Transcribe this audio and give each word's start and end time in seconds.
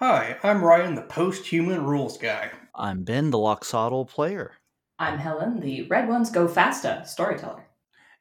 Hi, 0.00 0.36
I'm 0.44 0.62
Ryan, 0.62 0.94
the 0.94 1.02
post-human 1.02 1.84
rules 1.84 2.18
guy. 2.18 2.52
I'm 2.72 3.02
Ben, 3.02 3.30
the 3.30 3.36
Loxatl 3.36 4.08
player. 4.08 4.52
I'm 4.96 5.18
Helen, 5.18 5.58
the 5.58 5.88
Red 5.88 6.06
Ones 6.08 6.30
Go 6.30 6.46
Fasta 6.46 7.04
storyteller. 7.04 7.66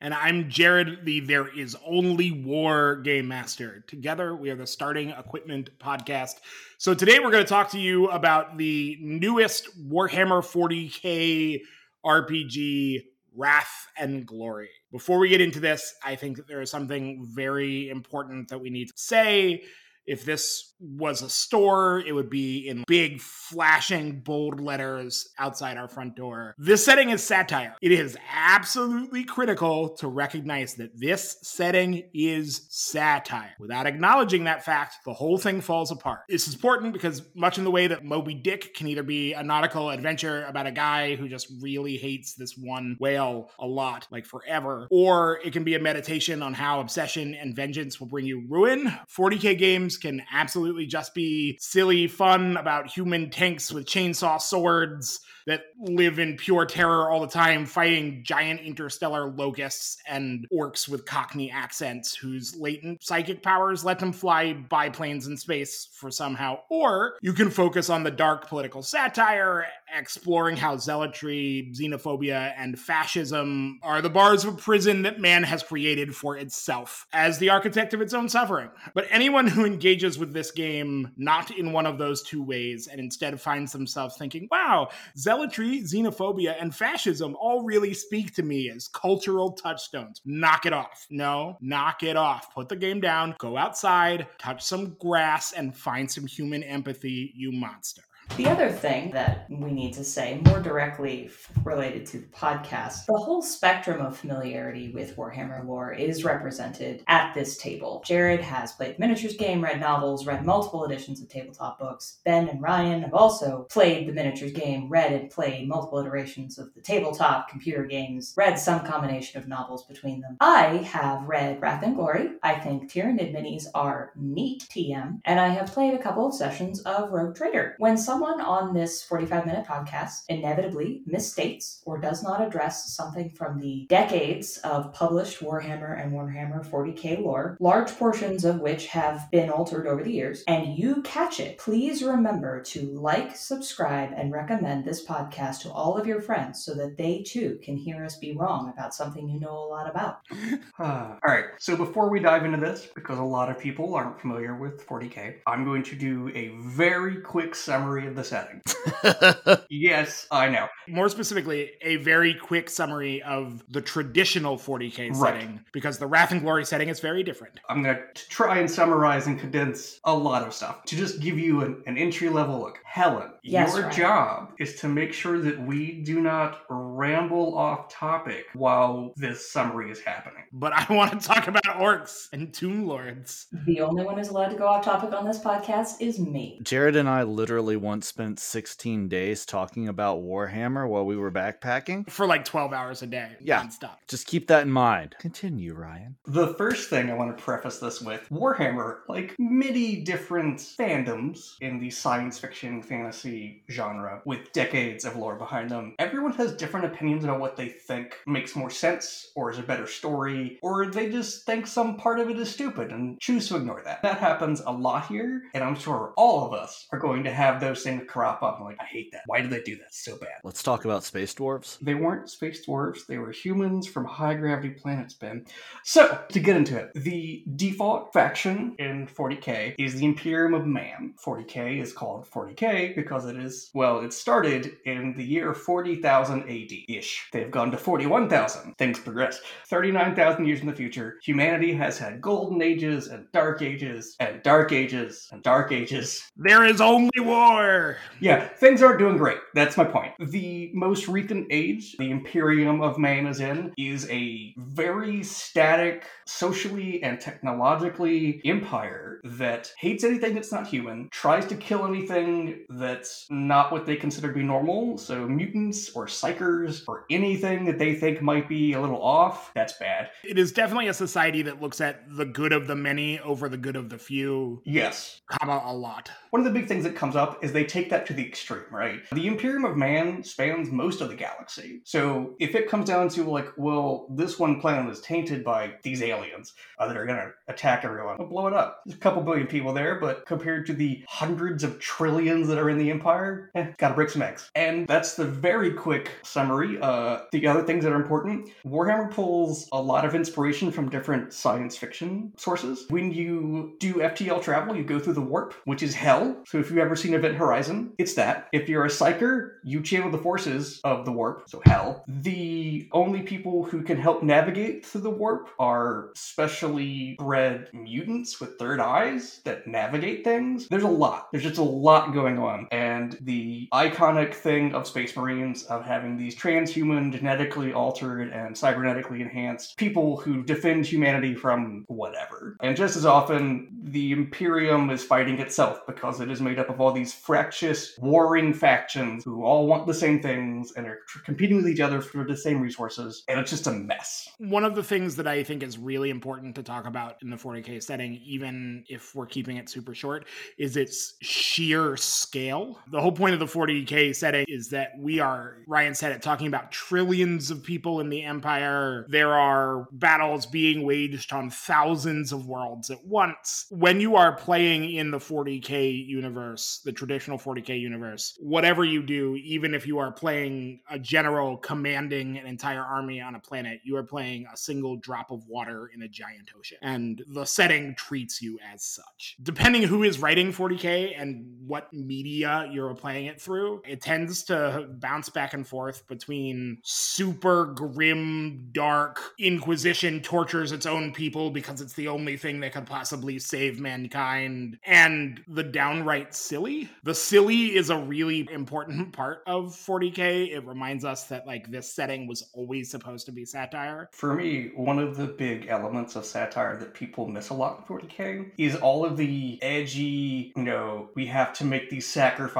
And 0.01 0.12
I'm 0.12 0.49
Jared, 0.49 1.05
the 1.05 1.19
There 1.19 1.55
Is 1.55 1.78
Only 1.85 2.31
War 2.31 2.96
Game 2.96 3.28
Master. 3.28 3.85
Together, 3.87 4.35
we 4.35 4.49
are 4.49 4.55
the 4.55 4.65
Starting 4.65 5.12
Equipment 5.12 5.69
Podcast. 5.78 6.37
So 6.79 6.96
today 6.96 7.19
we're 7.19 7.29
going 7.29 7.44
to 7.44 7.49
talk 7.49 7.69
to 7.74 7.79
you 7.79 8.07
about 8.07 8.57
the 8.57 8.97
newest 8.99 9.69
Warhammer 9.87 10.41
40k 10.41 11.59
RPG, 12.03 13.03
Wrath 13.35 13.87
and 13.96 14.25
Glory. 14.25 14.69
Before 14.91 15.19
we 15.19 15.29
get 15.29 15.41
into 15.41 15.59
this, 15.59 15.94
I 16.03 16.16
think 16.16 16.38
that 16.38 16.48
there 16.48 16.62
is 16.62 16.71
something 16.71 17.30
very 17.35 17.88
important 17.91 18.49
that 18.49 18.62
we 18.62 18.71
need 18.71 18.88
to 18.88 18.94
say. 18.95 19.62
If 20.07 20.23
this 20.23 20.73
was 20.80 21.22
a 21.22 21.30
store, 21.30 22.04
it 22.05 22.13
would 22.13 22.30
be 22.30 22.67
in 22.67 22.84
big, 22.88 23.20
flashing, 23.20 24.20
bold 24.20 24.59
letters 24.59 25.30
outside 25.40 25.77
our 25.77 25.88
front 25.88 26.16
door. 26.16 26.55
This 26.58 26.84
setting 26.86 27.09
is 27.09 27.23
satire. 27.23 27.76
It 27.81 27.91
is 27.91 28.17
absolutely 28.31 29.23
critical 29.23 29.90
to 29.98 30.08
recognize 30.08 30.76
that 30.76 31.00
this 31.00 31.38
setting 31.41 32.03
is 32.13 32.67
satire. 32.70 33.53
Without 33.59 33.88
acknowledging 33.88 34.44
that 34.44 34.63
fact, 34.63 34.98
the 35.05 35.13
whole 35.13 35.38
thing 35.38 35.62
falls 35.62 35.91
apart. 35.91 36.22
This 36.30 36.48
is 36.48 36.53
important 36.53 36.94
because, 36.94 37.23
much 37.36 37.58
in 37.58 37.64
the 37.64 37.72
way 37.72 37.88
that 37.88 38.03
Moby 38.03 38.36
Dick 38.36 38.73
can 38.73 38.88
either 38.88 39.03
be 39.03 39.34
a 39.34 39.44
nautical 39.44 39.89
adventure 39.89 40.45
about 40.45 40.67
a 40.67 40.72
guy 40.72 41.16
who 41.16 41.28
just 41.28 41.52
really 41.62 41.98
hates 41.98 42.36
this 42.36 42.55
one 42.58 42.98
whale 43.00 43.50
a 43.59 43.66
lot, 43.66 44.08
like 44.12 44.25
forever, 44.25 44.88
or 44.91 45.39
it 45.44 45.53
can 45.53 45.64
be 45.64 45.75
a 45.75 45.80
meditation 45.80 46.41
on 46.44 46.53
how 46.53 46.80
obsession 46.80 47.34
and 47.34 47.55
vengeance 47.55 48.00
will 48.00 48.08
bring 48.08 48.25
you 48.25 48.45
ruin. 48.48 48.94
40k 49.09 49.58
games 49.58 49.98
can 49.98 50.22
absolutely 50.31 50.66
just 50.85 51.13
be 51.13 51.57
silly 51.59 52.07
fun 52.07 52.58
about 52.58 52.89
human 52.89 53.30
tanks 53.30 53.72
with 53.72 53.86
chainsaw 53.86 54.41
swords 54.41 55.19
that 55.48 55.64
live 55.80 56.20
in 56.20 56.36
pure 56.36 56.66
terror 56.66 57.09
all 57.09 57.22
the 57.22 57.28
time, 57.28 57.66
fighting 57.66 58.22
giant 58.23 58.59
interstellar 58.59 59.31
locusts 59.31 59.98
and 60.06 60.45
orcs 60.53 60.90
with 60.90 61.06
cockney 61.06 61.50
accents 61.50 62.14
whose 62.14 62.56
latent 62.58 63.02
psychic 63.02 63.42
powers 63.42 63.86
let 63.86 63.98
them 63.98 64.12
fly 64.12 64.52
biplanes 64.52 65.25
in 65.25 65.38
space 65.38 65.88
for 65.94 66.12
somehow. 66.12 66.59
Or 66.70 67.16
you 67.22 67.31
can 67.31 67.50
focus 67.50 67.90
on 67.90 68.03
the 68.03 68.12
dark 68.12 68.50
political 68.50 68.84
satire, 68.84 69.66
exploring 69.95 70.58
how 70.58 70.75
zealotry, 70.75 71.72
xenophobia, 71.73 72.53
and 72.58 72.78
fascism 72.78 73.80
are 73.81 74.02
the 74.02 74.09
bars 74.09 74.44
of 74.44 74.53
a 74.53 74.58
prison 74.58 75.03
that 75.03 75.22
man 75.22 75.44
has 75.44 75.64
created 75.64 76.14
for 76.14 76.36
itself 76.36 77.08
as 77.14 77.38
the 77.38 77.50
architect 77.50 77.94
of 77.94 78.02
its 78.02 78.14
own 78.14 78.28
suffering. 78.28 78.70
But 78.94 79.08
anyone 79.09 79.48
who 79.48 79.66
engages 79.66 80.20
with 80.20 80.34
this 80.34 80.52
game 80.52 81.14
not 81.16 81.52
in 81.52 81.72
one 81.72 81.86
of 81.86 81.98
those 81.98 82.22
two 82.22 82.44
ways 82.44 82.88
and 82.88 83.00
instead 83.00 83.40
finds 83.40 83.72
themselves 83.72 84.18
thinking, 84.18 84.50
wow, 84.52 84.90
zealotry, 85.18 85.36
xenophobia, 85.45 86.55
and 86.59 86.75
fascism 86.75 87.35
all 87.39 87.63
really 87.63 87.93
speak 87.93 88.33
to 88.35 88.43
me 88.43 88.69
as 88.69 88.88
cultural 88.88 89.52
touchstones. 89.52 90.21
Knock 90.25 90.66
it 90.66 90.73
off. 90.73 91.05
No, 91.09 91.57
knock 91.61 92.03
it 92.03 92.16
off. 92.16 92.53
Put 92.53 92.69
the 92.69 92.75
game 92.75 92.99
down, 92.99 93.35
go 93.38 93.57
outside, 93.57 94.27
touch 94.39 94.63
some 94.63 94.95
grass, 94.99 95.53
and 95.53 95.75
find 95.75 96.09
some 96.09 96.25
human 96.25 96.63
empathy, 96.63 97.33
you 97.35 97.52
monster. 97.52 98.02
The 98.36 98.47
other 98.47 98.70
thing 98.70 99.11
that 99.11 99.47
we 99.50 99.72
need 99.72 99.94
to 99.94 100.03
say, 100.03 100.39
more 100.45 100.59
directly 100.59 101.31
related 101.64 102.06
to 102.08 102.20
the 102.20 102.28
podcast, 102.28 103.08
the 103.08 103.17
whole 103.17 103.42
spectrum 103.42 104.00
of 104.00 104.16
familiarity 104.16 104.92
with 104.92 105.16
Warhammer 105.16 105.66
lore 105.66 105.92
is 105.92 106.23
represented 106.23 107.03
at 107.08 107.34
this 107.34 107.58
table. 107.58 108.03
Jared 108.06 108.42
has 108.42 108.73
played 108.73 109.00
miniatures 109.00 109.36
game, 109.38 109.64
read 109.64 109.80
novels, 109.80 110.28
read 110.28 110.45
multiple 110.45 110.86
editions 110.86 111.19
of 111.19 111.30
tabletop 111.30 111.80
books. 111.80 112.19
Ben 112.25 112.47
and 112.47 112.61
Ryan 112.61 113.02
have 113.02 113.16
also 113.16 113.66
played 113.72 114.08
the 114.08 114.14
miniatures 114.14 114.52
game, 114.52 114.88
read 114.88 115.14
and 115.14 115.31
played 115.31 115.67
multiple 115.67 115.97
iterations 115.97 116.59
of 116.59 116.72
the 116.75 116.81
tabletop 116.81 117.50
computer 117.50 117.85
games, 117.85 118.35
read 118.38 118.59
some 118.59 118.85
combination 118.85 119.41
of 119.41 119.47
novels 119.47 119.85
between 119.88 120.22
them. 120.22 120.38
I 120.41 120.78
have 120.78 121.24
read 121.24 121.59
Wrath 121.59 121.81
and 121.81 121.96
Glory. 121.96 122.34
I 122.44 122.56
think 122.56 122.91
Tyranid 122.91 123.34
minis 123.34 123.66
are 123.74 124.12
neat 124.16 124.68
TM, 124.69 125.22
and 125.25 125.40
I 125.40 125.47
have 125.47 125.74
played 125.74 125.96
a 125.96 126.03
couple 126.03 126.28
of 126.28 126.35
sessions 126.35 126.81
of 126.81 127.09
Rogue 127.09 127.35
Trader. 127.35 127.75
When 127.80 127.97
some 127.97 128.16
someone 128.17 128.41
on 128.41 128.73
this 128.73 129.03
45 129.03 129.45
minute 129.45 129.67
podcast 129.67 130.23
inevitably 130.28 131.03
misstates 131.07 131.81
or 131.85 132.00
does 132.00 132.23
not 132.23 132.41
address 132.41 132.91
something 132.91 133.29
from 133.29 133.59
the 133.59 133.85
decades 133.89 134.57
of 134.63 134.91
published 134.91 135.39
Warhammer 135.39 136.01
and 136.01 136.11
Warhammer 136.11 136.67
40k 136.67 137.22
lore, 137.22 137.57
large 137.59 137.91
portions 137.91 138.44
of 138.44 138.59
which 138.59 138.88
have 138.88 139.29
been 139.29 139.51
altered 139.51 139.85
over 139.85 140.03
the 140.03 140.11
years, 140.11 140.44
and 140.47 140.75
you 140.75 141.03
catch 141.03 141.39
it, 141.39 141.59
please 141.59 142.01
remember 142.01 142.59
to 142.63 142.88
like, 143.00 143.35
subscribe, 143.35 144.09
and 144.17 144.31
recommend 144.31 144.83
this 144.83 145.06
podcast 145.06 145.61
to 145.61 145.72
all 145.72 145.95
of 145.95 146.07
your 146.07 146.19
friends 146.19 146.66
so 146.66 146.73
that 146.73 146.97
they 146.97 147.22
too 147.22 147.59
can 147.61 147.77
hear 147.77 148.03
us 148.03 148.17
be 148.17 148.33
wrong 148.33 148.73
about 148.73 148.95
something 148.95 149.29
you 149.29 149.39
know 149.39 149.56
a 149.56 149.69
lot 149.69 149.88
about. 149.88 150.22
all 150.79 151.19
right, 151.23 151.45
so 151.59 151.77
before 151.77 152.09
we 152.09 152.19
dive 152.19 152.45
into 152.45 152.57
this, 152.57 152.88
because 152.95 153.19
a 153.19 153.23
lot 153.23 153.51
of 153.51 153.59
people 153.59 153.94
aren't 153.94 154.19
familiar 154.19 154.56
with 154.56 154.83
40k, 154.88 155.35
I'm 155.45 155.63
going 155.63 155.83
to 155.83 155.95
do 155.95 156.31
a 156.33 156.47
very 156.63 157.17
quick 157.17 157.53
summary 157.53 158.06
of 158.07 158.16
the 158.16 158.23
setting. 158.23 158.62
yes, 159.69 160.28
I 160.31 160.50
know. 160.50 160.68
More 160.88 161.09
specifically, 161.09 161.72
a 161.81 161.97
very 161.97 162.34
quick 162.34 162.69
summary 162.69 163.22
of 163.23 163.63
the 163.69 163.81
traditional 163.81 164.57
40k 164.57 165.12
Right. 165.12 165.16
setting, 165.34 165.66
because 165.73 165.97
the 165.97 166.07
Wrath 166.07 166.31
and 166.31 166.41
Glory 166.41 166.66
setting 166.66 166.90
is 166.90 167.00
very 167.00 167.23
different. 167.23 167.59
I'm 167.69 167.84
going 167.84 167.97
to 168.16 168.28
try 168.29 168.57
and 168.59 168.69
summarize 168.69 169.28
and 169.28 169.40
condense 169.40 170.00
a 170.03 170.13
lot 170.13 170.45
of 170.45 170.53
stuff 170.53 170.84
to 170.85 170.95
just 170.95 171.19
give 171.19 171.38
you 171.38 171.62
an, 171.62 171.84
an 171.85 171.97
entry 171.97 172.29
level 172.29 172.59
look. 172.59 172.79
Helen, 172.85 173.31
Yes, 173.47 173.74
your 173.74 173.84
Ryan. 173.84 173.96
job 173.96 174.52
is 174.59 174.75
to 174.81 174.88
make 174.88 175.13
sure 175.13 175.40
that 175.40 175.59
we 175.59 176.02
do 176.02 176.19
not 176.22 176.62
ramble 176.69 177.58
off 177.58 177.90
topic 177.90 178.46
while 178.53 179.13
this 179.16 179.50
summary 179.50 179.90
is 179.91 180.02
happening. 180.02 180.44
But 180.52 180.74
I 180.74 180.94
want 180.94 181.19
to 181.19 181.28
talk 181.28 181.47
about 181.47 181.63
orcs 181.63 182.28
and 182.34 182.53
tomb 182.53 182.86
lords. 182.86 183.47
The 183.66 183.81
only 183.81 184.03
one 184.03 184.18
who's 184.18 184.30
allowed 184.30 184.50
to 184.50 184.57
go 184.57 184.68
off 184.68 184.84
topic 184.84 185.13
on 185.13 185.25
this 185.25 185.40
podcast 185.40 186.02
is 186.02 186.19
me. 186.19 186.59
Jared 186.63 186.96
and 186.96 187.07
I 187.07 187.24
literally 187.24 187.78
once 187.78 188.07
spent 188.07 188.40
16 188.40 189.07
days 189.07 189.46
talking 189.46 189.88
about 189.88 190.19
Warhammer 190.22 190.88
while 190.88 191.06
we 191.06 191.16
were 191.16 191.31
backpacking. 191.31 192.09
For 192.09 192.25
like 192.28 192.44
12 192.44 192.74
hours 192.74 193.02
a 193.02 193.07
day. 193.07 193.31
Yeah. 193.40 193.63
Nonstop. 193.63 193.97
Just 194.07 194.28
keep 194.28 194.47
that 194.47 194.63
in 194.63 194.72
mind. 194.72 195.16
Continue, 195.19 195.74
Ryan. 195.74 196.18
The 196.25 196.53
first 196.56 196.90
thing 196.90 197.09
I 197.09 197.13
want 197.13 197.36
to 197.38 197.41
preface 197.41 197.80
this 197.80 198.02
with 198.02 198.28
Warhammer, 198.30 199.00
like 199.07 199.36
many 199.40 200.02
different 200.02 200.59
fandoms 200.59 201.56
in 201.62 201.80
the 201.80 201.90
science 201.90 202.40
fiction 202.40 202.81
fantasy 202.81 203.37
genre 203.70 204.22
with 204.25 204.52
decades 204.53 205.06
of 205.06 205.16
lore 205.16 205.36
behind 205.36 205.70
them, 205.70 205.96
everyone 206.00 206.34
has 206.34 206.56
different 206.56 206.86
opinions 206.86 207.24
about 207.24 207.40
what 207.40 207.56
they 207.56 207.68
think 207.68 208.18
makes 208.25 208.56
more 208.56 208.70
sense 208.70 209.31
or 209.36 209.52
is 209.52 209.59
a 209.59 209.64
better 209.64 209.88
story, 209.88 210.59
or 210.62 210.88
they 210.88 211.09
just 211.09 211.46
think 211.46 211.68
some 211.68 211.98
part 211.98 212.20
of 212.20 212.30
it 212.30 212.38
is 212.38 212.50
stupid 212.50 212.92
and 212.92 213.20
choose 213.20 213.48
to 213.48 213.56
ignore 213.56 213.81
that. 213.84 214.02
That 214.02 214.20
happens 214.20 214.62
a 214.66 214.72
lot 214.72 215.08
here, 215.08 215.44
and 215.53 215.64
I'm 215.64 215.75
sure 215.75 216.14
all 216.18 216.46
of 216.46 216.53
us 216.53 216.88
are 216.92 217.00
going 217.00 217.24
to 217.25 217.34
have 217.34 217.59
those 217.59 217.84
things 217.84 218.03
crop 218.08 218.44
up. 218.44 218.58
I'm 218.59 218.66
like, 218.66 218.80
I 218.80 218.86
hate 218.86 219.12
that. 219.12 219.24
Why 219.25 219.42
do 219.42 219.48
they 219.48 219.62
do 219.62 219.78
that 219.78 219.94
so 219.94 220.18
bad? 220.18 220.40
Let's 220.44 220.64
talk 220.64 220.86
about 220.86 221.04
space 221.04 221.34
dwarves. 221.34 221.78
They 221.80 221.96
weren't 221.96 222.30
space 222.30 222.66
dwarves, 222.66 223.06
they 223.06 223.18
were 223.18 223.31
humans 223.31 223.88
from 223.88 224.06
high 224.06 224.36
gravity 224.36 224.69
planets, 224.69 225.14
Ben. 225.14 225.46
So, 225.84 226.19
to 226.30 226.40
get 226.40 226.56
into 226.56 226.78
it, 226.78 226.92
the 226.94 227.44
default 227.56 228.14
faction 228.14 228.75
in 228.80 229.08
40k 229.08 229.75
is 229.78 229.96
the 230.00 230.06
Imperium 230.06 230.54
of 230.54 230.66
Man. 230.66 231.14
40k 231.24 231.81
is 231.81 231.94
called 231.94 232.30
40k 232.30 232.96
because 232.96 233.25
it 233.27 233.38
is, 233.38 233.69
well, 233.73 233.99
it 233.99 234.13
started 234.13 234.77
in 234.85 235.13
the 235.15 235.23
year 235.23 235.53
40,000 235.53 236.43
AD 236.43 236.71
ish. 236.89 237.29
They've 237.31 237.51
gone 237.51 237.71
to 237.71 237.77
41,000. 237.77 238.75
Things 238.77 238.99
progress. 238.99 239.39
39,000 239.67 240.45
years 240.45 240.61
in 240.61 240.67
the 240.67 240.73
future, 240.73 241.19
humanity 241.23 241.73
has 241.73 241.97
had 241.97 242.21
golden 242.21 242.61
ages 242.61 243.07
and 243.07 243.31
dark 243.31 243.61
ages 243.61 244.15
and 244.19 244.41
dark 244.43 244.71
ages 244.71 245.27
and 245.31 245.44
dark 245.44 245.71
ages. 245.71 246.29
There 246.35 246.65
is 246.65 246.81
only 246.81 247.19
war. 247.19 247.97
Yeah, 248.19 248.47
things 248.47 248.81
aren't 248.81 249.00
doing 249.00 249.18
great. 249.18 249.39
That's 249.53 249.77
my 249.77 249.85
point. 249.85 250.13
The 250.19 250.71
most 250.73 251.07
recent 251.07 251.47
age 251.51 251.95
the 251.97 252.12
Imperium 252.12 252.81
of 252.81 252.97
Man 252.97 253.27
is 253.27 253.39
in 253.39 253.73
is 253.77 254.09
a 254.09 254.53
very 254.57 255.23
static, 255.23 256.06
socially 256.25 257.01
and 257.03 257.19
technologically 257.19 258.41
empire 258.45 259.19
that 259.23 259.71
hates 259.77 260.03
anything 260.03 260.35
that's 260.35 260.51
not 260.51 260.68
human, 260.68 261.09
tries 261.12 261.45
to 261.47 261.56
kill 261.56 261.85
anything 261.85 262.65
that's 263.07 263.30
not 263.30 263.71
what 263.71 263.86
they 263.86 263.95
consider 263.95 264.27
to 264.27 264.33
be 264.33 264.44
normal. 264.44 264.98
So 264.98 265.27
mutants 265.27 265.92
or 265.95 266.07
psykers 266.07 266.83
or 266.88 267.06
anything 267.09 267.65
that 267.65 267.80
they 267.80 267.95
think 267.95 268.21
might 268.21 268.50
be 268.50 268.74
a 268.74 268.81
little 268.81 269.01
off, 269.01 269.51
that's 269.56 269.74
bad. 269.74 270.09
It 270.24 270.38
is 270.38 270.51
definitely 270.51 270.88
a 270.88 270.94
society 270.94 271.42
that 271.44 271.62
looks 271.62 271.80
at 271.80 272.04
the 272.15 272.25
good 272.25 272.51
of 272.51 272.68
the 272.68 272.75
many 272.75 273.19
over 273.19 273.48
the 273.48 273.57
good 273.57 273.75
of 273.75 273.89
the 273.89 273.98
few, 273.98 274.62
Yes. 274.65 275.21
comma, 275.27 275.62
a 275.65 275.74
lot. 275.74 276.12
One 276.31 276.45
of 276.45 276.54
the 276.54 276.59
big 276.59 276.68
things 276.68 276.83
that 276.83 276.95
comes 276.95 277.15
up 277.15 277.44
is 277.44 277.54
they 277.54 277.63
take 277.65 277.89
that 277.89 278.06
to 278.07 278.13
the 278.13 278.25
extreme, 278.25 278.63
right? 278.71 279.00
The 279.13 279.27
Imperium 279.27 279.63
of 279.65 279.77
Man 279.77 280.24
spans 280.24 280.69
most 280.69 281.00
of 281.01 281.07
the 281.09 281.15
galaxy. 281.15 281.81
So 281.86 282.36
if 282.39 282.56
it 282.56 282.69
comes 282.69 282.86
down 282.88 283.07
to 283.09 283.24
like, 283.24 283.48
well, 283.57 284.07
this 284.09 284.38
one 284.38 284.59
planet 284.59 284.92
is 284.92 285.00
tainted 285.01 285.44
by 285.44 285.74
these 285.83 286.01
aliens 286.01 286.54
uh, 286.77 286.88
that 286.88 286.98
are 286.98 287.06
going 287.06 287.19
to 287.19 287.31
attack 287.48 287.86
everyone, 287.86 288.18
we'll 288.18 288.27
blow 288.27 288.48
it 288.48 288.54
up. 288.54 288.81
There's 288.86 288.98
a 288.98 289.00
couple 289.00 289.21
billion 289.21 289.48
people 289.48 289.74
there, 289.74 290.00
but 290.00 290.25
compared 290.25 290.65
to 290.68 290.74
the 290.74 291.04
hundreds 291.07 291.63
of 291.63 291.80
trillions 291.80 292.48
that 292.50 292.57
are 292.57 292.69
in 292.69 292.77
the 292.77 292.89
Empire, 292.97 293.51
eh, 293.55 293.67
gotta 293.77 293.94
break 293.94 294.09
some 294.09 294.21
eggs. 294.21 294.49
And 294.55 294.88
that's 294.88 295.15
the 295.15 295.25
very 295.25 295.71
quick 295.71 296.11
summary. 296.23 296.79
Uh, 296.81 297.19
the 297.31 297.45
other 297.47 297.63
things 297.63 297.83
that 297.83 297.94
are 297.94 298.01
important 298.01 298.49
Warhammer 298.65 299.11
pulls 299.11 299.67
a 299.71 299.81
lot 299.81 300.05
of 300.05 300.15
inspiration 300.15 300.71
from 300.71 300.89
different 300.89 301.33
science 301.33 301.77
fiction 301.77 302.33
sources. 302.38 302.85
When 302.89 303.11
you 303.11 303.75
do 303.79 303.95
FTL 303.95 304.41
travel, 304.41 304.75
you 304.75 304.83
go 304.83 304.99
through 304.99 305.13
the 305.13 305.21
warp, 305.21 305.53
which 305.65 305.83
is 305.83 305.94
hell. 305.94 306.38
So 306.47 306.57
if 306.57 306.69
you've 306.69 306.79
ever 306.79 306.95
seen 306.95 307.13
Event 307.13 307.35
Horizon, 307.35 307.94
it's 307.97 308.15
that. 308.15 308.47
If 308.51 308.67
you're 308.67 308.85
a 308.85 308.89
psyker, 308.89 309.51
you 309.63 309.81
channel 309.81 310.09
the 310.09 310.17
forces 310.17 310.79
of 310.83 311.05
the 311.05 311.11
warp, 311.11 311.44
so 311.47 311.61
hell. 311.65 312.03
The 312.07 312.89
only 312.91 313.21
people 313.21 313.63
who 313.63 313.83
can 313.83 313.97
help 313.97 314.23
navigate 314.23 314.85
through 314.85 315.01
the 315.01 315.09
warp 315.09 315.49
are 315.59 316.09
specially 316.15 317.15
bred 317.19 317.69
mutants 317.73 318.39
with 318.39 318.57
third 318.57 318.79
eyes 318.79 319.41
that 319.45 319.67
navigate 319.67 320.23
things. 320.23 320.67
There's 320.67 320.83
a 320.83 320.88
lot. 320.88 321.27
There's 321.31 321.44
just 321.44 321.57
a 321.57 321.63
lot 321.63 322.13
going 322.13 322.39
on. 322.39 322.67
And 322.71 322.87
the 323.22 323.68
iconic 323.74 324.34
thing 324.34 324.74
of 324.74 324.88
Space 324.88 325.16
Marines 325.16 325.63
of 325.63 325.86
having 325.86 326.18
these 326.18 326.36
transhuman, 326.36 327.12
genetically 327.12 327.74
altered, 327.74 328.30
and 328.31 328.56
cybernetically 328.56 329.22
enhanced 329.22 329.78
people 329.78 330.18
who 330.18 330.44
defend 330.44 330.86
humanity 330.86 331.36
from 331.36 331.86
whatever. 331.88 332.57
And 332.62 332.75
just 332.75 332.95
as 332.95 333.06
often, 333.06 333.69
the 333.84 334.12
Imperium 334.12 334.89
is 334.89 335.04
fighting 335.04 335.39
itself 335.39 335.86
because 335.88 336.19
it 336.19 336.30
is 336.30 336.42
made 336.42 336.60
up 336.60 336.69
of 336.69 336.81
all 336.81 336.92
these 336.92 337.13
fractious, 337.13 337.98
warring 338.00 338.54
factions 338.54 339.24
who 339.24 339.44
all 339.44 339.68
want 339.68 339.88
the 339.88 339.94
same 339.94 340.22
things 340.22 340.74
and 340.75 340.86
are 340.88 341.00
competing 341.25 341.57
with 341.57 341.69
each 341.69 341.80
other 341.80 342.01
for 342.01 342.24
the 342.24 342.36
same 342.36 342.62
resources. 342.62 343.24
And 343.28 343.40
it's 343.40 343.51
just 343.51 343.68
a 343.68 343.72
mess. 343.72 344.30
One 344.38 344.63
of 344.63 344.75
the 344.75 344.83
things 344.83 345.16
that 345.16 345.28
I 345.28 345.44
think 345.44 345.63
is 345.63 345.78
really 345.78 346.10
important 346.10 346.56
to 346.56 346.63
talk 346.63 346.86
about 346.86 347.22
in 347.22 347.30
the 347.30 347.38
40K 347.38 347.81
setting, 347.81 348.22
even 348.25 348.83
if 348.90 349.16
we're 349.16 349.25
keeping 349.25 349.57
it 349.57 349.69
super 349.69 349.94
short, 349.94 350.25
is 350.57 350.78
its 350.78 351.16
sheer 351.22 351.98
scale. 351.98 352.76
The 352.91 353.01
whole 353.01 353.12
point 353.12 353.33
of 353.33 353.39
the 353.39 353.45
40K 353.45 354.15
setting 354.15 354.45
is 354.47 354.69
that 354.69 354.91
we 354.97 355.19
are, 355.19 355.57
Ryan 355.68 355.95
said 355.95 356.12
it, 356.12 356.21
talking 356.21 356.47
about 356.47 356.71
trillions 356.71 357.51
of 357.51 357.63
people 357.63 358.00
in 358.00 358.09
the 358.09 358.24
Empire. 358.24 359.06
There 359.09 359.33
are 359.33 359.88
battles 359.91 360.45
being 360.45 360.83
waged 360.83 361.33
on 361.33 361.50
thousands 361.50 362.31
of 362.31 362.47
worlds 362.47 362.89
at 362.89 363.06
once. 363.06 363.65
When 363.69 364.00
you 364.00 364.15
are 364.15 364.35
playing 364.35 364.91
in 364.91 365.12
the 365.12 365.19
40K 365.19 366.07
universe, 366.07 366.81
the 366.85 366.91
traditional 366.91 367.38
40K 367.38 367.79
universe, 367.79 368.38
whatever 368.39 368.83
you 368.83 369.03
do, 369.03 369.35
even 369.35 369.73
if 369.73 369.88
you 369.88 370.00
are 370.00 370.12
playing 370.12 370.81
a 370.89 371.00
general 371.00 371.57
commanding 371.57 372.38
an 372.38 372.45
entire 372.45 372.83
army 372.83 373.21
on 373.21 373.35
a 373.35 373.39
planet, 373.39 373.81
you 373.83 373.95
are 373.95 374.03
playing 374.03 374.45
a 374.53 374.57
single 374.57 374.97
drop 374.97 375.31
of 375.31 375.47
water 375.47 375.89
in 375.94 376.03
a 376.03 376.07
giant 376.07 376.50
ocean. 376.57 376.77
And 376.81 377.23
the 377.27 377.45
setting 377.45 377.95
treats 377.95 378.41
you 378.41 378.59
as 378.73 378.83
such. 378.83 379.35
Depending 379.41 379.83
who 379.83 380.03
is 380.03 380.19
writing 380.19 380.51
40K 380.51 381.19
and 381.19 381.45
what 381.65 381.91
media 381.94 382.67
you're 382.72 382.94
playing 382.96 383.25
it 383.25 383.42
through, 383.42 383.81
it 383.88 384.02
tends 384.02 384.44
to 384.44 384.88
bounce 385.00 385.30
back 385.30 385.54
and 385.54 385.68
forth 385.68 386.08
between 386.08 386.80
super 386.84 387.66
grim, 387.66 388.69
dark, 388.72 389.22
Inquisition 389.40 390.22
tortures 390.22 390.72
its 390.72 390.86
own 390.86 391.14
people 391.14 391.50
because 391.52 391.80
it's 391.80 391.94
the 391.94 392.08
only 392.08 392.38
thing 392.38 392.60
that 392.60 392.74
could 392.74 392.86
possibly 392.86 393.40
save 393.40 393.80
mankind, 393.80 394.78
and 394.86 395.42
the 395.48 395.64
downright 395.64 396.36
silly. 396.36 396.90
The 397.04 397.14
silly 397.16 397.75
is 397.75 397.90
a 397.90 397.98
really 397.98 398.48
important 398.52 399.14
part 399.14 399.44
of 399.48 399.75
40K. 399.75 400.56
It 400.56 400.66
reminds 400.66 401.06
us 401.06 401.25
that, 401.25 401.46
like, 401.46 401.72
this 401.72 401.94
setting 401.94 402.28
was 402.28 402.50
always 402.54 402.90
supposed 402.90 403.25
to 403.28 403.31
be 403.31 403.46
satire. 403.46 404.10
For 404.12 404.34
me, 404.34 404.72
one 404.75 405.00
of 405.00 405.18
the 405.18 405.28
big 405.28 405.68
elements 405.69 406.16
of 406.16 406.25
satire 406.25 406.78
that 406.78 406.94
people 406.94 407.28
miss 407.28 407.50
a 407.50 407.54
lot 407.54 407.80
in 407.80 407.86
40k 407.86 408.52
is 408.58 408.75
all 408.75 409.06
of 409.06 409.18
the 409.18 409.60
edgy, 409.62 410.52
you 410.56 410.64
know, 410.64 411.10
we 411.16 411.25
have 411.28 411.54
to 411.54 411.66
make 411.66 411.90
these 411.90 412.08
sacrifices 412.08 412.56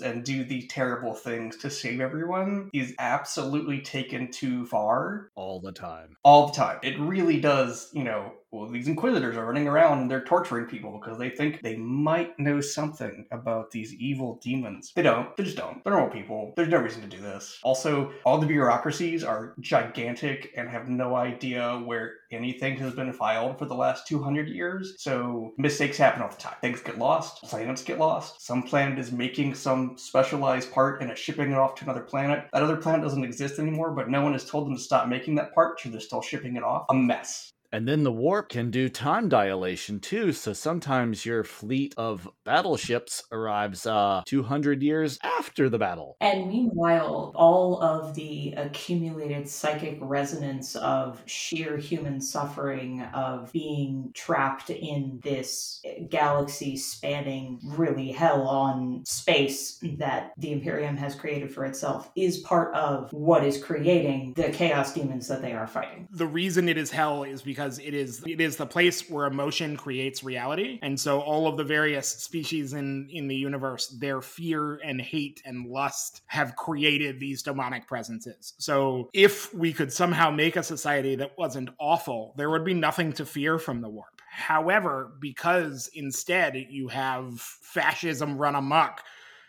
and 0.00 0.24
do 0.24 0.44
these 0.44 0.66
terrible 0.68 1.14
things 1.14 1.56
to 1.58 1.70
save 1.70 2.00
everyone 2.00 2.70
is 2.72 2.94
absolutely 2.98 3.80
taken 3.80 4.30
too 4.30 4.66
far 4.66 5.30
all 5.34 5.60
the 5.60 5.72
time. 5.72 6.16
all 6.24 6.48
the 6.48 6.52
time. 6.54 6.78
It 6.82 6.98
really 6.98 7.40
does, 7.40 7.90
you 7.92 8.04
know, 8.04 8.32
well, 8.50 8.68
these 8.68 8.88
inquisitors 8.88 9.36
are 9.36 9.46
running 9.46 9.68
around 9.68 10.00
and 10.00 10.10
they're 10.10 10.24
torturing 10.24 10.66
people 10.66 10.98
because 10.98 11.18
they 11.18 11.30
think 11.30 11.62
they 11.62 11.76
might 11.76 12.38
know 12.38 12.60
something 12.60 13.26
about 13.30 13.70
these 13.70 13.94
evil 13.94 14.40
demons. 14.42 14.92
They 14.94 15.02
don't. 15.02 15.36
They 15.36 15.44
just 15.44 15.56
don't. 15.56 15.82
They're 15.84 15.92
normal 15.92 16.10
people. 16.10 16.54
There's 16.56 16.68
no 16.68 16.78
reason 16.78 17.02
to 17.02 17.08
do 17.08 17.20
this. 17.20 17.58
Also, 17.62 18.12
all 18.24 18.38
the 18.38 18.46
bureaucracies 18.46 19.22
are 19.22 19.54
gigantic 19.60 20.52
and 20.56 20.68
have 20.68 20.88
no 20.88 21.14
idea 21.14 21.82
where 21.84 22.14
anything 22.30 22.76
has 22.78 22.94
been 22.94 23.12
filed 23.12 23.58
for 23.58 23.66
the 23.66 23.74
last 23.74 24.06
200 24.06 24.48
years. 24.48 24.94
So 24.98 25.52
mistakes 25.58 25.98
happen 25.98 26.22
all 26.22 26.30
the 26.30 26.36
time. 26.36 26.56
Things 26.60 26.80
get 26.80 26.98
lost. 26.98 27.42
Planets 27.42 27.82
get 27.82 27.98
lost. 27.98 28.44
Some 28.44 28.62
planet 28.62 28.98
is 28.98 29.12
making 29.12 29.54
some 29.54 29.96
specialized 29.98 30.72
part 30.72 31.02
and 31.02 31.10
it's 31.10 31.20
shipping 31.20 31.52
it 31.52 31.58
off 31.58 31.74
to 31.76 31.84
another 31.84 32.02
planet. 32.02 32.46
That 32.52 32.62
other 32.62 32.76
planet 32.76 33.02
doesn't 33.02 33.24
exist 33.24 33.58
anymore, 33.58 33.90
but 33.92 34.08
no 34.08 34.22
one 34.22 34.32
has 34.32 34.48
told 34.48 34.66
them 34.66 34.76
to 34.76 34.80
stop 34.80 35.08
making 35.08 35.34
that 35.36 35.54
part, 35.54 35.80
so 35.80 35.88
they're 35.90 36.00
still 36.00 36.22
shipping 36.22 36.56
it 36.56 36.62
off. 36.62 36.86
A 36.90 36.94
mess. 36.94 37.52
And 37.72 37.86
then 37.86 38.02
the 38.02 38.12
warp 38.12 38.48
can 38.48 38.70
do 38.70 38.88
time 38.88 39.28
dilation 39.28 40.00
too. 40.00 40.32
So 40.32 40.52
sometimes 40.52 41.26
your 41.26 41.44
fleet 41.44 41.94
of 41.96 42.28
battleships 42.44 43.22
arrives 43.30 43.86
uh 43.86 44.22
200 44.26 44.82
years 44.82 45.18
after 45.22 45.68
the 45.68 45.78
battle. 45.78 46.16
And 46.20 46.48
meanwhile, 46.48 47.32
all 47.34 47.82
of 47.82 48.14
the 48.14 48.54
accumulated 48.56 49.48
psychic 49.48 49.98
resonance 50.00 50.76
of 50.76 51.22
sheer 51.26 51.76
human 51.76 52.20
suffering, 52.20 53.02
of 53.14 53.52
being 53.52 54.12
trapped 54.14 54.70
in 54.70 55.20
this 55.22 55.82
galaxy 56.08 56.76
spanning 56.76 57.60
really 57.64 58.10
hell 58.10 58.46
on 58.48 59.02
space 59.04 59.78
that 59.98 60.32
the 60.38 60.52
Imperium 60.52 60.96
has 60.96 61.14
created 61.14 61.52
for 61.52 61.64
itself, 61.64 62.10
is 62.16 62.38
part 62.38 62.74
of 62.74 63.12
what 63.12 63.44
is 63.44 63.62
creating 63.62 64.32
the 64.36 64.48
chaos 64.50 64.94
demons 64.94 65.28
that 65.28 65.42
they 65.42 65.52
are 65.52 65.66
fighting. 65.66 66.08
The 66.10 66.26
reason 66.26 66.68
it 66.68 66.78
is 66.78 66.90
hell 66.90 67.24
is 67.24 67.42
because 67.42 67.57
it 67.58 67.94
is 67.94 68.22
it 68.26 68.40
is 68.40 68.56
the 68.56 68.66
place 68.66 69.10
where 69.10 69.26
emotion 69.26 69.76
creates 69.76 70.22
reality. 70.22 70.78
And 70.82 70.98
so 70.98 71.20
all 71.20 71.46
of 71.48 71.56
the 71.56 71.64
various 71.64 72.08
species 72.08 72.72
in 72.72 73.08
in 73.10 73.28
the 73.28 73.36
universe, 73.36 73.88
their 73.88 74.20
fear 74.20 74.76
and 74.76 75.00
hate 75.00 75.42
and 75.44 75.66
lust 75.66 76.22
have 76.26 76.56
created 76.56 77.20
these 77.20 77.42
demonic 77.42 77.86
presences. 77.86 78.54
So 78.58 79.10
if 79.12 79.52
we 79.52 79.72
could 79.72 79.92
somehow 79.92 80.30
make 80.30 80.56
a 80.56 80.62
society 80.62 81.16
that 81.16 81.36
wasn't 81.36 81.70
awful, 81.78 82.34
there 82.36 82.50
would 82.50 82.64
be 82.64 82.74
nothing 82.74 83.12
to 83.14 83.26
fear 83.26 83.58
from 83.58 83.80
the 83.80 83.88
warp. 83.88 84.22
However, 84.30 85.12
because 85.18 85.90
instead 85.94 86.54
you 86.54 86.88
have 86.88 87.40
fascism 87.40 88.38
run 88.38 88.54
amok, 88.54 89.02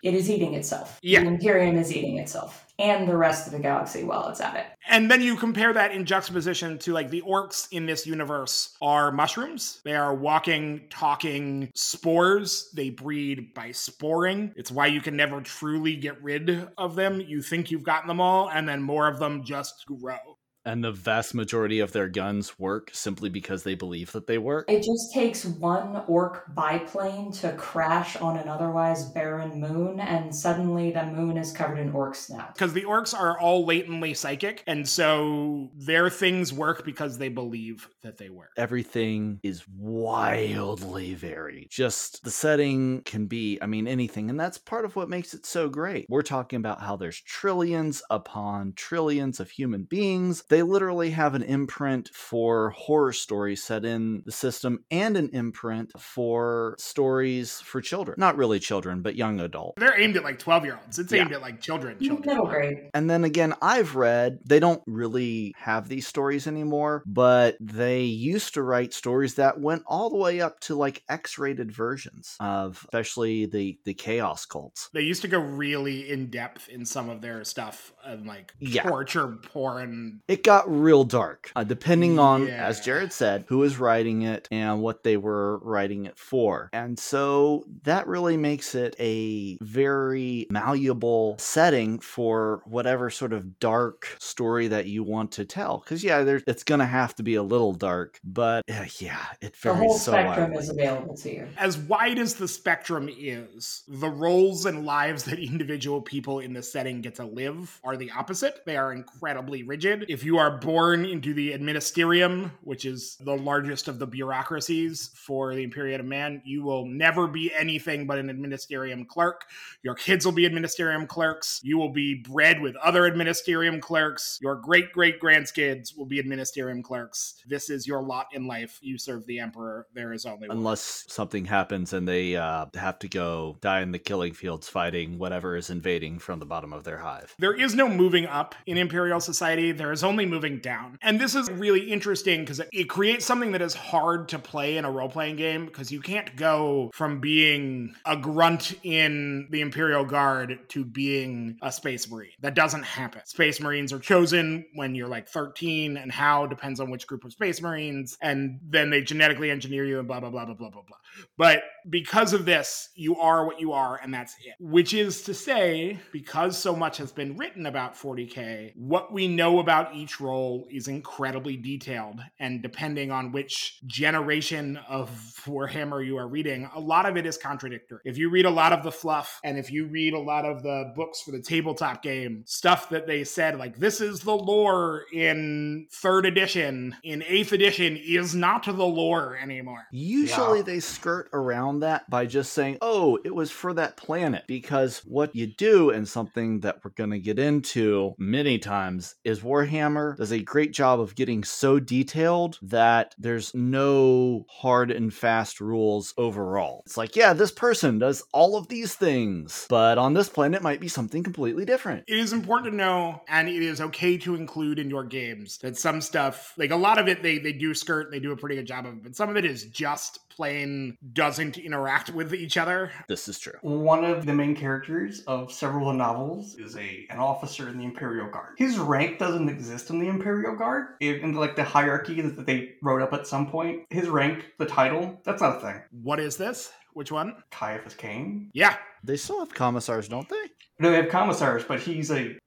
It 0.03 0.13
is 0.13 0.29
eating 0.29 0.53
itself. 0.53 0.99
Yeah. 1.01 1.21
The 1.21 1.27
Imperium 1.27 1.77
is 1.77 1.95
eating 1.95 2.17
itself. 2.17 2.65
And 2.79 3.09
the 3.09 3.17
rest 3.17 3.45
of 3.45 3.51
the 3.51 3.59
galaxy 3.59 4.05
while 4.05 4.29
it's 4.29 4.39
at 4.39 4.55
it. 4.55 4.65
And 4.89 5.11
then 5.11 5.21
you 5.21 5.35
compare 5.35 5.73
that 5.73 5.91
in 5.91 6.05
juxtaposition 6.05 6.77
to 6.79 6.93
like 6.93 7.09
the 7.09 7.21
orcs 7.23 7.67
in 7.71 7.85
this 7.85 8.07
universe 8.07 8.77
are 8.81 9.11
mushrooms. 9.11 9.81
They 9.83 9.95
are 9.95 10.15
walking, 10.15 10.87
talking 10.89 11.71
spores. 11.75 12.71
They 12.73 12.89
breed 12.89 13.53
by 13.53 13.71
sporing. 13.71 14.53
It's 14.55 14.71
why 14.71 14.87
you 14.87 15.01
can 15.01 15.17
never 15.17 15.41
truly 15.41 15.97
get 15.97 16.23
rid 16.23 16.69
of 16.77 16.95
them. 16.95 17.19
You 17.19 17.41
think 17.41 17.69
you've 17.69 17.83
gotten 17.83 18.07
them 18.07 18.21
all, 18.21 18.49
and 18.49 18.67
then 18.67 18.81
more 18.81 19.09
of 19.09 19.19
them 19.19 19.43
just 19.43 19.85
grow. 19.85 20.38
And 20.69 20.83
the 20.83 20.91
vast 20.91 21.33
majority 21.33 21.79
of 21.79 21.93
their 21.93 22.07
guns 22.07 22.59
work 22.59 22.91
simply 22.93 23.27
because 23.27 23.63
they 23.63 23.73
believe 23.73 24.11
that 24.11 24.27
they 24.27 24.37
work. 24.37 24.69
It 24.69 24.83
just 24.83 25.11
takes 25.11 25.43
one 25.43 26.03
orc 26.07 26.45
biplane 26.53 27.31
to 27.31 27.53
crash 27.53 28.15
on 28.17 28.37
an 28.37 28.47
otherwise 28.47 29.05
barren 29.05 29.59
moon, 29.59 29.99
and 29.99 30.33
suddenly 30.33 30.91
the 30.91 31.07
moon 31.07 31.37
is 31.37 31.51
covered 31.51 31.79
in 31.79 31.91
orcs 31.91 32.29
now. 32.29 32.49
Because 32.53 32.73
the 32.73 32.83
orcs 32.83 33.19
are 33.19 33.39
all 33.39 33.65
latently 33.65 34.13
psychic, 34.13 34.63
and 34.67 34.87
so 34.87 35.71
their 35.75 36.07
things 36.07 36.53
work 36.53 36.85
because 36.85 37.17
they 37.17 37.29
believe 37.29 37.89
that 38.03 38.19
they 38.19 38.29
work. 38.29 38.51
Everything 38.55 39.39
is 39.41 39.63
wildly 39.75 41.15
varied. 41.15 41.69
Just 41.71 42.23
the 42.23 42.29
setting 42.29 43.01
can 43.05 43.25
be, 43.25 43.57
I 43.59 43.65
mean, 43.65 43.87
anything. 43.87 44.29
And 44.29 44.39
that's 44.39 44.59
part 44.59 44.85
of 44.85 44.95
what 44.95 45.09
makes 45.09 45.33
it 45.33 45.47
so 45.47 45.67
great. 45.67 46.05
We're 46.09 46.21
talking 46.21 46.57
about 46.57 46.79
how 46.81 46.95
there's 46.95 47.19
trillions 47.21 48.03
upon 48.11 48.73
trillions 48.75 49.39
of 49.39 49.49
human 49.49 49.85
beings. 49.85 50.43
They 50.49 50.58
They 50.59 50.63
literally 50.63 51.11
have 51.11 51.35
an 51.35 51.43
imprint 51.43 52.09
for 52.13 52.71
horror 52.71 53.13
stories 53.13 53.63
set 53.63 53.85
in 53.85 54.23
the 54.25 54.31
system 54.33 54.83
and 54.91 55.15
an 55.15 55.29
imprint 55.31 55.93
for 55.97 56.75
stories 56.77 57.61
for 57.61 57.79
children. 57.79 58.15
Not 58.19 58.35
really 58.35 58.59
children, 58.59 59.01
but 59.01 59.15
young 59.15 59.39
adult. 59.39 59.77
They're 59.77 59.97
aimed 59.97 60.17
at 60.17 60.23
like 60.25 60.37
12 60.37 60.65
year 60.65 60.77
olds. 60.83 60.99
It's 60.99 61.13
Yeah. 61.13 61.21
aimed 61.21 61.31
at 61.31 61.39
like 61.41 61.61
children. 61.61 61.97
children. 62.01 62.27
Middle 62.27 62.47
grade. 62.47 62.89
And 62.93 63.09
then 63.09 63.23
again, 63.23 63.53
I've 63.61 63.95
read 63.95 64.39
they 64.45 64.59
don't 64.59 64.81
really 64.85 65.53
have 65.59 65.87
these 65.87 66.05
stories 66.05 66.45
anymore, 66.45 67.03
but 67.05 67.55
they 67.61 68.01
used 68.01 68.55
to 68.55 68.61
write 68.61 68.93
stories 68.93 69.35
that 69.35 69.61
went 69.61 69.83
all 69.87 70.09
the 70.09 70.17
way 70.17 70.41
up 70.41 70.59
to 70.61 70.75
like 70.75 71.03
X-rated 71.07 71.71
versions 71.71 72.35
of 72.41 72.81
especially 72.83 73.45
the 73.45 73.79
the 73.85 73.93
chaos 73.93 74.45
cults. 74.45 74.89
They 74.93 75.03
used 75.03 75.21
to 75.21 75.29
go 75.29 75.39
really 75.39 76.09
in 76.09 76.29
depth 76.29 76.67
in 76.67 76.85
some 76.85 77.07
of 77.09 77.21
their 77.21 77.45
stuff 77.45 77.93
and 78.03 78.27
like 78.27 78.53
Yeah. 78.59 78.83
torture 78.83 79.37
porn. 79.53 80.19
It 80.27 80.38
got 80.43 80.69
real 80.69 81.03
dark, 81.03 81.51
uh, 81.55 81.63
depending 81.63 82.19
on, 82.19 82.47
as 82.47 82.81
Jared 82.81 83.13
said, 83.13 83.45
who 83.47 83.59
was 83.59 83.77
writing 83.77 84.23
it 84.23 84.47
and 84.51 84.81
what 84.81 85.03
they 85.03 85.17
were 85.17 85.59
writing 85.59 86.05
it 86.05 86.17
for. 86.17 86.69
And 86.73 86.97
so 86.97 87.63
that 87.83 88.07
really 88.07 88.37
makes 88.37 88.75
it 88.75 88.95
a 88.99 89.57
very 89.61 90.47
malleable 90.51 91.35
setting 91.39 91.99
for 91.99 92.61
whatever 92.65 93.09
sort 93.09 93.33
of 93.33 93.59
dark 93.59 94.15
story 94.19 94.67
that 94.67 94.85
you 94.87 95.03
want 95.03 95.31
to 95.33 95.45
tell. 95.45 95.79
Because, 95.79 96.03
yeah, 96.03 96.23
there, 96.23 96.41
it's 96.47 96.63
going 96.63 96.79
to 96.79 96.85
have 96.85 97.15
to 97.15 97.23
be 97.23 97.35
a 97.35 97.43
little 97.43 97.73
dark, 97.73 98.19
but 98.23 98.63
uh, 98.69 98.85
yeah, 98.99 99.19
it 99.41 99.55
varies 99.55 99.61
The 99.61 99.73
varies 99.73 99.79
whole 99.79 99.97
so 99.97 100.11
spectrum 100.11 100.51
wildly. 100.51 100.57
is 100.57 100.69
available 100.69 101.15
to 101.17 101.33
you. 101.33 101.47
As 101.57 101.77
wide 101.77 102.19
as 102.19 102.35
the 102.35 102.47
spectrum 102.47 103.09
is, 103.15 103.83
the 103.87 104.09
roles 104.09 104.65
and 104.65 104.85
lives 104.85 105.23
that 105.23 105.39
individual 105.49 106.01
people 106.01 106.39
in 106.39 106.53
the 106.53 106.63
setting 106.63 107.01
get 107.01 107.15
to 107.15 107.25
live 107.25 107.79
are 107.83 107.97
the 107.97 108.11
opposite. 108.11 108.61
They 108.65 108.77
are 108.77 108.93
incredibly 108.93 109.63
rigid. 109.63 110.05
If 110.09 110.23
you 110.23 110.28
are 110.37 110.57
born 110.57 111.05
into 111.05 111.33
the 111.33 111.51
administerium, 111.51 112.51
which 112.61 112.85
is 112.85 113.17
the 113.19 113.35
largest 113.35 113.87
of 113.87 113.99
the 113.99 114.07
bureaucracies 114.07 115.09
for 115.15 115.53
the 115.53 115.63
Imperium 115.63 116.01
of 116.01 116.05
Man, 116.05 116.41
you 116.45 116.63
will 116.63 116.85
never 116.85 117.27
be 117.27 117.51
anything 117.53 118.05
but 118.07 118.17
an 118.17 118.29
administerium 118.29 119.07
clerk. 119.07 119.45
Your 119.83 119.95
kids 119.95 120.25
will 120.25 120.33
be 120.33 120.47
administerium 120.47 121.07
clerks. 121.07 121.59
You 121.63 121.77
will 121.77 121.91
be 121.91 122.15
bred 122.15 122.61
with 122.61 122.75
other 122.77 123.09
administerium 123.09 123.81
clerks. 123.81 124.39
Your 124.41 124.55
great 124.55 124.91
great 124.91 125.19
grandkids 125.19 125.97
will 125.97 126.05
be 126.05 126.21
administerium 126.21 126.83
clerks. 126.83 127.35
This 127.47 127.69
is 127.69 127.87
your 127.87 128.01
lot 128.01 128.27
in 128.33 128.47
life. 128.47 128.79
You 128.81 128.97
serve 128.97 129.25
the 129.25 129.39
emperor. 129.39 129.87
There 129.93 130.13
is 130.13 130.25
only 130.25 130.47
one. 130.47 130.57
Unless 130.57 131.05
something 131.07 131.45
happens 131.45 131.93
and 131.93 132.07
they 132.07 132.35
uh, 132.35 132.65
have 132.75 132.99
to 132.99 133.07
go 133.07 133.57
die 133.61 133.81
in 133.81 133.91
the 133.91 133.99
killing 133.99 134.33
fields 134.33 134.67
fighting 134.67 135.17
whatever 135.17 135.55
is 135.55 135.69
invading 135.69 136.19
from 136.19 136.39
the 136.39 136.45
bottom 136.45 136.73
of 136.73 136.83
their 136.83 136.97
hive. 136.97 137.35
There 137.39 137.55
is 137.55 137.75
no 137.75 137.87
moving 137.87 138.25
up 138.25 138.55
in 138.65 138.77
Imperial 138.77 139.19
Society. 139.19 139.71
There 139.71 139.91
is 139.91 140.03
only 140.03 140.18
moving 140.25 140.59
down. 140.59 140.97
And 141.01 141.19
this 141.19 141.35
is 141.35 141.49
really 141.49 141.91
interesting 141.91 142.41
because 142.41 142.59
it, 142.59 142.69
it 142.71 142.83
creates 142.85 143.25
something 143.25 143.51
that 143.51 143.61
is 143.61 143.73
hard 143.73 144.29
to 144.29 144.39
play 144.39 144.77
in 144.77 144.85
a 144.85 144.91
role 144.91 145.09
playing 145.09 145.35
game 145.35 145.65
because 145.65 145.91
you 145.91 146.01
can't 146.01 146.35
go 146.35 146.91
from 146.93 147.19
being 147.19 147.95
a 148.05 148.15
grunt 148.15 148.73
in 148.83 149.47
the 149.49 149.61
Imperial 149.61 150.05
Guard 150.05 150.59
to 150.69 150.85
being 150.85 151.57
a 151.61 151.71
Space 151.71 152.09
Marine. 152.09 152.31
That 152.41 152.55
doesn't 152.55 152.83
happen. 152.83 153.21
Space 153.25 153.59
Marines 153.59 153.93
are 153.93 153.99
chosen 153.99 154.65
when 154.73 154.95
you're 154.95 155.07
like 155.07 155.27
13, 155.27 155.97
and 155.97 156.11
how 156.11 156.45
depends 156.45 156.79
on 156.79 156.89
which 156.89 157.07
group 157.07 157.23
of 157.23 157.31
Space 157.33 157.61
Marines. 157.61 158.17
And 158.21 158.59
then 158.67 158.89
they 158.89 159.01
genetically 159.01 159.51
engineer 159.51 159.85
you 159.85 159.99
and 159.99 160.07
blah, 160.07 160.19
blah, 160.19 160.29
blah, 160.29 160.45
blah, 160.45 160.55
blah, 160.55 160.69
blah, 160.69 160.83
blah. 160.87 160.97
But 161.37 161.63
because 161.89 162.33
of 162.33 162.45
this, 162.45 162.89
you 162.95 163.15
are 163.17 163.45
what 163.45 163.59
you 163.59 163.73
are, 163.73 163.99
and 164.01 164.13
that's 164.13 164.35
it. 164.43 164.55
Which 164.59 164.93
is 164.93 165.23
to 165.23 165.33
say, 165.33 165.99
because 166.11 166.57
so 166.57 166.75
much 166.75 166.97
has 166.97 167.11
been 167.11 167.37
written 167.37 167.65
about 167.65 167.95
40K, 167.95 168.73
what 168.75 169.11
we 169.11 169.27
know 169.27 169.59
about 169.59 169.95
each 169.95 170.08
role 170.19 170.67
is 170.71 170.87
incredibly 170.87 171.57
detailed. 171.57 172.19
And 172.39 172.61
depending 172.61 173.11
on 173.11 173.31
which 173.31 173.79
generation 173.85 174.77
of 174.87 175.09
Warhammer 175.45 176.05
you 176.05 176.17
are 176.17 176.27
reading, 176.27 176.69
a 176.73 176.79
lot 176.79 177.05
of 177.05 177.17
it 177.17 177.25
is 177.25 177.37
contradictory. 177.37 177.99
If 178.05 178.17
you 178.17 178.29
read 178.29 178.45
a 178.45 178.49
lot 178.49 178.71
of 178.73 178.83
the 178.83 178.91
fluff, 178.91 179.39
and 179.43 179.57
if 179.57 179.71
you 179.71 179.87
read 179.87 180.13
a 180.13 180.19
lot 180.19 180.45
of 180.45 180.63
the 180.63 180.93
books 180.95 181.21
for 181.21 181.31
the 181.31 181.41
tabletop 181.41 182.01
game, 182.01 182.43
stuff 182.45 182.89
that 182.89 183.07
they 183.07 183.23
said, 183.23 183.57
like, 183.57 183.77
this 183.77 183.99
is 183.99 184.21
the 184.21 184.35
lore 184.35 185.03
in 185.11 185.87
third 185.91 186.25
edition, 186.25 186.95
in 187.03 187.23
eighth 187.27 187.51
edition, 187.51 187.97
is 187.97 188.35
not 188.35 188.63
the 188.63 188.71
lore 188.71 189.37
anymore. 189.41 189.85
Usually 189.91 190.59
Yeah. 190.59 190.63
they 190.63 190.79
skirt 190.79 191.29
around 191.33 191.79
that 191.79 192.09
by 192.09 192.25
just 192.25 192.53
saying, 192.53 192.77
oh, 192.81 193.17
it 193.25 193.33
was 193.33 193.51
for 193.51 193.73
that 193.73 193.97
planet. 193.97 194.43
Because 194.47 194.99
what 195.05 195.35
you 195.35 195.47
do, 195.47 195.89
and 195.89 196.07
something 196.07 196.59
that 196.59 196.77
we're 196.83 196.91
going 196.91 197.09
to 197.11 197.19
get 197.19 197.39
into 197.39 198.13
many 198.17 198.59
times, 198.59 199.15
is 199.23 199.39
Warhammer 199.39 199.98
does 200.17 200.31
a 200.31 200.39
great 200.39 200.73
job 200.73 200.99
of 200.99 201.15
getting 201.15 201.43
so 201.43 201.79
detailed 201.79 202.59
that 202.61 203.15
there's 203.17 203.53
no 203.53 204.45
hard 204.49 204.91
and 204.91 205.13
fast 205.13 205.59
rules 205.61 206.13
overall. 206.17 206.83
It's 206.85 206.97
like, 206.97 207.15
yeah, 207.15 207.33
this 207.33 207.51
person 207.51 207.99
does 207.99 208.23
all 208.33 208.55
of 208.55 208.67
these 208.67 208.95
things, 208.95 209.65
but 209.69 209.97
on 209.97 210.13
this 210.13 210.29
planet 210.29 210.61
might 210.61 210.79
be 210.79 210.87
something 210.87 211.23
completely 211.23 211.65
different. 211.65 212.03
it 212.07 212.17
is 212.17 212.33
important 212.33 212.71
to 212.71 212.77
know 212.77 213.21
and 213.27 213.47
it 213.49 213.61
is 213.61 213.81
okay 213.81 214.17
to 214.17 214.35
include 214.35 214.79
in 214.79 214.89
your 214.89 215.03
games 215.03 215.57
that 215.59 215.77
some 215.77 216.01
stuff 216.01 216.53
like 216.57 216.71
a 216.71 216.75
lot 216.75 216.97
of 216.97 217.07
it 217.07 217.21
they 217.23 217.37
they 217.37 217.53
do 217.53 217.73
skirt 217.73 218.11
they 218.11 218.19
do 218.19 218.31
a 218.31 218.37
pretty 218.37 218.55
good 218.55 218.67
job 218.67 218.85
of 218.85 218.93
it, 218.93 219.03
but 219.03 219.15
some 219.15 219.29
of 219.29 219.37
it 219.37 219.45
is 219.45 219.65
just 219.65 220.19
plain 220.29 220.97
doesn't 221.13 221.57
interact 221.57 222.09
with 222.11 222.33
each 222.33 222.55
other 222.55 222.91
This 223.07 223.27
is 223.27 223.39
true. 223.39 223.53
One 223.61 224.05
of 224.05 224.25
the 224.25 224.33
main 224.33 224.55
characters 224.55 225.21
of 225.27 225.51
several 225.51 225.91
novels 225.93 226.55
is 226.55 226.75
a 226.77 227.05
an 227.09 227.19
officer 227.19 227.67
in 227.67 227.77
the 227.77 227.83
Imperial 227.83 228.29
Guard. 228.29 228.53
His 228.57 228.77
rank 228.77 229.19
doesn't 229.19 229.49
exist 229.49 229.88
in 229.89 229.99
the 229.99 230.07
Imperial 230.07 230.55
Guard. 230.55 230.95
In, 230.99 231.33
like 231.33 231.55
the 231.55 231.63
hierarchy 231.63 232.21
that 232.21 232.45
they 232.45 232.73
wrote 232.81 233.01
up 233.01 233.13
at 233.13 233.27
some 233.27 233.49
point, 233.49 233.83
his 233.89 234.07
rank, 234.09 234.45
the 234.57 234.65
title, 234.65 235.19
that's 235.23 235.41
not 235.41 235.57
a 235.57 235.59
thing. 235.59 235.81
what 235.91 236.19
is 236.19 236.37
this 236.37 236.71
which 236.93 237.11
one 237.11 237.35
Ciaphas 237.51 237.95
Cain. 237.95 238.49
yeah 238.53 238.75
They 239.03 239.15
still 239.15 239.39
have 239.39 239.53
commissars, 239.53 240.07
don't 240.07 240.27
they? 240.27 240.43
No, 240.79 240.89
they 240.91 240.97
have 240.97 241.09
commissars, 241.09 241.63
but 241.67 241.79
he's 241.79 242.11
a 242.11 242.37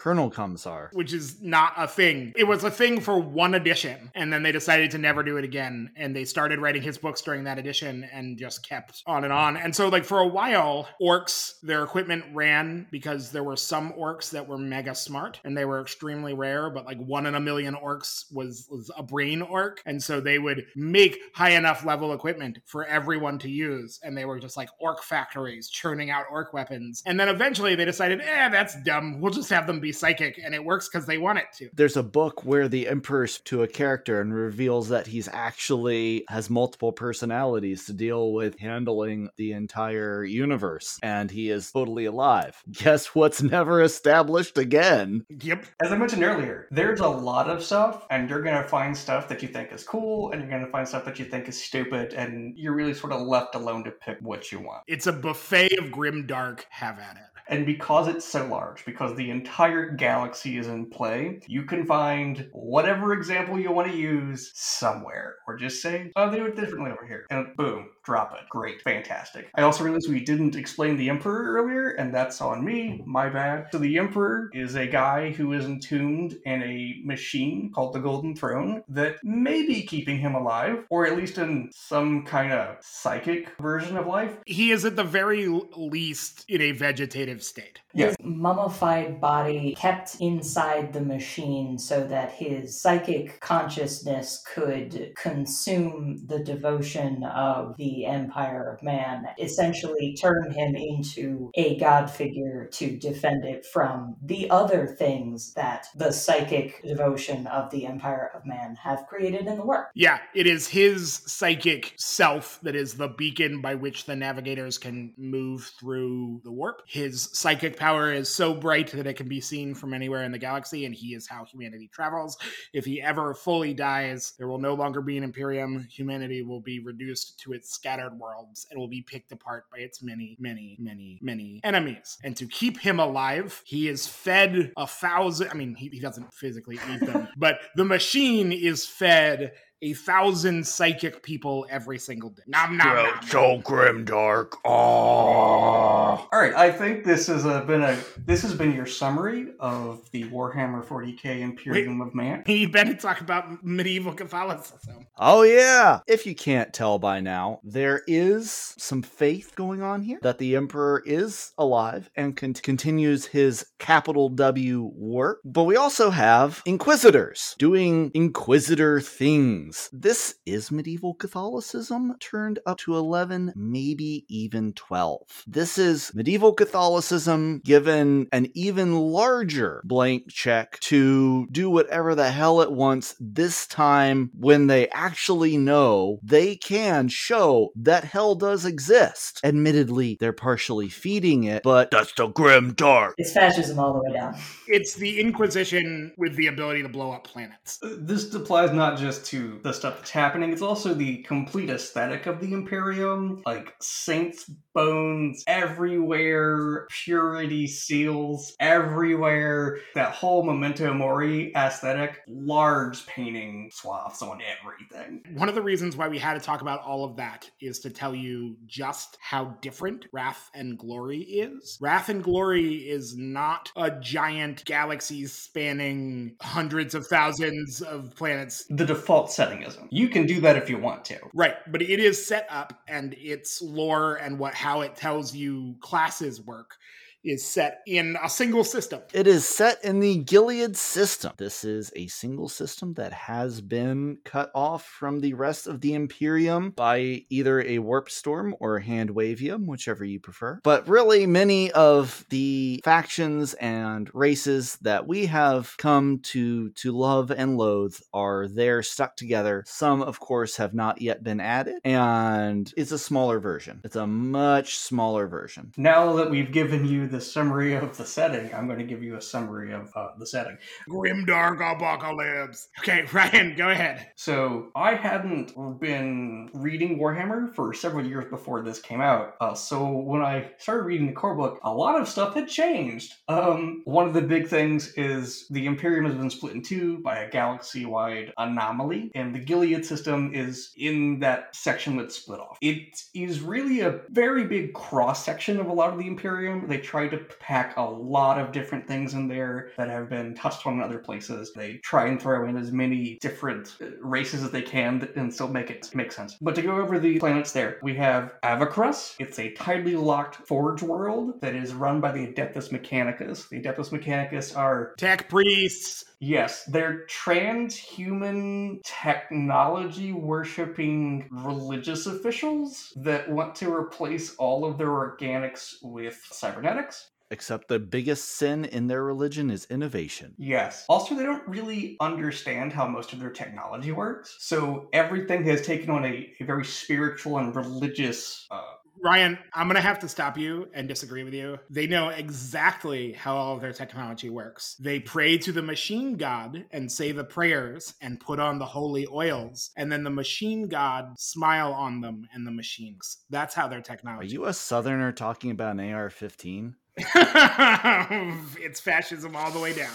Colonel 0.00 0.30
Commissar. 0.30 0.88
which 0.94 1.12
is 1.12 1.42
not 1.42 1.74
a 1.76 1.86
thing. 1.86 2.32
It 2.34 2.44
was 2.44 2.64
a 2.64 2.70
thing 2.70 3.00
for 3.00 3.18
one 3.18 3.54
edition, 3.54 4.10
and 4.14 4.32
then 4.32 4.42
they 4.42 4.50
decided 4.50 4.90
to 4.92 4.98
never 4.98 5.22
do 5.22 5.36
it 5.36 5.44
again. 5.44 5.90
And 5.94 6.16
they 6.16 6.24
started 6.24 6.58
writing 6.58 6.80
his 6.80 6.96
books 6.96 7.20
during 7.20 7.44
that 7.44 7.58
edition 7.58 8.08
and 8.10 8.38
just 8.38 8.66
kept 8.66 9.02
on 9.06 9.24
and 9.24 9.32
on. 9.32 9.58
And 9.58 9.76
so, 9.76 9.88
like, 9.90 10.06
for 10.06 10.20
a 10.20 10.26
while, 10.26 10.88
orcs, 11.02 11.60
their 11.60 11.84
equipment 11.84 12.24
ran 12.32 12.86
because 12.90 13.30
there 13.30 13.44
were 13.44 13.56
some 13.56 13.92
orcs 13.92 14.30
that 14.30 14.48
were 14.48 14.56
mega 14.56 14.94
smart 14.94 15.38
and 15.44 15.54
they 15.54 15.66
were 15.66 15.82
extremely 15.82 16.32
rare, 16.32 16.70
but 16.70 16.86
like 16.86 16.98
one 16.98 17.26
in 17.26 17.34
a 17.34 17.40
million 17.40 17.74
orcs 17.74 18.24
was, 18.32 18.66
was 18.70 18.90
a 18.96 19.02
brain 19.02 19.42
orc. 19.42 19.82
And 19.84 20.02
so 20.02 20.18
they 20.18 20.38
would 20.38 20.64
make 20.74 21.18
high 21.34 21.50
enough 21.50 21.84
level 21.84 22.14
equipment 22.14 22.60
for 22.64 22.86
everyone 22.86 23.38
to 23.40 23.50
use. 23.50 24.00
And 24.02 24.16
they 24.16 24.24
were 24.24 24.40
just 24.40 24.56
like 24.56 24.70
orc 24.80 25.02
factories 25.02 25.68
churning 25.68 26.10
out 26.10 26.24
orc 26.30 26.54
weapons. 26.54 27.02
And 27.04 27.20
then 27.20 27.28
eventually 27.28 27.74
they 27.74 27.84
decided, 27.84 28.22
eh, 28.22 28.48
that's 28.48 28.82
dumb. 28.82 29.20
We'll 29.20 29.32
just 29.32 29.50
have 29.50 29.66
them 29.66 29.78
be 29.78 29.89
psychic. 29.92 30.40
And 30.42 30.54
it 30.54 30.64
works 30.64 30.88
because 30.88 31.06
they 31.06 31.18
want 31.18 31.38
it 31.38 31.46
to. 31.58 31.70
there's 31.74 31.96
a 31.96 32.02
book 32.02 32.44
where 32.44 32.68
the 32.68 32.88
emperor's 32.88 33.38
to 33.40 33.62
a 33.62 33.68
character 33.68 34.20
and 34.20 34.34
reveals 34.34 34.88
that 34.88 35.06
he's 35.06 35.28
actually 35.28 36.24
has 36.28 36.50
multiple 36.50 36.92
personalities 36.92 37.84
to 37.86 37.92
deal 37.92 38.32
with 38.32 38.58
handling 38.58 39.28
the 39.36 39.52
entire 39.52 40.24
universe 40.24 40.98
and 41.02 41.30
he 41.30 41.50
is 41.50 41.70
totally 41.70 42.04
alive 42.04 42.62
guess 42.72 43.14
what's 43.14 43.42
never 43.42 43.82
established 43.82 44.58
again 44.58 45.24
Yep. 45.42 45.66
As 45.82 45.92
I 45.92 45.96
mentioned 45.96 46.22
earlier, 46.22 46.66
there's 46.70 47.00
a 47.00 47.08
lot 47.08 47.48
of 47.48 47.62
stuff, 47.62 48.06
and 48.10 48.28
you're 48.28 48.42
gonna 48.42 48.66
find 48.66 48.96
stuff 48.96 49.28
that 49.28 49.42
you 49.42 49.48
think 49.48 49.72
is 49.72 49.84
cool, 49.84 50.30
and 50.32 50.40
you're 50.40 50.50
gonna 50.50 50.70
find 50.70 50.86
stuff 50.86 51.04
that 51.04 51.18
you 51.18 51.24
think 51.24 51.48
is 51.48 51.62
stupid, 51.62 52.12
and 52.14 52.56
you're 52.58 52.74
really 52.74 52.94
sort 52.94 53.12
of 53.12 53.22
left 53.22 53.54
alone 53.54 53.84
to 53.84 53.90
pick 53.90 54.18
what 54.20 54.50
you 54.52 54.58
want. 54.58 54.82
It's 54.86 55.06
a 55.06 55.12
buffet 55.12 55.78
of 55.78 55.90
grim 55.90 56.26
dark. 56.26 56.66
Have 56.70 56.98
at 56.98 57.16
it. 57.16 57.22
And 57.50 57.66
because 57.66 58.06
it's 58.06 58.24
so 58.24 58.46
large, 58.46 58.84
because 58.84 59.16
the 59.16 59.28
entire 59.30 59.90
galaxy 59.90 60.56
is 60.56 60.68
in 60.68 60.88
play, 60.88 61.40
you 61.48 61.64
can 61.64 61.84
find 61.84 62.48
whatever 62.52 63.12
example 63.12 63.58
you 63.58 63.72
want 63.72 63.90
to 63.90 63.96
use 63.96 64.52
somewhere. 64.54 65.34
Or 65.48 65.56
just 65.56 65.82
say, 65.82 66.12
oh, 66.14 66.30
they 66.30 66.38
do 66.38 66.46
it 66.46 66.54
differently 66.54 66.92
over 66.92 67.04
here. 67.04 67.26
And 67.28 67.56
boom, 67.56 67.90
drop 68.10 68.32
it. 68.32 68.48
Great, 68.48 68.82
fantastic. 68.82 69.48
I 69.54 69.62
also 69.62 69.84
realized 69.84 70.10
we 70.10 70.24
didn't 70.24 70.56
explain 70.56 70.96
the 70.96 71.08
Emperor 71.08 71.54
earlier, 71.54 71.90
and 71.90 72.12
that's 72.12 72.40
on 72.40 72.64
me. 72.64 73.04
My 73.06 73.28
bad. 73.28 73.68
So 73.70 73.78
the 73.78 73.98
Emperor 73.98 74.50
is 74.52 74.74
a 74.74 74.88
guy 74.88 75.30
who 75.30 75.52
is 75.52 75.64
entombed 75.64 76.36
in 76.44 76.60
a 76.60 77.00
machine 77.04 77.70
called 77.72 77.92
the 77.92 78.00
Golden 78.00 78.34
Throne 78.34 78.82
that 78.88 79.22
may 79.22 79.64
be 79.64 79.82
keeping 79.82 80.18
him 80.18 80.34
alive, 80.34 80.86
or 80.90 81.06
at 81.06 81.16
least 81.16 81.38
in 81.38 81.70
some 81.72 82.24
kind 82.24 82.52
of 82.52 82.78
psychic 82.80 83.52
version 83.60 83.96
of 83.96 84.08
life. 84.08 84.36
He 84.44 84.72
is 84.72 84.84
at 84.84 84.96
the 84.96 85.04
very 85.04 85.46
least 85.76 86.44
in 86.48 86.60
a 86.60 86.72
vegetative 86.72 87.44
state. 87.44 87.78
Yes. 87.94 88.16
His 88.18 88.26
mummified 88.26 89.20
body 89.20 89.76
kept 89.78 90.16
inside 90.20 90.92
the 90.92 91.00
machine 91.00 91.78
so 91.78 92.04
that 92.08 92.32
his 92.32 92.80
psychic 92.80 93.40
consciousness 93.40 94.42
could 94.52 95.12
consume 95.14 96.26
the 96.26 96.40
devotion 96.40 97.22
of 97.22 97.76
the 97.76 97.99
Empire 98.06 98.72
of 98.72 98.82
Man, 98.82 99.26
essentially 99.38 100.16
turn 100.20 100.52
him 100.52 100.74
into 100.74 101.50
a 101.54 101.78
god 101.78 102.10
figure 102.10 102.68
to 102.72 102.96
defend 102.98 103.44
it 103.44 103.64
from 103.66 104.16
the 104.22 104.50
other 104.50 104.86
things 104.86 105.52
that 105.54 105.86
the 105.94 106.12
psychic 106.12 106.82
devotion 106.82 107.46
of 107.46 107.70
the 107.70 107.86
Empire 107.86 108.30
of 108.34 108.46
Man 108.46 108.76
have 108.76 109.06
created 109.06 109.46
in 109.46 109.56
the 109.56 109.64
work. 109.64 109.90
Yeah, 109.94 110.18
it 110.34 110.46
is 110.46 110.68
his 110.68 111.22
psychic 111.26 111.94
self 111.96 112.58
that 112.62 112.76
is 112.76 112.94
the 112.94 113.08
beacon 113.08 113.60
by 113.60 113.74
which 113.74 114.04
the 114.04 114.16
navigators 114.16 114.78
can 114.78 115.12
move 115.16 115.72
through 115.78 116.40
the 116.44 116.52
warp. 116.52 116.82
His 116.86 117.30
psychic 117.32 117.76
power 117.76 118.12
is 118.12 118.28
so 118.28 118.54
bright 118.54 118.92
that 118.92 119.06
it 119.06 119.14
can 119.14 119.28
be 119.28 119.40
seen 119.40 119.74
from 119.74 119.94
anywhere 119.94 120.24
in 120.24 120.32
the 120.32 120.38
galaxy, 120.38 120.84
and 120.84 120.94
he 120.94 121.14
is 121.14 121.28
how 121.28 121.44
humanity 121.44 121.90
travels. 121.92 122.36
If 122.72 122.84
he 122.84 123.02
ever 123.02 123.34
fully 123.34 123.74
dies, 123.74 124.34
there 124.38 124.48
will 124.48 124.58
no 124.58 124.74
longer 124.74 125.00
be 125.00 125.16
an 125.16 125.24
Imperium. 125.24 125.86
Humanity 125.90 126.42
will 126.42 126.60
be 126.60 126.80
reduced 126.80 127.38
to 127.40 127.52
its 127.52 127.74
scattered 127.80 128.18
worlds 128.18 128.66
and 128.70 128.78
will 128.78 128.88
be 128.88 129.00
picked 129.00 129.32
apart 129.32 129.64
by 129.72 129.78
its 129.78 130.02
many, 130.02 130.36
many, 130.38 130.76
many, 130.78 131.18
many 131.22 131.62
enemies. 131.64 132.18
And 132.22 132.36
to 132.36 132.46
keep 132.46 132.78
him 132.78 133.00
alive, 133.00 133.62
he 133.64 133.88
is 133.88 134.06
fed 134.06 134.72
a 134.76 134.86
thousand. 134.86 135.48
I 135.48 135.54
mean, 135.54 135.74
he, 135.74 135.88
he 135.88 135.98
doesn't 135.98 136.34
physically 136.34 136.78
eat 136.92 137.00
them, 137.00 137.28
but 137.38 137.60
the 137.76 137.86
machine 137.86 138.52
is 138.52 138.86
fed 138.86 139.52
a 139.82 139.94
thousand 139.94 140.66
psychic 140.66 141.22
people 141.22 141.66
every 141.70 141.98
single 141.98 142.30
day. 142.30 142.42
Nom, 142.46 142.76
nom, 142.76 142.88
nom, 142.88 143.06
nom. 143.06 143.22
so 143.26 143.58
grim 143.58 144.04
dark. 144.04 144.56
Oh. 144.64 144.70
All 144.70 146.28
right, 146.32 146.54
I 146.54 146.70
think 146.70 147.04
this 147.04 147.26
has 147.28 147.46
uh, 147.46 147.64
been 147.64 147.82
a 147.82 147.98
this 148.18 148.42
has 148.42 148.54
been 148.54 148.74
your 148.74 148.86
summary 148.86 149.48
of 149.58 150.08
the 150.12 150.24
Warhammer 150.24 150.84
40k 150.84 151.40
Imperium 151.40 152.00
of 152.00 152.14
Man. 152.14 152.44
You 152.60 152.68
better 152.68 152.94
talk 152.94 153.22
about 153.22 153.64
medieval 153.64 154.12
Catholicism. 154.12 155.06
Oh 155.16 155.42
yeah. 155.42 156.00
If 156.06 156.26
you 156.26 156.34
can't 156.34 156.74
tell 156.74 156.98
by 156.98 157.20
now, 157.20 157.60
there 157.62 158.02
is 158.06 158.74
some 158.76 159.02
faith 159.02 159.54
going 159.54 159.80
on 159.82 160.02
here 160.02 160.18
that 160.22 160.36
the 160.38 160.56
emperor 160.56 161.02
is 161.06 161.52
alive 161.56 162.10
and 162.16 162.36
con- 162.36 162.52
continues 162.54 163.26
his 163.26 163.64
capital 163.78 164.28
W 164.28 164.90
work. 164.94 165.40
But 165.44 165.64
we 165.64 165.76
also 165.76 166.10
have 166.10 166.62
inquisitors 166.66 167.54
doing 167.58 168.10
inquisitor 168.14 169.00
things. 169.00 169.69
This 169.92 170.34
is 170.46 170.70
medieval 170.70 171.14
Catholicism 171.14 172.16
turned 172.20 172.58
up 172.66 172.78
to 172.78 172.96
11, 172.96 173.52
maybe 173.56 174.24
even 174.28 174.72
12. 174.72 175.44
This 175.46 175.78
is 175.78 176.12
medieval 176.14 176.52
Catholicism 176.52 177.60
given 177.64 178.28
an 178.32 178.48
even 178.54 178.94
larger 178.96 179.82
blank 179.84 180.30
check 180.30 180.78
to 180.80 181.46
do 181.50 181.70
whatever 181.70 182.14
the 182.14 182.30
hell 182.30 182.60
it 182.60 182.72
wants 182.72 183.14
this 183.20 183.66
time 183.66 184.30
when 184.34 184.66
they 184.66 184.88
actually 184.88 185.56
know 185.56 186.18
they 186.22 186.56
can 186.56 187.08
show 187.08 187.70
that 187.76 188.04
hell 188.04 188.34
does 188.34 188.64
exist. 188.64 189.40
Admittedly, 189.44 190.16
they're 190.20 190.32
partially 190.32 190.88
feeding 190.88 191.44
it, 191.44 191.62
but 191.62 191.90
that's 191.90 192.12
the 192.14 192.28
grim 192.28 192.72
dark. 192.74 193.14
It's 193.18 193.32
fascism 193.32 193.78
all 193.78 193.92
the 193.92 194.00
way 194.00 194.12
down. 194.14 194.36
It's 194.66 194.94
the 194.94 195.20
Inquisition 195.20 196.12
with 196.16 196.36
the 196.36 196.46
ability 196.46 196.82
to 196.82 196.88
blow 196.88 197.12
up 197.12 197.24
planets. 197.24 197.78
This 197.82 198.34
applies 198.34 198.72
not 198.72 198.98
just 198.98 199.26
to 199.26 199.59
the 199.62 199.72
stuff 199.72 199.98
that's 199.98 200.10
happening, 200.10 200.52
it's 200.52 200.62
also 200.62 200.94
the 200.94 201.18
complete 201.22 201.70
aesthetic 201.70 202.26
of 202.26 202.40
the 202.40 202.52
Imperium. 202.52 203.42
Like 203.46 203.74
saints' 203.80 204.50
bones 204.74 205.44
everywhere, 205.46 206.86
purity 206.90 207.66
seals 207.66 208.54
everywhere. 208.60 209.78
That 209.94 210.12
whole 210.12 210.44
memento 210.44 210.92
mori 210.92 211.52
aesthetic, 211.54 212.20
large 212.28 213.06
painting 213.06 213.70
swaths 213.72 214.22
on 214.22 214.40
everything. 214.40 215.22
One 215.34 215.48
of 215.48 215.54
the 215.54 215.62
reasons 215.62 215.96
why 215.96 216.08
we 216.08 216.18
had 216.18 216.34
to 216.34 216.40
talk 216.40 216.60
about 216.60 216.82
all 216.82 217.04
of 217.04 217.16
that 217.16 217.50
is 217.60 217.80
to 217.80 217.90
tell 217.90 218.14
you 218.14 218.56
just 218.66 219.18
how 219.20 219.56
different 219.60 220.06
Wrath 220.12 220.50
and 220.54 220.78
Glory 220.78 221.20
is. 221.20 221.78
Wrath 221.80 222.08
and 222.08 222.22
Glory 222.22 222.88
is 222.88 223.16
not 223.16 223.70
a 223.76 223.90
giant 224.00 224.64
galaxy 224.64 225.26
spanning 225.26 226.36
hundreds 226.40 226.94
of 226.94 227.06
thousands 227.06 227.82
of 227.82 228.14
planets. 228.16 228.64
The 228.70 228.86
default 228.86 229.30
settingism. 229.50 229.88
You 229.90 230.08
can 230.08 230.26
do 230.26 230.40
that 230.40 230.56
if 230.56 230.70
you 230.70 230.78
want 230.78 231.04
to. 231.06 231.18
Right, 231.34 231.56
but 231.70 231.82
it 231.82 232.00
is 232.00 232.24
set 232.24 232.46
up 232.50 232.82
and 232.88 233.14
its 233.14 233.60
lore 233.62 234.16
and 234.16 234.38
what 234.38 234.54
how 234.54 234.80
it 234.82 234.96
tells 234.96 235.34
you 235.34 235.76
classes 235.80 236.40
work 236.40 236.76
is 237.24 237.44
set 237.44 237.80
in 237.86 238.16
a 238.22 238.28
single 238.28 238.64
system. 238.64 239.00
It 239.12 239.26
is 239.26 239.46
set 239.46 239.84
in 239.84 240.00
the 240.00 240.18
Gilead 240.18 240.76
system. 240.76 241.32
This 241.36 241.64
is 241.64 241.92
a 241.96 242.06
single 242.06 242.48
system 242.48 242.94
that 242.94 243.12
has 243.12 243.60
been 243.60 244.18
cut 244.24 244.50
off 244.54 244.84
from 244.84 245.20
the 245.20 245.34
rest 245.34 245.66
of 245.66 245.80
the 245.80 245.94
Imperium 245.94 246.70
by 246.70 247.24
either 247.28 247.60
a 247.60 247.78
warp 247.78 248.10
storm 248.10 248.54
or 248.60 248.76
a 248.76 248.82
hand 248.82 249.10
wavium, 249.10 249.66
whichever 249.66 250.04
you 250.04 250.20
prefer. 250.20 250.60
But 250.62 250.88
really, 250.88 251.26
many 251.26 251.70
of 251.72 252.24
the 252.30 252.80
factions 252.84 253.54
and 253.54 254.10
races 254.14 254.78
that 254.82 255.06
we 255.06 255.26
have 255.26 255.74
come 255.76 256.20
to 256.20 256.70
to 256.70 256.92
love 256.92 257.30
and 257.30 257.56
loathe 257.56 257.96
are 258.12 258.48
there 258.48 258.82
stuck 258.82 259.16
together. 259.16 259.64
Some, 259.66 260.02
of 260.02 260.20
course, 260.20 260.56
have 260.56 260.74
not 260.74 261.02
yet 261.02 261.22
been 261.22 261.40
added, 261.40 261.76
and 261.84 262.72
it's 262.76 262.92
a 262.92 262.98
smaller 262.98 263.40
version. 263.40 263.80
It's 263.84 263.96
a 263.96 264.06
much 264.06 264.78
smaller 264.78 265.26
version. 265.26 265.72
Now 265.76 266.14
that 266.14 266.30
we've 266.30 266.52
given 266.52 266.86
you 266.86 267.09
the 267.10 267.20
summary 267.20 267.74
of 267.74 267.96
the 267.96 268.04
setting, 268.04 268.52
I'm 268.54 268.66
going 268.66 268.78
to 268.78 268.84
give 268.84 269.02
you 269.02 269.16
a 269.16 269.20
summary 269.20 269.72
of 269.72 269.90
uh, 269.94 270.08
the 270.18 270.26
setting. 270.26 270.56
Grimdark 270.88 271.56
apocalypse. 271.56 272.68
Okay, 272.80 273.04
Ryan, 273.12 273.54
go 273.56 273.68
ahead. 273.68 274.10
So 274.16 274.68
I 274.74 274.94
hadn't 274.94 275.52
been 275.80 276.50
reading 276.54 276.98
Warhammer 276.98 277.54
for 277.54 277.72
several 277.74 278.06
years 278.06 278.26
before 278.30 278.62
this 278.62 278.80
came 278.80 279.00
out. 279.00 279.34
Uh, 279.40 279.54
so 279.54 279.86
when 279.90 280.22
I 280.22 280.50
started 280.58 280.84
reading 280.84 281.06
the 281.06 281.12
core 281.12 281.34
book, 281.34 281.60
a 281.62 281.72
lot 281.72 282.00
of 282.00 282.08
stuff 282.08 282.34
had 282.34 282.48
changed. 282.48 283.14
Um, 283.28 283.82
one 283.84 284.06
of 284.06 284.14
the 284.14 284.22
big 284.22 284.48
things 284.48 284.92
is 284.94 285.46
the 285.48 285.66
Imperium 285.66 286.04
has 286.04 286.14
been 286.14 286.30
split 286.30 286.54
in 286.54 286.62
two 286.62 286.98
by 286.98 287.18
a 287.18 287.30
galaxy-wide 287.30 288.32
anomaly, 288.38 289.10
and 289.14 289.34
the 289.34 289.38
Gilead 289.38 289.84
system 289.84 290.32
is 290.34 290.72
in 290.76 291.20
that 291.20 291.54
section 291.54 291.96
that's 291.96 292.16
split 292.16 292.40
off. 292.40 292.58
It 292.60 293.00
is 293.14 293.40
really 293.40 293.80
a 293.80 294.00
very 294.10 294.44
big 294.44 294.74
cross 294.74 295.24
section 295.24 295.58
of 295.60 295.66
a 295.66 295.72
lot 295.72 295.92
of 295.92 295.98
the 295.98 296.06
Imperium. 296.06 296.66
They 296.68 296.78
try 296.78 296.99
to 297.08 297.18
pack 297.38 297.76
a 297.76 297.82
lot 297.82 298.38
of 298.38 298.52
different 298.52 298.86
things 298.86 299.14
in 299.14 299.28
there 299.28 299.70
that 299.76 299.88
have 299.88 300.08
been 300.08 300.34
touched 300.34 300.66
on 300.66 300.74
in 300.74 300.82
other 300.82 300.98
places. 300.98 301.52
They 301.52 301.74
try 301.78 302.06
and 302.06 302.20
throw 302.20 302.48
in 302.48 302.56
as 302.56 302.72
many 302.72 303.18
different 303.20 303.76
uh, 303.80 303.86
races 304.00 304.42
as 304.42 304.50
they 304.50 304.62
can 304.62 305.08
and 305.16 305.32
still 305.32 305.48
make 305.48 305.70
it 305.70 305.90
make 305.94 306.12
sense. 306.12 306.36
But 306.40 306.54
to 306.56 306.62
go 306.62 306.76
over 306.76 306.98
the 306.98 307.18
planets 307.18 307.52
there, 307.52 307.78
we 307.82 307.94
have 307.96 308.34
Avachrus. 308.42 309.14
It's 309.18 309.38
a 309.38 309.52
tightly 309.52 309.96
locked 309.96 310.46
forge 310.46 310.82
world 310.82 311.40
that 311.40 311.54
is 311.54 311.72
run 311.72 312.00
by 312.00 312.12
the 312.12 312.26
Adeptus 312.26 312.70
Mechanicus. 312.70 313.48
The 313.48 313.60
Adeptus 313.60 313.90
Mechanicus 313.90 314.56
are 314.56 314.94
Tech 314.96 315.28
priests. 315.28 316.04
Yes, 316.20 316.64
they're 316.64 317.06
transhuman 317.06 318.80
technology 318.84 320.12
worshipping 320.12 321.28
religious 321.30 322.06
officials 322.06 322.92
that 322.96 323.30
want 323.30 323.54
to 323.56 323.72
replace 323.72 324.36
all 324.36 324.66
of 324.66 324.76
their 324.76 324.88
organics 324.88 325.76
with 325.82 326.20
cybernetics. 326.30 327.10
Except 327.32 327.68
the 327.68 327.78
biggest 327.78 328.24
sin 328.24 328.64
in 328.64 328.88
their 328.88 329.04
religion 329.04 329.50
is 329.50 329.64
innovation. 329.70 330.34
Yes. 330.36 330.84
Also, 330.88 331.14
they 331.14 331.22
don't 331.22 331.46
really 331.46 331.96
understand 332.00 332.72
how 332.72 332.88
most 332.88 333.12
of 333.12 333.20
their 333.20 333.30
technology 333.30 333.92
works. 333.92 334.36
So 334.40 334.88
everything 334.92 335.44
has 335.44 335.64
taken 335.64 335.90
on 335.90 336.04
a, 336.04 336.34
a 336.40 336.44
very 336.44 336.64
spiritual 336.64 337.38
and 337.38 337.54
religious 337.54 338.46
uh, 338.50 338.62
Ryan, 339.02 339.38
I'm 339.54 339.66
going 339.66 339.76
to 339.76 339.80
have 339.80 339.98
to 340.00 340.08
stop 340.08 340.36
you 340.36 340.68
and 340.74 340.86
disagree 340.86 341.24
with 341.24 341.32
you. 341.32 341.58
They 341.70 341.86
know 341.86 342.10
exactly 342.10 343.12
how 343.12 343.34
all 343.34 343.54
of 343.54 343.62
their 343.62 343.72
technology 343.72 344.28
works. 344.28 344.76
They 344.78 345.00
pray 345.00 345.38
to 345.38 345.52
the 345.52 345.62
machine 345.62 346.16
god 346.16 346.66
and 346.70 346.92
say 346.92 347.12
the 347.12 347.24
prayers 347.24 347.94
and 348.02 348.20
put 348.20 348.38
on 348.38 348.58
the 348.58 348.66
holy 348.66 349.06
oils, 349.06 349.70
and 349.76 349.90
then 349.90 350.04
the 350.04 350.10
machine 350.10 350.68
god 350.68 351.18
smile 351.18 351.72
on 351.72 352.02
them 352.02 352.28
and 352.34 352.46
the 352.46 352.50
machines. 352.50 353.18
That's 353.30 353.54
how 353.54 353.68
their 353.68 353.80
technology. 353.80 354.28
Are 354.28 354.30
you 354.30 354.44
a 354.46 354.52
southerner 354.52 355.12
talking 355.12 355.50
about 355.50 355.78
an 355.78 355.92
AR 355.92 356.10
15? 356.10 356.76
it's 358.60 358.80
fascism 358.80 359.36
all 359.36 359.50
the 359.50 359.58
way 359.58 359.72
down. 359.72 359.92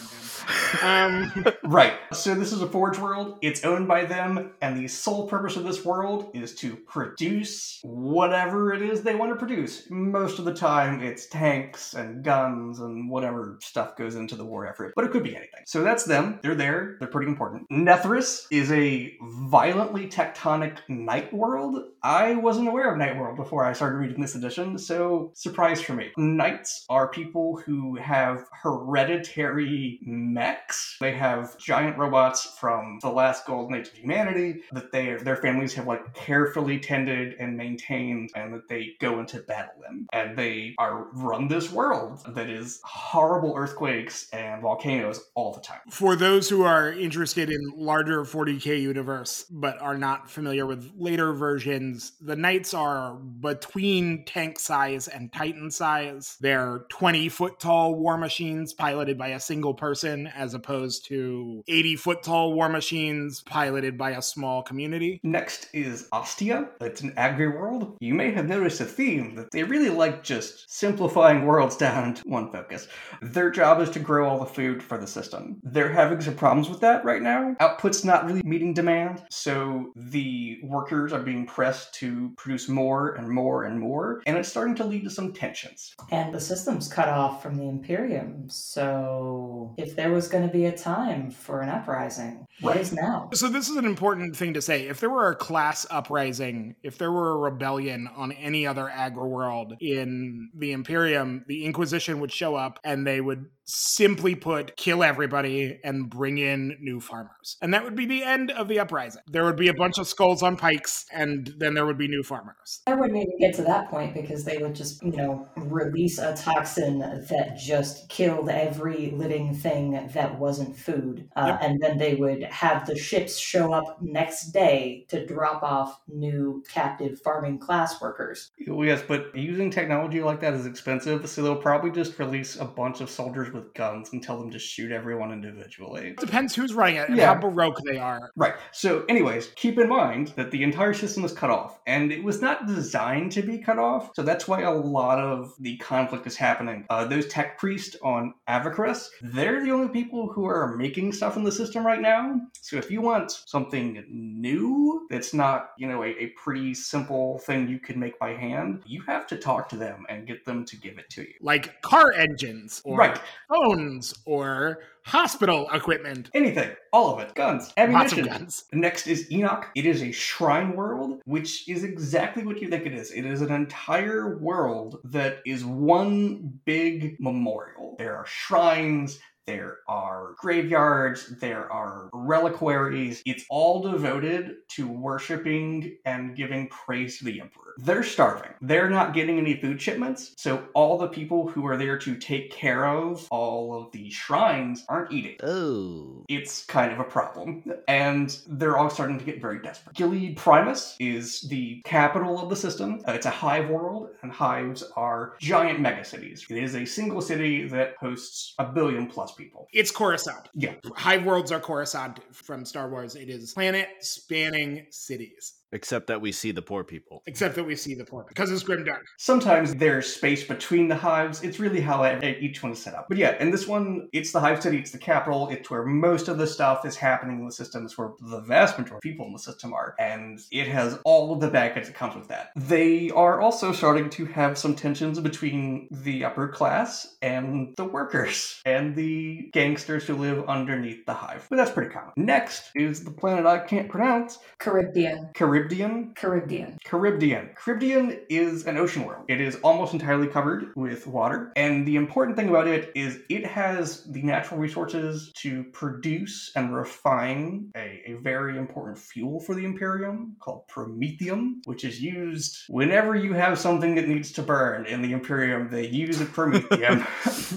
Um, 0.83 1.45
Right. 1.63 1.93
So 2.13 2.35
this 2.35 2.51
is 2.51 2.61
a 2.61 2.67
forge 2.67 2.97
world. 2.99 3.37
It's 3.41 3.65
owned 3.65 3.87
by 3.87 4.05
them, 4.05 4.51
and 4.61 4.77
the 4.77 4.87
sole 4.87 5.27
purpose 5.27 5.55
of 5.55 5.63
this 5.63 5.83
world 5.83 6.29
is 6.33 6.53
to 6.55 6.75
produce 6.75 7.79
whatever 7.83 8.73
it 8.73 8.81
is 8.81 9.01
they 9.01 9.15
want 9.15 9.31
to 9.31 9.35
produce. 9.35 9.87
Most 9.89 10.39
of 10.39 10.45
the 10.45 10.53
time, 10.53 11.01
it's 11.01 11.25
tanks 11.27 11.93
and 11.93 12.23
guns 12.23 12.79
and 12.79 13.09
whatever 13.09 13.57
stuff 13.61 13.97
goes 13.97 14.15
into 14.15 14.35
the 14.35 14.45
war 14.45 14.67
effort, 14.67 14.93
but 14.95 15.05
it 15.05 15.11
could 15.11 15.23
be 15.23 15.35
anything. 15.35 15.61
So 15.65 15.83
that's 15.83 16.03
them. 16.03 16.39
They're 16.43 16.55
there. 16.55 16.97
They're 16.99 17.07
pretty 17.07 17.29
important. 17.29 17.69
Nethris 17.69 18.45
is 18.51 18.71
a 18.71 19.15
violently 19.21 20.07
tectonic 20.07 20.77
knight 20.87 21.33
world. 21.33 21.83
I 22.03 22.35
wasn't 22.35 22.67
aware 22.67 22.91
of 22.91 22.97
Knight 22.99 23.17
World 23.17 23.35
before 23.35 23.65
I 23.65 23.73
started 23.73 23.97
reading 23.97 24.21
this 24.21 24.35
edition, 24.35 24.77
so 24.77 25.31
surprise 25.33 25.81
for 25.81 25.93
me. 25.93 26.11
Knights 26.17 26.85
are 26.95 27.09
people 27.09 27.57
who 27.57 27.97
have 27.97 28.47
hereditary 28.63 29.99
mechs. 30.01 30.95
They 31.01 31.11
have 31.11 31.57
giant 31.57 31.97
robots 31.97 32.55
from 32.57 32.99
the 33.01 33.09
last 33.09 33.45
golden 33.45 33.75
age 33.77 33.89
of 33.89 33.95
humanity 33.95 34.61
that 34.71 34.93
they 34.93 35.15
their 35.15 35.35
families 35.35 35.73
have 35.73 35.87
like 35.87 36.13
carefully 36.13 36.79
tended 36.79 37.35
and 37.37 37.57
maintained, 37.57 38.29
and 38.33 38.53
that 38.53 38.69
they 38.69 38.93
go 39.01 39.19
into 39.19 39.39
battle 39.39 39.73
in. 39.89 40.07
And 40.13 40.37
they 40.37 40.73
are 40.77 41.07
run 41.11 41.49
this 41.49 41.69
world 41.69 42.21
that 42.33 42.49
is 42.49 42.79
horrible 42.85 43.55
earthquakes 43.57 44.29
and 44.31 44.61
volcanoes 44.61 45.19
all 45.35 45.53
the 45.53 45.59
time. 45.59 45.81
For 45.89 46.15
those 46.15 46.47
who 46.47 46.63
are 46.63 46.93
interested 46.93 47.49
in 47.49 47.59
larger 47.75 48.23
40k 48.23 48.81
universe 48.81 49.45
but 49.51 49.81
are 49.81 49.97
not 49.97 50.29
familiar 50.29 50.65
with 50.65 50.89
later 50.97 51.33
versions, 51.33 52.13
the 52.21 52.37
knights 52.37 52.73
are 52.73 53.15
between 53.15 54.23
tank 54.23 54.59
size 54.59 55.09
and 55.09 55.33
titan 55.33 55.71
size. 55.71 56.37
They're 56.39 56.74
20 56.79 57.29
foot 57.29 57.59
tall 57.59 57.95
war 57.95 58.17
machines 58.17 58.73
piloted 58.73 59.17
by 59.17 59.29
a 59.29 59.39
single 59.39 59.73
person 59.73 60.27
as 60.27 60.53
opposed 60.53 61.05
to 61.05 61.63
80 61.67 61.95
foot 61.95 62.23
tall 62.23 62.53
war 62.53 62.69
machines 62.69 63.41
piloted 63.41 63.97
by 63.97 64.11
a 64.11 64.21
small 64.21 64.63
community. 64.63 65.19
Next 65.23 65.67
is 65.73 66.07
Ostia. 66.11 66.69
It's 66.81 67.01
an 67.01 67.13
agri 67.17 67.47
world. 67.47 67.97
You 67.99 68.13
may 68.13 68.31
have 68.31 68.47
noticed 68.47 68.81
a 68.81 68.85
theme 68.85 69.35
that 69.35 69.51
they 69.51 69.63
really 69.63 69.89
like 69.89 70.23
just 70.23 70.71
simplifying 70.71 71.45
worlds 71.45 71.77
down 71.77 72.15
to 72.15 72.23
one 72.27 72.51
focus. 72.51 72.87
Their 73.21 73.49
job 73.49 73.81
is 73.81 73.89
to 73.91 73.99
grow 73.99 74.27
all 74.27 74.39
the 74.39 74.45
food 74.45 74.81
for 74.81 74.97
the 74.97 75.07
system. 75.07 75.59
They're 75.63 75.91
having 75.91 76.21
some 76.21 76.35
problems 76.35 76.69
with 76.69 76.81
that 76.81 77.05
right 77.05 77.21
now. 77.21 77.55
Output's 77.59 78.03
not 78.03 78.25
really 78.25 78.41
meeting 78.43 78.73
demand, 78.73 79.23
so 79.29 79.91
the 79.95 80.59
workers 80.63 81.13
are 81.13 81.21
being 81.21 81.45
pressed 81.45 81.93
to 81.95 82.31
produce 82.37 82.67
more 82.67 83.15
and 83.15 83.29
more 83.29 83.63
and 83.63 83.79
more, 83.79 84.21
and 84.25 84.37
it's 84.37 84.49
starting 84.49 84.75
to 84.75 84.83
lead 84.83 85.03
to 85.03 85.09
some 85.09 85.33
tensions. 85.33 85.95
And 86.11 86.33
the 86.33 86.39
system's 86.65 86.87
cut 86.91 87.07
off 87.07 87.43
from 87.43 87.57
the 87.57 87.63
Imperium, 87.63 88.49
so 88.49 89.75
if 89.77 89.95
there 89.95 90.11
was 90.11 90.27
going 90.27 90.45
to 90.47 90.51
be 90.51 90.65
a 90.65 90.75
time 90.75 91.29
for 91.29 91.61
an 91.61 91.69
uprising, 91.69 92.47
what 92.61 92.75
is 92.75 92.91
now? 92.91 93.29
So 93.33 93.49
this 93.49 93.69
is 93.69 93.75
an 93.75 93.85
important 93.85 94.35
thing 94.35 94.55
to 94.55 94.61
say. 94.63 94.87
If 94.87 94.99
there 94.99 95.11
were 95.11 95.29
a 95.29 95.35
class 95.35 95.85
uprising, 95.91 96.75
if 96.81 96.97
there 96.97 97.11
were 97.11 97.33
a 97.33 97.37
rebellion 97.37 98.09
on 98.15 98.31
any 98.31 98.65
other 98.65 98.89
agri 98.89 99.29
world 99.29 99.75
in 99.79 100.49
the 100.57 100.71
Imperium, 100.71 101.45
the 101.47 101.65
Inquisition 101.65 102.19
would 102.19 102.31
show 102.31 102.55
up 102.55 102.79
and 102.83 103.05
they 103.05 103.21
would 103.21 103.45
simply 103.65 104.35
put 104.35 104.75
kill 104.77 105.03
everybody 105.03 105.79
and 105.83 106.09
bring 106.09 106.37
in 106.37 106.77
new 106.79 106.99
farmers. 106.99 107.57
And 107.61 107.73
that 107.73 107.83
would 107.83 107.95
be 107.95 108.05
the 108.05 108.23
end 108.23 108.51
of 108.51 108.67
the 108.67 108.79
uprising. 108.79 109.21
There 109.27 109.43
would 109.45 109.55
be 109.55 109.67
a 109.67 109.73
bunch 109.73 109.97
of 109.97 110.07
skulls 110.07 110.43
on 110.43 110.55
pikes 110.55 111.05
and 111.11 111.53
then 111.57 111.73
there 111.73 111.85
would 111.85 111.97
be 111.97 112.07
new 112.07 112.23
farmers. 112.23 112.81
I 112.87 112.93
wouldn't 112.93 113.17
even 113.17 113.39
get 113.39 113.55
to 113.55 113.63
that 113.63 113.89
point 113.89 114.13
because 114.13 114.43
they 114.43 114.57
would 114.57 114.75
just, 114.75 115.03
you 115.03 115.11
know, 115.11 115.47
release 115.55 116.19
a 116.19 116.35
toxin 116.35 116.99
that 116.99 117.57
just 117.57 118.07
killed 118.09 118.49
every 118.49 119.11
living 119.11 119.53
thing 119.53 119.91
that 120.13 120.39
wasn't 120.39 120.77
food. 120.77 121.29
Uh, 121.35 121.45
Yep. 121.45 121.59
And 121.61 121.81
then 121.81 121.97
they 121.97 122.15
would 122.15 122.43
have 122.43 122.85
the 122.85 122.97
ships 122.97 123.37
show 123.37 123.71
up 123.71 124.01
next 124.01 124.51
day 124.51 125.05
to 125.09 125.25
drop 125.25 125.63
off 125.63 126.01
new 126.07 126.63
captive 126.69 127.19
farming 127.21 127.59
class 127.59 128.01
workers. 128.01 128.51
Yes, 128.57 129.03
but 129.07 129.35
using 129.35 129.69
technology 129.69 130.21
like 130.21 130.39
that 130.41 130.53
is 130.53 130.65
expensive, 130.65 131.29
so 131.29 131.43
they'll 131.43 131.55
probably 131.55 131.91
just 131.91 132.17
release 132.19 132.55
a 132.57 132.65
bunch 132.65 133.01
of 133.01 133.09
soldiers 133.09 133.49
with 133.55 133.73
guns 133.73 134.09
and 134.13 134.21
tell 134.21 134.37
them 134.37 134.51
to 134.51 134.59
shoot 134.59 134.91
everyone 134.91 135.31
individually. 135.31 136.09
It 136.09 136.17
depends 136.17 136.53
who's 136.55 136.73
running 136.73 136.97
it 136.97 137.09
and 137.09 137.17
Yeah. 137.17 137.33
how 137.33 137.39
baroque 137.39 137.79
they 137.85 137.97
are. 137.97 138.31
Right. 138.35 138.53
So, 138.71 139.05
anyways, 139.09 139.47
keep 139.55 139.79
in 139.79 139.89
mind 139.89 140.33
that 140.35 140.51
the 140.51 140.63
entire 140.63 140.93
system 140.93 141.23
is 141.25 141.31
cut 141.31 141.49
off, 141.49 141.79
and 141.87 142.11
it 142.11 142.23
was 142.23 142.41
not 142.41 142.67
designed 142.67 143.31
to 143.33 143.41
be 143.41 143.57
cut 143.59 143.79
off. 143.79 144.11
So 144.15 144.21
that's 144.21 144.47
why 144.47 144.61
a 144.61 144.71
lot 144.71 145.19
of 145.19 145.53
the 145.59 145.77
conflict 145.77 146.27
is 146.27 146.35
happening. 146.35 146.85
Uh, 146.89 147.05
those 147.05 147.27
tech 147.27 147.57
priests 147.57 147.95
on 148.03 148.33
Avachrus, 148.47 149.07
they're 149.21 149.63
the 149.63 149.71
only 149.71 149.89
people 149.89 150.31
who 150.31 150.45
are 150.45 150.75
making 150.75 151.13
stuff 151.13 151.37
in 151.37 151.43
the 151.43 151.51
system 151.51 151.85
right 151.85 152.01
now. 152.01 152.39
So 152.61 152.77
if 152.77 152.91
you 152.91 153.01
want 153.01 153.31
something 153.31 154.03
new 154.09 155.07
that's 155.09 155.33
not, 155.33 155.69
you 155.77 155.87
know, 155.87 156.03
a, 156.03 156.07
a 156.09 156.27
pretty 156.43 156.73
simple 156.73 157.39
thing 157.39 157.67
you 157.67 157.79
can 157.79 157.99
make 157.99 158.17
by 158.19 158.33
hand, 158.33 158.81
you 158.85 159.01
have 159.03 159.27
to 159.27 159.37
talk 159.37 159.69
to 159.69 159.75
them 159.75 160.05
and 160.09 160.27
get 160.27 160.45
them 160.45 160.65
to 160.65 160.75
give 160.77 160.97
it 160.97 161.09
to 161.11 161.21
you. 161.21 161.33
Like 161.41 161.81
car 161.81 162.11
engines 162.11 162.81
or 162.83 162.97
Right. 162.97 163.19
Phones 163.47 164.13
or 164.25 164.79
hospital 165.03 165.69
equipment. 165.73 166.29
Anything. 166.33 166.71
All 166.91 167.13
of 167.13 167.19
it. 167.19 167.35
Guns. 167.35 167.65
Lots 167.65 167.71
of 167.77 167.83
Ammunition. 168.19 168.25
guns. 168.25 168.63
Next 168.73 169.07
is 169.07 169.31
Enoch. 169.31 169.67
It 169.75 169.85
is 169.85 170.01
a 170.01 170.11
shrine 170.11 170.75
world, 170.75 171.21
which 171.25 171.67
is 171.69 171.83
exactly 171.83 172.43
what 172.43 172.61
you 172.61 172.69
think 172.69 172.85
it 172.85 172.93
is. 172.93 173.11
It 173.11 173.25
is 173.25 173.41
an 173.41 173.51
entire 173.51 174.37
world 174.37 174.99
that 175.05 175.39
is 175.45 175.63
one 175.63 176.59
big 176.65 177.17
memorial. 177.19 177.95
There 177.97 178.15
are 178.17 178.25
shrines. 178.25 179.19
There 179.47 179.79
are 179.87 180.33
graveyards, 180.39 181.27
there 181.39 181.71
are 181.71 182.09
reliquaries. 182.13 183.21
It's 183.27 183.45
all 183.49 183.79
devoted 183.81 184.55
to 184.69 184.87
worshiping 184.87 185.97
and 186.05 186.35
giving 186.35 186.67
praise 186.69 187.19
to 187.19 187.25
the 187.25 187.41
Emperor. 187.41 187.75
They're 187.77 188.03
starving. 188.03 188.51
They're 188.61 188.89
not 188.89 189.13
getting 189.13 189.37
any 189.37 189.55
food 189.59 189.79
shipments, 189.79 190.33
so 190.37 190.63
all 190.73 190.97
the 190.97 191.09
people 191.09 191.47
who 191.47 191.67
are 191.67 191.77
there 191.77 191.97
to 191.99 192.15
take 192.15 192.49
care 192.51 192.87
of 192.87 193.27
all 193.29 193.79
of 193.79 193.91
the 193.91 194.09
shrines 194.09 194.83
aren't 194.89 195.11
eating 195.11 195.35
Oh. 195.43 196.23
it's 196.27 196.65
kind 196.65 196.91
of 196.91 196.99
a 196.99 197.03
problem. 197.03 197.63
And 197.87 198.35
they're 198.47 198.77
all 198.77 198.89
starting 198.89 199.19
to 199.19 199.25
get 199.25 199.41
very 199.41 199.61
desperate. 199.61 199.95
Gilead 199.95 200.37
Primus 200.37 200.95
is 200.99 201.41
the 201.41 201.81
capital 201.85 202.41
of 202.41 202.49
the 202.49 202.55
system. 202.55 203.01
Uh, 203.07 203.11
it's 203.11 203.25
a 203.27 203.29
hive 203.29 203.69
world, 203.69 204.09
and 204.23 204.31
hives 204.31 204.83
are 204.95 205.35
giant 205.39 205.79
megacities. 205.79 206.49
It 206.49 206.57
is 206.63 206.75
a 206.75 206.85
single 206.85 207.21
city 207.21 207.67
that 207.67 207.95
hosts 207.99 208.55
a 208.57 208.65
billion 208.65 209.05
plus 209.07 209.33
people. 209.35 209.67
It's 209.73 209.91
Coruscant. 209.91 210.49
Yeah. 210.53 210.75
Hive 210.95 211.25
worlds 211.25 211.51
are 211.51 211.59
Coruscant 211.59 212.19
from 212.33 212.65
Star 212.65 212.89
Wars. 212.89 213.15
It 213.15 213.29
is 213.29 213.53
planet 213.53 213.87
spanning 214.01 214.85
cities. 214.89 215.53
Except 215.71 216.07
that 216.07 216.21
we 216.21 216.31
see 216.31 216.51
the 216.51 216.61
poor 216.61 216.83
people. 216.83 217.23
Except 217.25 217.55
that 217.55 217.63
we 217.63 217.75
see 217.75 217.95
the 217.95 218.05
poor 218.05 218.25
because 218.27 218.51
it's 218.51 218.63
grimdark. 218.63 219.01
Sometimes 219.17 219.75
there's 219.75 220.07
space 220.13 220.43
between 220.43 220.87
the 220.87 220.95
hives. 220.95 221.43
It's 221.43 221.59
really 221.59 221.81
how 221.81 222.05
e- 222.05 222.37
each 222.39 222.63
one 222.63 222.71
is 222.71 222.81
set 222.81 222.93
up. 222.93 223.07
But 223.09 223.17
yeah, 223.17 223.37
in 223.41 223.51
this 223.51 223.67
one, 223.67 224.07
it's 224.13 224.31
the 224.31 224.39
hive 224.39 224.61
city, 224.61 224.77
it's 224.77 224.91
the 224.91 224.97
capital, 224.97 225.49
it's 225.49 225.69
where 225.69 225.83
most 225.83 226.27
of 226.27 226.37
the 226.37 226.47
stuff 226.47 226.85
is 226.85 226.95
happening 226.95 227.39
in 227.39 227.45
the 227.45 227.51
system, 227.51 227.85
it's 227.85 227.97
where 227.97 228.11
the 228.19 228.41
vast 228.41 228.77
majority 228.77 228.95
of 228.95 229.01
people 229.01 229.25
in 229.25 229.33
the 229.33 229.39
system 229.39 229.73
are. 229.73 229.95
And 229.99 230.39
it 230.51 230.67
has 230.67 230.99
all 231.03 231.33
of 231.33 231.41
the 231.41 231.49
baggage 231.49 231.87
that 231.87 231.95
comes 231.95 232.15
with 232.15 232.27
that. 232.29 232.51
They 232.55 233.09
are 233.11 233.41
also 233.41 233.71
starting 233.71 234.09
to 234.11 234.25
have 234.25 234.57
some 234.57 234.75
tensions 234.75 235.19
between 235.19 235.87
the 235.91 236.25
upper 236.25 236.47
class 236.47 237.15
and 237.21 237.73
the 237.75 237.85
workers 237.85 238.61
and 238.65 238.95
the 238.95 239.49
gangsters 239.51 240.05
who 240.05 240.15
live 240.15 240.45
underneath 240.47 241.05
the 241.05 241.13
hive. 241.13 241.47
But 241.49 241.57
that's 241.57 241.71
pretty 241.71 241.91
common. 241.91 242.13
Next 242.17 242.71
is 242.75 243.03
the 243.03 243.11
planet 243.11 243.45
I 243.45 243.59
can't 243.59 243.89
pronounce, 243.89 244.39
Caribbean. 244.59 245.31
Caribbean. 245.33 245.54
Caribbean. 245.55 246.77
Caribbean. 246.83 247.49
Caribbean 247.55 248.19
is 248.29 248.65
an 248.65 248.75
ocean 248.75 249.05
world. 249.05 249.23
It 249.29 249.39
is 249.39 249.55
almost 249.63 249.93
entirely 249.93 250.27
covered 250.27 250.75
with 250.75 251.07
water. 251.07 251.53
And 251.55 251.87
the 251.87 251.95
important 251.95 252.35
thing 252.35 252.49
about 252.49 252.67
it 252.67 252.91
is 252.93 253.19
it 253.29 253.45
has 253.45 254.03
the 254.11 254.21
natural 254.21 254.59
resources 254.59 255.31
to 255.37 255.63
produce 255.71 256.51
and 256.57 256.75
refine 256.75 257.71
a, 257.73 258.01
a 258.05 258.13
very 258.15 258.57
important 258.57 258.97
fuel 258.97 259.39
for 259.39 259.55
the 259.55 259.63
Imperium 259.63 260.35
called 260.41 260.67
promethium, 260.67 261.61
which 261.63 261.85
is 261.85 262.01
used 262.01 262.63
whenever 262.67 263.15
you 263.15 263.31
have 263.31 263.57
something 263.57 263.95
that 263.95 264.09
needs 264.09 264.33
to 264.33 264.41
burn. 264.41 264.85
In 264.87 265.01
the 265.01 265.13
Imperium, 265.13 265.69
they 265.71 265.87
use 265.87 266.19
a 266.19 266.25
promethium. 266.25 267.05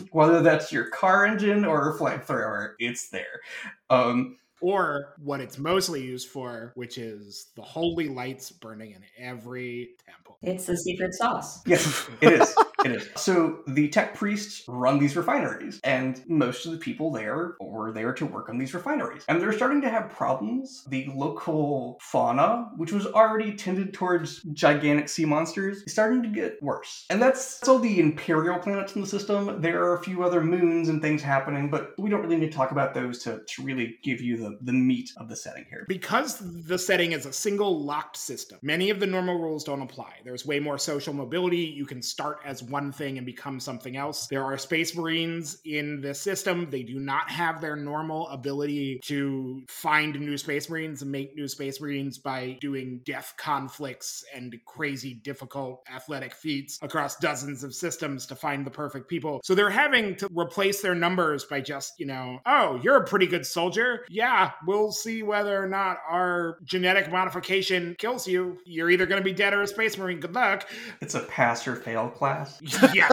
Whether 0.13 0.41
that's 0.41 0.71
your 0.71 0.85
car 0.91 1.27
engine 1.27 1.65
or 1.65 1.93
a 1.93 1.99
flamethrower, 1.99 2.75
it's 2.79 3.09
there. 3.09 3.41
Um, 3.91 4.37
Or 4.61 5.15
what 5.23 5.41
it's 5.41 5.57
mostly 5.59 6.03
used 6.03 6.29
for, 6.29 6.73
which 6.75 6.99
is 6.99 7.47
the 7.55 7.63
holy 7.63 8.09
lights 8.09 8.51
burning 8.51 8.91
in 8.93 9.03
every 9.17 9.91
temple. 10.05 10.28
It's 10.43 10.67
the 10.67 10.77
secret 10.77 11.15
sauce. 11.15 11.63
Yes, 11.69 12.09
it 12.21 12.33
is. 12.33 12.55
It 12.85 12.93
is. 12.93 13.09
So 13.17 13.61
the 13.67 13.89
tech 13.89 14.15
priests 14.15 14.65
run 14.67 14.99
these 14.99 15.17
refineries, 15.17 15.81
and 15.85 16.23
most 16.29 16.65
of 16.65 16.73
the 16.73 16.79
people 16.79 17.11
there 17.11 17.57
were 17.61 17.93
there 17.93 18.13
to 18.15 18.25
work 18.25 18.49
on 18.49 18.57
these 18.57 18.73
refineries. 18.73 19.25
And 19.29 19.41
they're 19.41 19.53
starting 19.53 19.83
to 19.83 19.91
have 19.91 20.11
problems. 20.11 20.85
The 20.89 21.11
local 21.15 21.99
fauna, 22.01 22.71
which 22.77 22.93
was 22.93 23.07
already 23.07 23.53
tended 23.55 23.93
towards 23.93 24.43
gigantic 24.53 25.09
sea 25.09 25.25
monsters, 25.25 25.83
is 25.83 25.93
starting 25.93 26.23
to 26.23 26.29
get 26.29 26.63
worse. 26.63 27.05
And 27.11 27.21
that's, 27.21 27.59
that's 27.59 27.69
all 27.69 27.79
the 27.79 28.01
imperial 28.01 28.59
planets 28.59 28.95
in 28.95 29.03
the 29.03 29.07
system. 29.07 29.61
There 29.61 29.83
are 29.85 29.95
a 29.95 30.03
few 30.03 30.23
other 30.23 30.43
moons 30.43 30.89
and 30.89 31.03
things 31.03 31.23
happening, 31.23 31.71
but 31.71 31.95
we 31.99 32.09
don't 32.09 32.23
really 32.23 32.37
need 32.37 32.51
to 32.51 32.57
talk 32.57 32.71
about 32.71 32.95
those 32.95 33.19
to, 33.25 33.43
to 33.45 33.63
really 33.63 33.99
give 34.03 34.21
you 34.21 34.37
the 34.37 34.49
the, 34.49 34.59
the 34.63 34.73
meat 34.73 35.13
of 35.17 35.29
the 35.29 35.37
setting 35.37 35.67
here. 35.69 35.85
Because 35.89 36.39
the 36.67 36.79
setting 36.79 37.13
is 37.13 37.27
a 37.27 37.33
single 37.33 37.85
locked 37.85 38.17
system, 38.17 38.59
many 38.63 38.91
of 38.91 39.01
the 39.01 39.07
normal 39.07 39.39
rules 39.39 39.65
don't 39.65 39.83
apply. 39.83 40.15
There's 40.29 40.45
way 40.45 40.61
more 40.61 40.77
social 40.77 41.15
mobility. 41.15 41.61
You 41.61 41.87
can 41.87 42.03
start 42.03 42.41
as 42.45 42.63
one 42.63 42.93
thing 42.93 43.17
and 43.17 43.25
become 43.25 43.61
something 43.61 43.97
else. 43.97 44.27
There 44.27 44.45
are 44.45 44.59
space 44.59 44.95
marines 44.95 45.57
in 45.65 46.03
the 46.03 46.13
system. 46.13 46.69
They 46.69 46.83
do 46.83 47.01
not 47.01 47.31
have 47.31 47.63
their 47.63 47.77
normal 47.77 48.29
ability 48.29 49.01
to 49.05 49.63
find 49.69 50.21
new 50.21 50.37
space 50.37 50.69
marines 50.69 51.01
and 51.01 51.11
make 51.11 51.35
new 51.35 51.49
space 51.49 51.81
marines 51.81 52.19
by 52.19 52.59
doing 52.61 53.01
death 53.07 53.37
conflicts 53.39 54.23
and 54.35 54.55
crazy 54.67 55.15
difficult 55.15 55.83
athletic 55.91 56.35
feats 56.35 56.79
across 56.83 57.17
dozens 57.17 57.65
of 57.65 57.75
systems 57.75 58.27
to 58.27 58.35
find 58.35 58.67
the 58.67 58.71
perfect 58.71 59.09
people. 59.09 59.41
So 59.45 59.55
they're 59.55 59.71
having 59.71 60.15
to 60.17 60.29
replace 60.31 60.83
their 60.83 60.95
numbers 60.95 61.47
by 61.47 61.63
just, 61.63 61.99
you 61.99 62.05
know, 62.05 62.41
oh, 62.45 62.79
you're 62.83 62.97
a 62.97 63.07
pretty 63.07 63.29
good 63.29 63.47
soldier. 63.47 64.05
Yeah, 64.11 64.51
we'll 64.67 64.93
see 64.93 65.23
whether 65.23 65.59
or 65.59 65.69
not 65.69 65.97
our 66.07 66.59
genetic 66.65 67.11
modification 67.11 67.97
kills 67.99 68.29
you. 68.29 68.59
You're 68.67 68.91
either 68.91 69.07
going 69.07 69.23
to 69.23 69.25
be 69.25 69.33
dead 69.33 69.55
or 69.55 69.63
a 69.63 69.67
space 69.67 69.97
marine. 69.97 70.18
Good 70.19 70.35
luck. 70.35 70.69
It's 71.01 71.15
a 71.15 71.21
pass 71.21 71.67
or 71.67 71.77
fail 71.77 72.09
class. 72.09 72.61
yeah. 72.95 73.09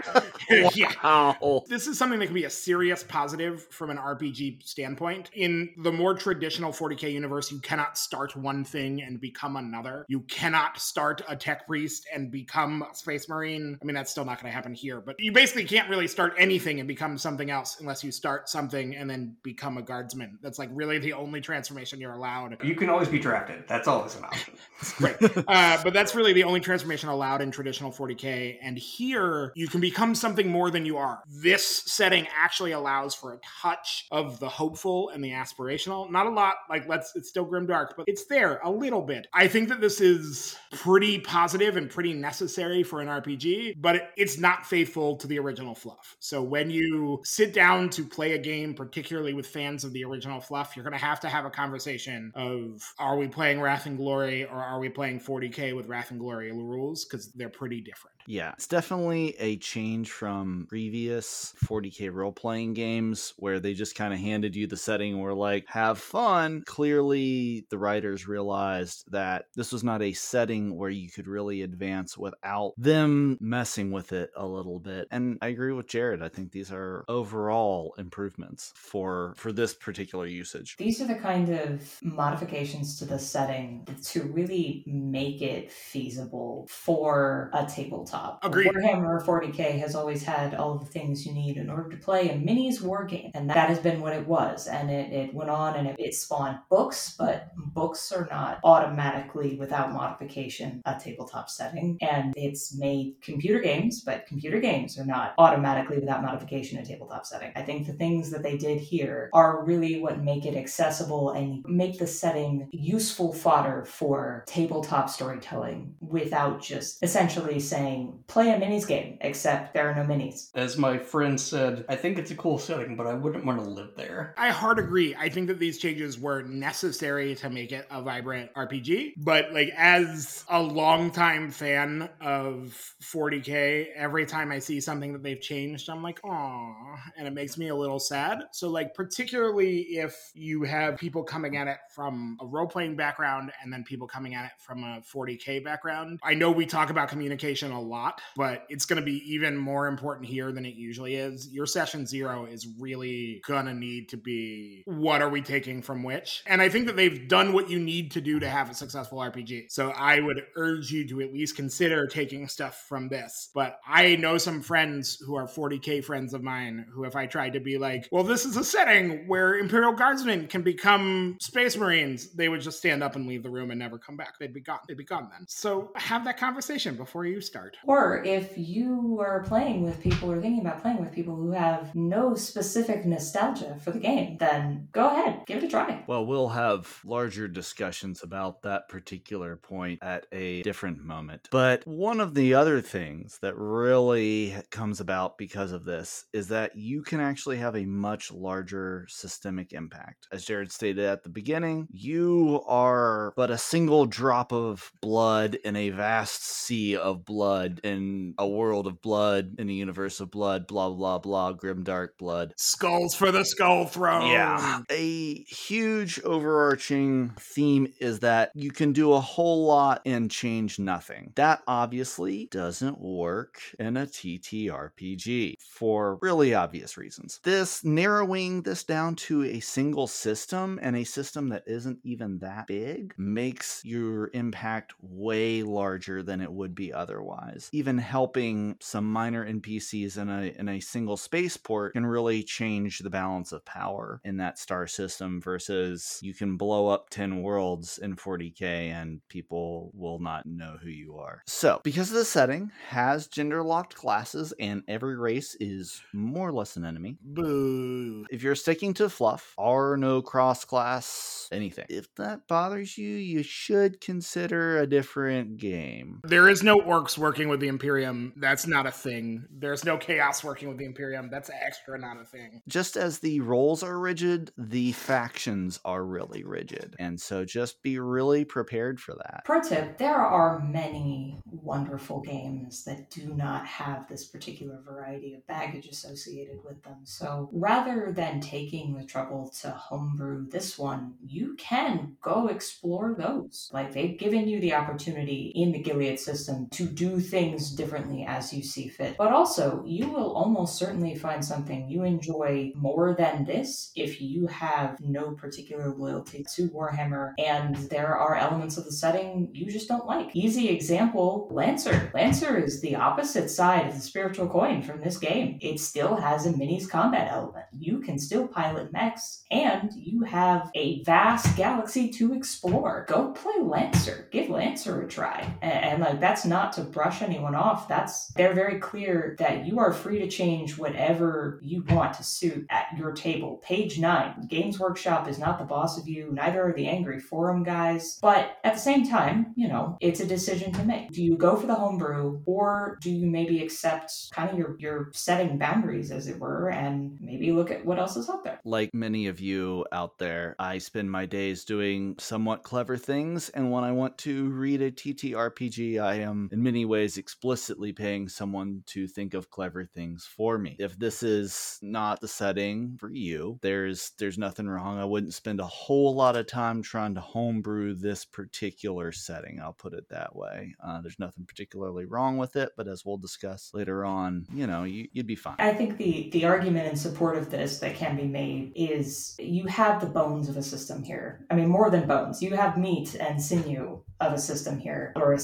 yeah. 0.76 0.92
Wow. 1.04 1.64
This 1.68 1.88
is 1.88 1.98
something 1.98 2.20
that 2.20 2.26
can 2.28 2.36
be 2.36 2.46
a 2.46 2.50
serious 2.50 3.04
positive 3.04 3.68
from 3.72 3.90
an 3.90 3.98
RPG 3.98 4.64
standpoint. 4.64 5.30
In 5.34 5.70
the 5.78 5.92
more 5.92 6.14
traditional 6.14 6.72
40k 6.72 7.12
universe, 7.12 7.52
you 7.52 7.60
cannot 7.60 7.98
start 7.98 8.36
one 8.36 8.64
thing 8.64 9.02
and 9.02 9.20
become 9.20 9.56
another. 9.56 10.06
You 10.08 10.22
cannot 10.22 10.80
start 10.80 11.22
a 11.28 11.36
tech 11.36 11.68
priest 11.68 12.08
and 12.14 12.32
become 12.32 12.84
a 12.92 12.96
space 12.96 13.30
marine. 13.30 13.78
I 13.82 13.86
mean, 13.86 13.96
that's 13.96 14.12
still 14.12 14.26
not 14.26 14.42
going 14.42 14.52
to 14.52 14.56
happen 14.56 14.74
here, 14.74 15.02
but 15.02 15.16
you 15.20 15.32
basically 15.32 15.66
can't 15.66 15.90
really 15.90 16.08
start 16.08 16.34
anything 16.38 16.80
and 16.80 16.88
become 16.88 17.18
something 17.18 17.50
else 17.50 17.78
unless 17.80 18.04
you 18.04 18.12
start 18.12 18.50
something 18.50 18.96
and 18.96 19.10
then 19.10 19.36
become 19.44 19.78
a 19.78 19.82
guardsman. 19.82 20.40
That's 20.42 20.60
like 20.60 20.70
really 20.74 21.00
the 21.00 21.14
only 21.14 21.42
transformation 21.42 22.00
you're 22.00 22.14
allowed. 22.14 22.58
You 22.64 22.76
can 22.76 22.90
always 22.90 23.08
be 23.08 23.20
drafted. 23.20 23.64
That's 23.68 23.88
always 23.88 24.16
an 24.16 24.26
option. 24.26 24.54
right. 25.00 25.16
Uh, 25.48 25.80
but 25.84 25.94
that's 25.94 26.16
really 26.16 26.34
the 26.34 26.44
only 26.44 26.60
transformation 26.60 26.95
allowed 27.04 27.42
in 27.42 27.52
traditional 27.52 27.92
40k. 27.92 28.58
And 28.62 28.78
here, 28.78 29.52
you 29.56 29.68
can 29.68 29.82
become 29.82 30.16
something 30.16 30.50
more 30.50 30.72
than 30.72 30.86
you 30.86 30.98
are. 30.98 31.22
This 31.28 31.66
setting 31.66 32.28
actually 32.36 32.72
allows 32.72 33.14
for 33.16 33.34
a 33.34 33.40
touch 33.62 34.08
of 34.12 34.40
the 34.40 34.50
hopeful 34.50 35.10
and 35.10 35.24
the 35.24 35.32
aspirational. 35.32 36.10
Not 36.10 36.28
a 36.28 36.30
lot. 36.30 36.56
Like, 36.70 36.88
let's. 36.88 37.16
It's 37.16 37.30
still 37.30 37.46
grim 37.46 37.68
dark, 37.68 37.96
but 37.98 38.06
it's 38.08 38.26
there 38.26 38.60
a 38.64 38.72
little 38.72 39.02
bit. 39.02 39.28
I 39.34 39.48
think 39.48 39.70
that 39.70 39.82
this 39.82 40.02
is 40.02 40.58
pretty 40.72 41.20
positive 41.20 41.78
and 41.78 41.90
pretty 41.90 42.14
necessary 42.14 42.84
for 42.84 43.02
an 43.02 43.08
RPG, 43.08 43.82
but 43.82 44.12
it's 44.18 44.38
not 44.38 44.66
faithful 44.66 45.16
to 45.18 45.28
the 45.28 45.40
original 45.40 45.76
fluff. 45.76 46.16
So 46.20 46.42
when 46.42 46.70
you 46.70 47.22
sit 47.24 47.54
down 47.54 47.90
to 47.92 48.06
play 48.06 48.34
a 48.34 48.38
game, 48.38 48.74
particularly 48.74 49.34
with 49.34 49.48
fans 49.48 49.84
of 49.84 49.94
the 49.94 50.04
original 50.04 50.40
fluff, 50.40 50.76
you're 50.76 50.84
going 50.84 50.98
to 50.98 51.06
have 51.06 51.20
to 51.22 51.30
have 51.30 51.46
a 51.46 51.50
conversation 51.50 52.32
of 52.36 52.94
are 53.00 53.18
we 53.18 53.28
playing 53.28 53.60
Wrath 53.62 53.86
and 53.86 53.98
Glory 53.98 54.46
or 54.46 54.58
are 54.58 54.80
we 54.80 54.90
playing 54.90 55.20
40k 55.20 55.76
with 55.76 55.88
Wrath 55.88 56.12
and 56.12 56.20
Glory 56.20 56.52
because 56.94 57.32
they're 57.34 57.50
pretty 57.50 57.82
different. 57.82 58.15
Yeah, 58.28 58.54
it's 58.54 58.66
definitely 58.68 59.36
a 59.38 59.58
change 59.58 60.12
from 60.12 60.66
previous 60.68 61.54
40k 61.58 62.10
role 62.10 62.32
playing 62.32 62.74
games 62.74 63.34
where 63.38 63.60
they 63.60 63.74
just 63.76 63.96
kind 63.96 64.14
of 64.16 64.20
handed 64.20 64.56
you 64.56 64.66
the 64.66 64.78
setting 64.78 65.14
and 65.14 65.22
were 65.22 65.34
like, 65.36 65.66
have 65.68 66.00
fun. 66.00 66.64
Clearly, 66.66 67.68
the 67.70 67.78
writers 67.78 68.28
realized 68.28 69.04
that 69.12 69.46
this 69.56 69.72
was 69.72 69.84
not 69.84 70.02
a 70.02 70.14
setting 70.14 70.76
where 70.76 70.90
you 70.90 71.10
could 71.10 71.28
really 71.28 71.62
advance 71.62 72.18
without 72.18 72.74
them 72.78 73.38
messing 73.40 73.92
with 73.92 74.12
it 74.12 74.32
a 74.36 74.46
little 74.46 74.80
bit. 74.80 75.08
And 75.12 75.38
I 75.42 75.48
agree 75.50 75.74
with 75.74 75.88
Jared. 75.88 76.24
I 76.24 76.30
think 76.30 76.52
these 76.52 76.72
are 76.72 77.06
overall 77.08 77.94
improvements 78.00 78.74
for 78.76 79.34
for 79.38 79.52
this 79.52 79.76
particular 79.76 80.26
usage. 80.26 80.76
These 80.80 81.00
are 81.00 81.08
the 81.08 81.16
kind 81.16 81.50
of 81.50 82.00
modifications 82.02 82.98
to 83.00 83.06
the 83.06 83.20
setting 83.20 83.86
to 84.02 84.24
really 84.24 84.84
make 84.88 85.42
it 85.44 85.72
feasible 85.72 86.68
for 86.72 87.52
a 87.54 87.66
tabletop. 87.68 88.15
Agreed. 88.44 88.72
Warhammer 88.72 89.24
40k 89.26 89.80
has 89.80 89.96
always 89.96 90.24
had 90.24 90.56
all 90.56 90.76
the 90.76 90.86
things 90.86 91.26
you 91.26 91.34
need 91.34 91.58
in 91.58 91.70
order 91.70 91.90
to 91.90 91.98
play 91.98 92.30
a 92.30 92.34
minis 92.34 92.82
war 92.82 93.06
game, 93.06 93.32
and 93.34 93.50
that 93.50 93.70
has 93.70 93.80
been 93.80 94.02
what 94.02 94.14
it 94.14 94.28
was. 94.28 94.68
And 94.68 94.90
it, 94.90 95.12
it 95.12 95.34
went 95.34 95.50
on 95.50 95.76
and 95.76 95.88
it, 95.88 95.96
it 96.00 96.16
spawned 96.16 96.60
books, 96.70 97.16
but 97.18 97.52
books 97.56 98.12
are 98.12 98.28
not 98.30 98.60
automatically 98.64 99.56
without 99.56 99.92
modification 99.92 100.82
a 100.86 101.00
tabletop 101.00 101.50
setting. 101.50 101.98
And 102.02 102.34
it's 102.36 102.78
made 102.78 103.16
computer 103.22 103.60
games, 103.60 104.02
but 104.02 104.28
computer 104.28 104.60
games 104.60 104.98
are 105.00 105.06
not 105.06 105.34
automatically 105.38 106.00
without 106.00 106.22
modification 106.22 106.80
a 106.80 106.86
tabletop 106.86 107.26
setting. 107.26 107.52
I 107.56 107.62
think 107.62 107.88
the 107.88 107.94
things 107.94 108.32
that 108.32 108.44
they 108.44 108.58
did 108.58 108.80
here 108.80 109.30
are 109.34 109.64
really 109.64 110.00
what 110.02 110.22
make 110.22 110.46
it 110.46 110.56
accessible 110.56 111.32
and 111.32 111.64
make 111.68 112.00
the 112.00 112.08
setting 112.08 112.68
useful 112.72 113.34
fodder 113.34 113.86
for 113.86 114.44
tabletop 114.48 115.10
storytelling 115.10 115.96
without 116.00 116.62
just 116.62 117.02
essentially 117.04 117.60
saying, 117.60 118.05
play 118.28 118.52
a 118.52 118.60
minis 118.60 118.88
game, 118.88 119.18
except 119.22 119.74
there 119.74 119.90
are 119.90 119.96
no 119.96 120.04
minis. 120.04 120.50
As 120.56 120.78
my 120.78 120.98
friend 120.98 121.40
said, 121.40 121.86
I 121.90 121.96
think 121.96 122.18
it's 122.18 122.32
a 122.32 122.36
cool 122.36 122.58
setting, 122.58 122.96
but 122.96 123.08
I 123.08 123.14
wouldn't 123.14 123.46
want 123.46 123.64
to 123.64 123.70
live 123.70 123.92
there. 123.96 124.34
I 124.38 124.50
hard 124.50 124.80
agree. 124.80 125.16
I 125.16 125.30
think 125.30 125.48
that 125.48 125.60
these 125.60 125.78
changes 125.78 126.20
were 126.20 126.44
necessary 126.44 127.36
to 127.36 127.50
make 127.50 127.72
it 127.72 127.88
a 127.90 128.02
vibrant 128.02 128.54
RPG. 128.54 129.14
But 129.18 129.54
like 129.54 129.70
as 129.78 130.44
a 130.50 130.62
longtime 130.62 131.52
fan 131.52 132.10
of 132.22 132.94
40k, 133.04 133.88
every 133.96 134.26
time 134.26 134.52
I 134.52 134.60
see 134.60 134.80
something 134.82 135.14
that 135.14 135.24
they've 135.24 135.42
changed, 135.42 135.90
I'm 135.90 136.04
like, 136.04 136.20
oh, 136.24 136.96
and 137.18 137.28
it 137.28 137.34
makes 137.34 137.58
me 137.58 137.70
a 137.70 137.76
little 137.76 138.00
sad. 138.00 138.40
So 138.52 138.70
like 138.70 138.94
particularly 138.94 139.82
if 139.82 140.32
you 140.34 140.64
have 140.64 140.98
people 140.98 141.24
coming 141.24 141.58
at 141.58 141.68
it 141.68 141.78
from 141.94 142.38
a 142.42 142.46
role 142.46 142.68
playing 142.68 142.96
background 142.96 143.52
and 143.62 143.72
then 143.72 143.84
people 143.84 144.08
coming 144.08 144.36
at 144.36 144.46
it 144.46 144.52
from 144.60 144.84
a 144.84 145.02
40k 145.14 145.64
background. 145.64 146.20
I 146.24 146.34
know 146.34 146.52
we 146.52 146.66
talk 146.66 146.90
about 146.90 147.10
communication 147.10 147.72
a 147.72 147.82
lot, 147.82 147.95
but 148.36 148.66
it's 148.70 148.86
going 148.86 149.00
to 149.00 149.06
be 149.06 149.22
even 149.34 149.58
more 149.58 149.88
important 149.88 150.28
here 150.28 150.52
than 150.52 150.66
it 150.66 150.76
usually 150.76 151.16
is. 151.16 151.50
Your 151.52 151.66
session 151.66 152.06
zero 152.06 152.46
is 152.46 152.68
really 152.80 153.42
going 153.48 153.66
to 153.66 153.74
need 153.74 154.10
to 154.10 154.18
be 154.18 154.84
what 154.86 155.22
are 155.22 155.30
we 155.30 155.42
taking 155.42 155.82
from 155.82 156.04
which? 156.04 156.44
And 156.46 156.62
I 156.62 156.70
think 156.70 156.88
that 156.88 156.96
they've 156.96 157.28
done 157.28 157.54
what 157.54 157.70
you 157.70 157.80
need 157.80 158.12
to 158.12 158.22
do 158.22 158.40
to 158.40 158.50
have 158.50 158.70
a 158.70 158.74
successful 158.74 159.20
RPG. 159.20 159.66
So 159.70 159.90
I 159.92 160.20
would 160.20 160.44
urge 160.56 160.92
you 160.92 161.08
to 161.10 161.22
at 161.22 161.34
least 161.34 161.56
consider 161.56 162.08
taking 162.08 162.48
stuff 162.48 162.86
from 162.88 163.10
this. 163.10 163.50
But 163.54 163.80
I 163.88 164.16
know 164.16 164.38
some 164.38 164.62
friends 164.62 165.18
who 165.26 165.36
are 165.36 165.48
40k 165.48 166.04
friends 166.04 166.34
of 166.34 166.44
mine 166.44 166.86
who, 166.92 167.04
if 167.04 167.16
I 167.16 167.26
tried 167.26 167.54
to 167.54 167.60
be 167.60 167.78
like, 167.78 168.08
well, 168.12 168.24
this 168.24 168.46
is 168.46 168.58
a 168.58 168.64
setting 168.64 169.28
where 169.28 169.58
Imperial 169.58 169.94
Guardsmen 169.94 170.48
can 170.48 170.62
become 170.62 171.38
Space 171.40 171.78
Marines, 171.78 172.34
they 172.34 172.50
would 172.50 172.62
just 172.62 172.78
stand 172.78 173.04
up 173.04 173.16
and 173.16 173.28
leave 173.28 173.44
the 173.44 173.50
room 173.50 173.72
and 173.72 173.80
never 173.80 173.98
come 173.98 174.18
back. 174.18 174.40
They'd 174.40 174.54
be 174.54 174.62
gone. 174.62 174.80
They'd 174.88 174.98
be 174.98 175.04
gone 175.04 175.30
then. 175.32 175.46
So 175.48 175.92
have 175.96 176.26
that 176.26 176.38
conversation 176.38 176.96
before 176.96 177.26
you 177.26 177.42
start. 177.42 177.78
Or 177.88 178.24
if 178.24 178.58
you 178.58 179.20
are 179.22 179.44
playing 179.44 179.84
with 179.84 180.02
people 180.02 180.32
or 180.32 180.42
thinking 180.42 180.62
about 180.62 180.82
playing 180.82 181.00
with 181.00 181.12
people 181.12 181.36
who 181.36 181.52
have 181.52 181.94
no 181.94 182.36
specific 182.36 183.06
nostalgia 183.06 183.78
for 183.84 183.92
the 183.92 184.00
game, 184.00 184.38
then 184.38 184.88
go 184.92 185.08
ahead, 185.08 185.44
give 185.46 185.60
it 185.60 185.66
a 185.66 185.70
try. 185.70 186.04
Well, 186.08 186.26
we'll 186.26 186.50
have 186.50 187.00
larger 187.06 187.48
discussions 187.48 188.24
about 188.24 188.64
that 188.64 188.90
particular 188.90 189.56
point 189.56 190.00
at 190.02 190.26
a 190.32 190.64
different 190.64 191.04
moment. 191.04 191.48
But 191.52 191.86
one 191.86 192.20
of 192.20 192.34
the 192.34 192.56
other 192.56 192.82
things 192.82 193.38
that 193.42 193.56
really 193.56 194.56
comes 194.72 195.00
about 195.00 195.38
because 195.38 195.72
of 195.72 195.86
this 195.86 196.26
is 196.34 196.48
that 196.48 196.76
you 196.76 197.04
can 197.04 197.20
actually 197.20 197.58
have 197.58 197.76
a 197.76 197.86
much 197.86 198.32
larger 198.32 199.06
systemic 199.10 199.74
impact. 199.74 200.28
As 200.32 200.46
Jared 200.46 200.72
stated 200.72 201.06
at 201.06 201.24
the 201.24 201.30
beginning, 201.30 201.88
you 201.92 202.64
are 202.68 203.34
but 203.36 203.52
a 203.52 203.58
single 203.58 204.06
drop 204.06 204.52
of 204.52 204.92
blood 205.02 205.56
in 205.64 205.76
a 205.76 205.92
vast 205.92 206.46
sea 206.46 206.96
of 206.96 207.26
blood 207.26 207.75
in 207.84 208.34
a 208.38 208.48
world 208.48 208.88
of 208.88 209.02
blood 209.02 209.56
in 209.60 209.70
a 209.70 209.74
universe 209.74 210.20
of 210.20 210.32
blood, 210.32 210.68
blah 210.68 210.90
blah 210.90 211.20
blah, 211.20 211.52
grim 211.52 211.84
dark 211.84 212.18
blood. 212.18 212.54
Skulls 212.58 213.16
for 213.16 213.32
the 213.32 213.44
skull 213.44 213.86
throne. 213.86 214.32
Yeah. 214.32 214.82
A 214.92 215.44
huge 215.44 216.20
overarching 216.24 217.34
theme 217.40 217.92
is 218.00 218.20
that 218.20 218.52
you 218.54 218.72
can 218.72 218.94
do 218.94 219.14
a 219.14 219.20
whole 219.20 219.66
lot 219.66 220.02
and 220.06 220.30
change 220.30 220.80
nothing. 220.80 221.34
That 221.36 221.62
obviously 221.68 222.48
doesn't 222.52 223.00
work 223.00 223.60
in 223.80 223.98
a 223.98 224.06
TTRPG 224.06 225.56
for 225.62 226.18
really 226.22 226.54
obvious 226.54 226.98
reasons. 226.98 227.40
This 227.44 227.84
narrowing 227.84 228.62
this 228.62 228.84
down 228.84 229.16
to 229.16 229.44
a 229.44 229.60
single 229.60 230.08
system 230.08 230.80
and 230.82 230.96
a 230.96 231.04
system 231.04 231.50
that 231.50 231.64
isn't 231.68 232.00
even 232.04 232.40
that 232.40 232.68
big 232.68 233.14
makes 233.18 233.82
your 233.84 234.30
impact 234.34 234.94
way 235.02 235.64
larger 235.64 236.24
than 236.24 236.42
it 236.42 236.52
would 236.52 236.76
be 236.76 236.94
otherwise. 236.94 237.55
Even 237.72 237.98
helping 237.98 238.78
some 238.80 239.12
minor 239.12 239.46
NPCs 239.46 240.18
in 240.18 240.30
a 240.30 240.54
in 240.60 240.70
a 240.70 240.80
single 240.80 241.18
spaceport 241.18 241.94
can 241.94 242.06
really 242.06 242.44
change 242.44 243.00
the 243.00 243.10
balance 243.10 243.52
of 243.52 243.66
power 243.66 244.22
in 244.24 244.38
that 244.38 244.60
star 244.60 244.88
system 244.88 245.42
versus 245.42 246.20
you 246.22 246.34
can 246.34 246.58
blow 246.58 246.88
up 246.88 247.10
10 247.10 247.42
worlds 247.42 247.98
in 247.98 248.16
40k 248.16 248.62
and 248.62 249.22
people 249.30 249.92
will 249.94 250.20
not 250.20 250.46
know 250.46 250.78
who 250.82 250.90
you 250.90 251.18
are. 251.18 251.42
So, 251.48 251.82
because 251.84 252.10
the 252.10 252.26
setting 252.26 252.72
has 252.90 253.28
gender 253.28 253.64
locked 253.64 253.96
classes 253.96 254.54
and 254.60 254.84
every 254.88 255.18
race 255.18 255.56
is 255.60 256.02
more 256.14 256.50
or 256.50 256.54
less 256.54 256.76
an 256.76 256.86
enemy, 256.86 257.18
Boo. 257.22 258.26
if 258.30 258.44
you're 258.44 258.56
sticking 258.56 258.94
to 258.96 259.10
fluff, 259.10 259.54
are 259.58 259.98
no 259.98 260.22
cross 260.22 260.66
class, 260.66 261.48
anything. 261.52 261.86
If 261.90 262.14
that 262.16 262.48
bothers 262.48 262.98
you, 262.98 263.10
you 263.10 263.44
should 263.44 264.02
consider 264.02 264.80
a 264.80 264.88
different 264.88 265.58
game. 265.58 266.22
There 266.24 266.50
is 266.50 266.64
no 266.64 266.78
orcs 266.78 267.18
working 267.18 267.45
with 267.50 267.60
the 267.60 267.68
Imperium. 267.68 268.34
That's 268.36 268.68
not 268.68 268.86
a 268.86 268.92
thing. 268.92 269.46
There's 269.50 269.86
no 269.86 269.98
chaos 269.98 270.44
working 270.44 270.68
with 270.68 270.78
the 270.78 270.86
Imperium. 270.86 271.30
That's 271.30 271.50
extra 271.50 271.98
not 272.00 272.20
a 272.20 272.26
thing. 272.26 272.62
Just 272.68 272.98
as 272.98 273.20
the 273.20 273.40
roles 273.40 273.84
are 273.84 274.00
rigid, 274.00 274.52
the 274.58 274.92
factions 274.94 275.80
are 275.86 276.04
really 276.04 276.44
rigid. 276.44 276.96
And 277.00 277.20
so 277.20 277.46
just 277.46 277.82
be 277.82 278.00
really 278.00 278.46
prepared 278.46 279.00
for 279.00 279.16
that. 279.16 279.44
Pro 279.46 279.62
tip 279.62 279.98
there 279.98 280.16
are 280.16 280.60
many 280.60 281.40
wonderful 281.46 282.22
games 282.22 282.84
that 282.86 283.10
do 283.10 283.34
not 283.34 283.66
have 283.66 284.08
this 284.08 284.26
particular 284.26 284.80
variety 284.86 285.34
of 285.34 285.46
baggage 285.48 285.88
associated 285.88 286.60
with 286.64 286.82
them. 286.84 286.98
So 287.04 287.50
rather 287.52 288.12
than 288.16 288.42
taking 288.42 288.96
the 288.96 289.06
trouble 289.06 289.50
to 289.62 289.72
homebrew 289.72 290.50
this 290.50 290.78
one, 290.78 291.16
you 291.26 291.56
can 291.56 292.18
go 292.22 292.48
explore 292.48 293.16
those. 293.18 293.70
Like 293.74 293.94
they've 293.94 294.18
given 294.18 294.48
you 294.48 294.60
the 294.60 294.74
opportunity 294.74 295.52
in 295.56 295.72
the 295.72 295.80
Gilead 295.80 296.20
system 296.20 296.68
to 296.72 296.86
do 296.86 297.20
things 297.20 297.35
differently 297.76 298.26
as 298.28 298.54
you 298.54 298.64
see 298.64 298.88
fit. 298.88 299.18
But 299.18 299.34
also, 299.34 299.84
you 299.86 300.08
will 300.08 300.34
almost 300.34 300.78
certainly 300.78 301.16
find 301.16 301.44
something 301.44 301.90
you 301.90 302.04
enjoy 302.04 302.72
more 302.76 303.14
than 303.18 303.46
this 303.46 303.92
if 303.96 304.22
you 304.22 304.48
have 304.48 305.00
no 305.02 305.32
particular 305.32 305.94
loyalty 305.94 306.46
to 306.56 306.70
Warhammer 306.70 307.34
and 307.38 307.76
there 307.90 308.16
are 308.16 308.36
elements 308.36 308.78
of 308.78 308.86
the 308.86 308.92
setting 308.92 309.50
you 309.54 309.70
just 309.70 309.88
don't 309.88 310.06
like. 310.06 310.36
Easy 310.36 310.70
example 310.70 311.48
Lancer. 311.52 312.12
Lancer 312.14 312.58
is 312.58 312.82
the 312.82 312.96
opposite 312.96 313.50
side 313.50 313.88
of 313.88 313.96
the 313.96 314.02
spiritual 314.02 314.48
coin 314.48 314.82
from 314.82 315.02
this 315.02 315.18
game. 315.18 315.58
It 315.62 315.80
still 315.80 316.16
has 316.16 316.46
a 316.46 316.54
minis 316.54 316.90
combat 316.90 317.32
element. 317.32 317.66
You 317.78 318.00
can 318.00 318.18
still 318.18 318.48
pilot 318.48 318.94
mechs 318.94 319.44
and 319.52 319.92
you 319.96 320.24
have 320.24 320.72
a 320.76 321.04
vast 321.04 321.56
galaxy 321.58 322.10
to 322.12 322.34
explore. 322.34 323.06
Go 323.10 323.32
play 323.32 323.62
Lancer. 323.62 324.30
Give 324.32 324.50
Lancer 324.50 325.02
a 325.02 325.08
try. 325.08 325.54
And, 325.62 325.74
and 325.74 326.02
like 326.02 326.20
that's 326.20 326.46
not 326.46 326.74
to 326.74 326.82
brush 326.82 327.22
anyone 327.26 327.56
off. 327.56 327.88
That's 327.88 328.28
they're 328.28 328.54
very 328.54 328.80
clear 328.80 329.36
that 329.40 329.66
you 329.66 329.80
are 329.80 329.92
free 329.92 330.20
to 330.20 330.28
change 330.28 330.78
whatever 330.78 331.60
you 331.64 331.84
want 331.90 332.14
to 332.16 332.24
suit 332.24 332.66
at 332.70 332.88
your 332.98 333.12
table. 333.12 333.62
Page 333.64 334.00
nine. 334.00 334.46
Games 334.48 334.80
Workshop 334.80 335.28
is 335.28 335.40
not 335.40 335.60
the 335.60 335.66
boss 335.66 335.98
of 336.00 336.08
you, 336.08 336.30
neither 336.32 336.68
are 336.68 336.74
the 336.74 336.88
angry 336.88 337.20
forum 337.20 337.64
guys. 337.64 338.18
But 338.22 338.58
at 338.64 338.74
the 338.74 338.80
same 338.80 339.08
time, 339.08 339.54
you 339.56 339.68
know, 339.68 339.98
it's 340.02 340.20
a 340.20 340.26
decision 340.26 340.72
to 340.74 340.84
make. 340.84 341.12
Do 341.12 341.24
you 341.24 341.38
go 341.38 341.56
for 341.56 341.68
the 341.68 341.76
homebrew 341.76 342.42
or 342.46 342.98
do 343.02 343.12
you 343.12 343.28
maybe 343.28 343.64
accept 343.64 344.32
kind 344.32 344.50
of 344.50 344.58
your, 344.58 344.76
your 344.80 345.12
setting 345.14 345.58
boundaries, 345.58 346.12
as 346.12 346.28
it 346.28 346.40
were, 346.40 346.70
and 346.70 347.18
maybe 347.20 347.52
look 347.52 347.72
at 347.72 347.86
what 347.86 348.00
else 348.00 348.16
is 348.16 348.30
out 348.30 348.44
there? 348.44 348.60
Like 348.64 348.94
many 348.94 349.28
of 349.28 349.40
you 349.40 349.86
out 349.92 350.18
there, 350.18 350.56
I 350.60 350.78
spend 350.78 351.12
my 351.12 351.26
days 351.26 351.66
doing 351.66 352.16
somewhat 352.20 352.64
clever 352.64 352.98
things. 352.98 353.50
And 353.50 353.72
when 353.72 353.84
I 353.84 353.92
want 353.92 354.18
to 354.20 354.50
read 354.50 354.82
a 354.82 354.92
TTRPG, 354.92 356.02
I 356.02 356.16
am 356.16 356.50
in 356.52 356.62
many 356.62 356.86
ways 356.86 357.15
explicitly 357.18 357.94
paying 357.94 358.28
someone 358.30 358.84
to 358.88 359.08
think 359.08 359.34
of 359.34 359.50
clever 359.50 359.86
things 359.86 360.26
for 360.26 360.58
me. 360.58 360.76
If 360.80 360.98
this 360.98 361.24
is 361.24 361.80
not 361.82 362.22
the 362.22 362.28
setting 362.28 362.98
for 363.00 363.10
you, 363.10 363.60
there's 363.62 364.12
there's 364.20 364.38
nothing 364.38 364.68
wrong. 364.68 365.00
I 365.00 365.06
wouldn't 365.06 365.34
spend 365.34 365.60
a 365.60 365.66
whole 365.66 366.16
lot 366.16 366.36
of 366.36 366.48
time 366.48 366.82
trying 366.82 367.16
to 367.16 367.22
homebrew 367.22 367.96
this 367.96 368.26
particular 368.26 369.12
setting. 369.12 369.60
I'll 369.60 369.74
put 369.74 369.94
it 369.94 370.10
that 370.10 370.36
way. 370.36 370.76
Uh, 370.84 371.02
there's 371.02 371.20
nothing 371.20 371.46
particularly 371.46 372.06
wrong 372.06 372.38
with 372.38 372.56
it, 372.56 372.72
but 372.78 372.88
as 372.88 373.06
we'll 373.06 373.18
discuss 373.18 373.72
later 373.74 374.06
on, 374.06 374.46
you 374.54 374.68
know, 374.68 374.84
you, 374.84 375.08
you'd 375.14 375.28
be 375.28 375.36
fine. 375.36 375.56
I 375.60 375.74
think 375.74 375.98
the 375.98 376.30
the 376.32 376.46
argument 376.46 376.88
in 376.88 376.96
support 376.96 377.38
of 377.38 377.50
this 377.50 377.80
that 377.80 377.96
can 377.96 378.16
be 378.16 378.28
made 378.28 378.72
is 378.76 379.36
you 379.40 379.66
have 379.68 380.02
the 380.02 380.08
bones 380.08 380.50
of 380.50 380.58
a 380.58 380.64
system 380.64 381.04
here. 381.04 381.46
I 381.50 381.56
mean, 381.56 381.68
more 381.68 381.90
than 381.90 382.08
bones. 382.08 382.42
You 382.42 382.56
have 382.56 382.78
meat 382.78 383.16
and 383.16 383.42
sinew 383.42 384.04
of 384.22 384.34
a 384.34 384.38
system 384.38 384.80
here, 384.80 385.12
or 385.16 385.34
a, 385.34 385.40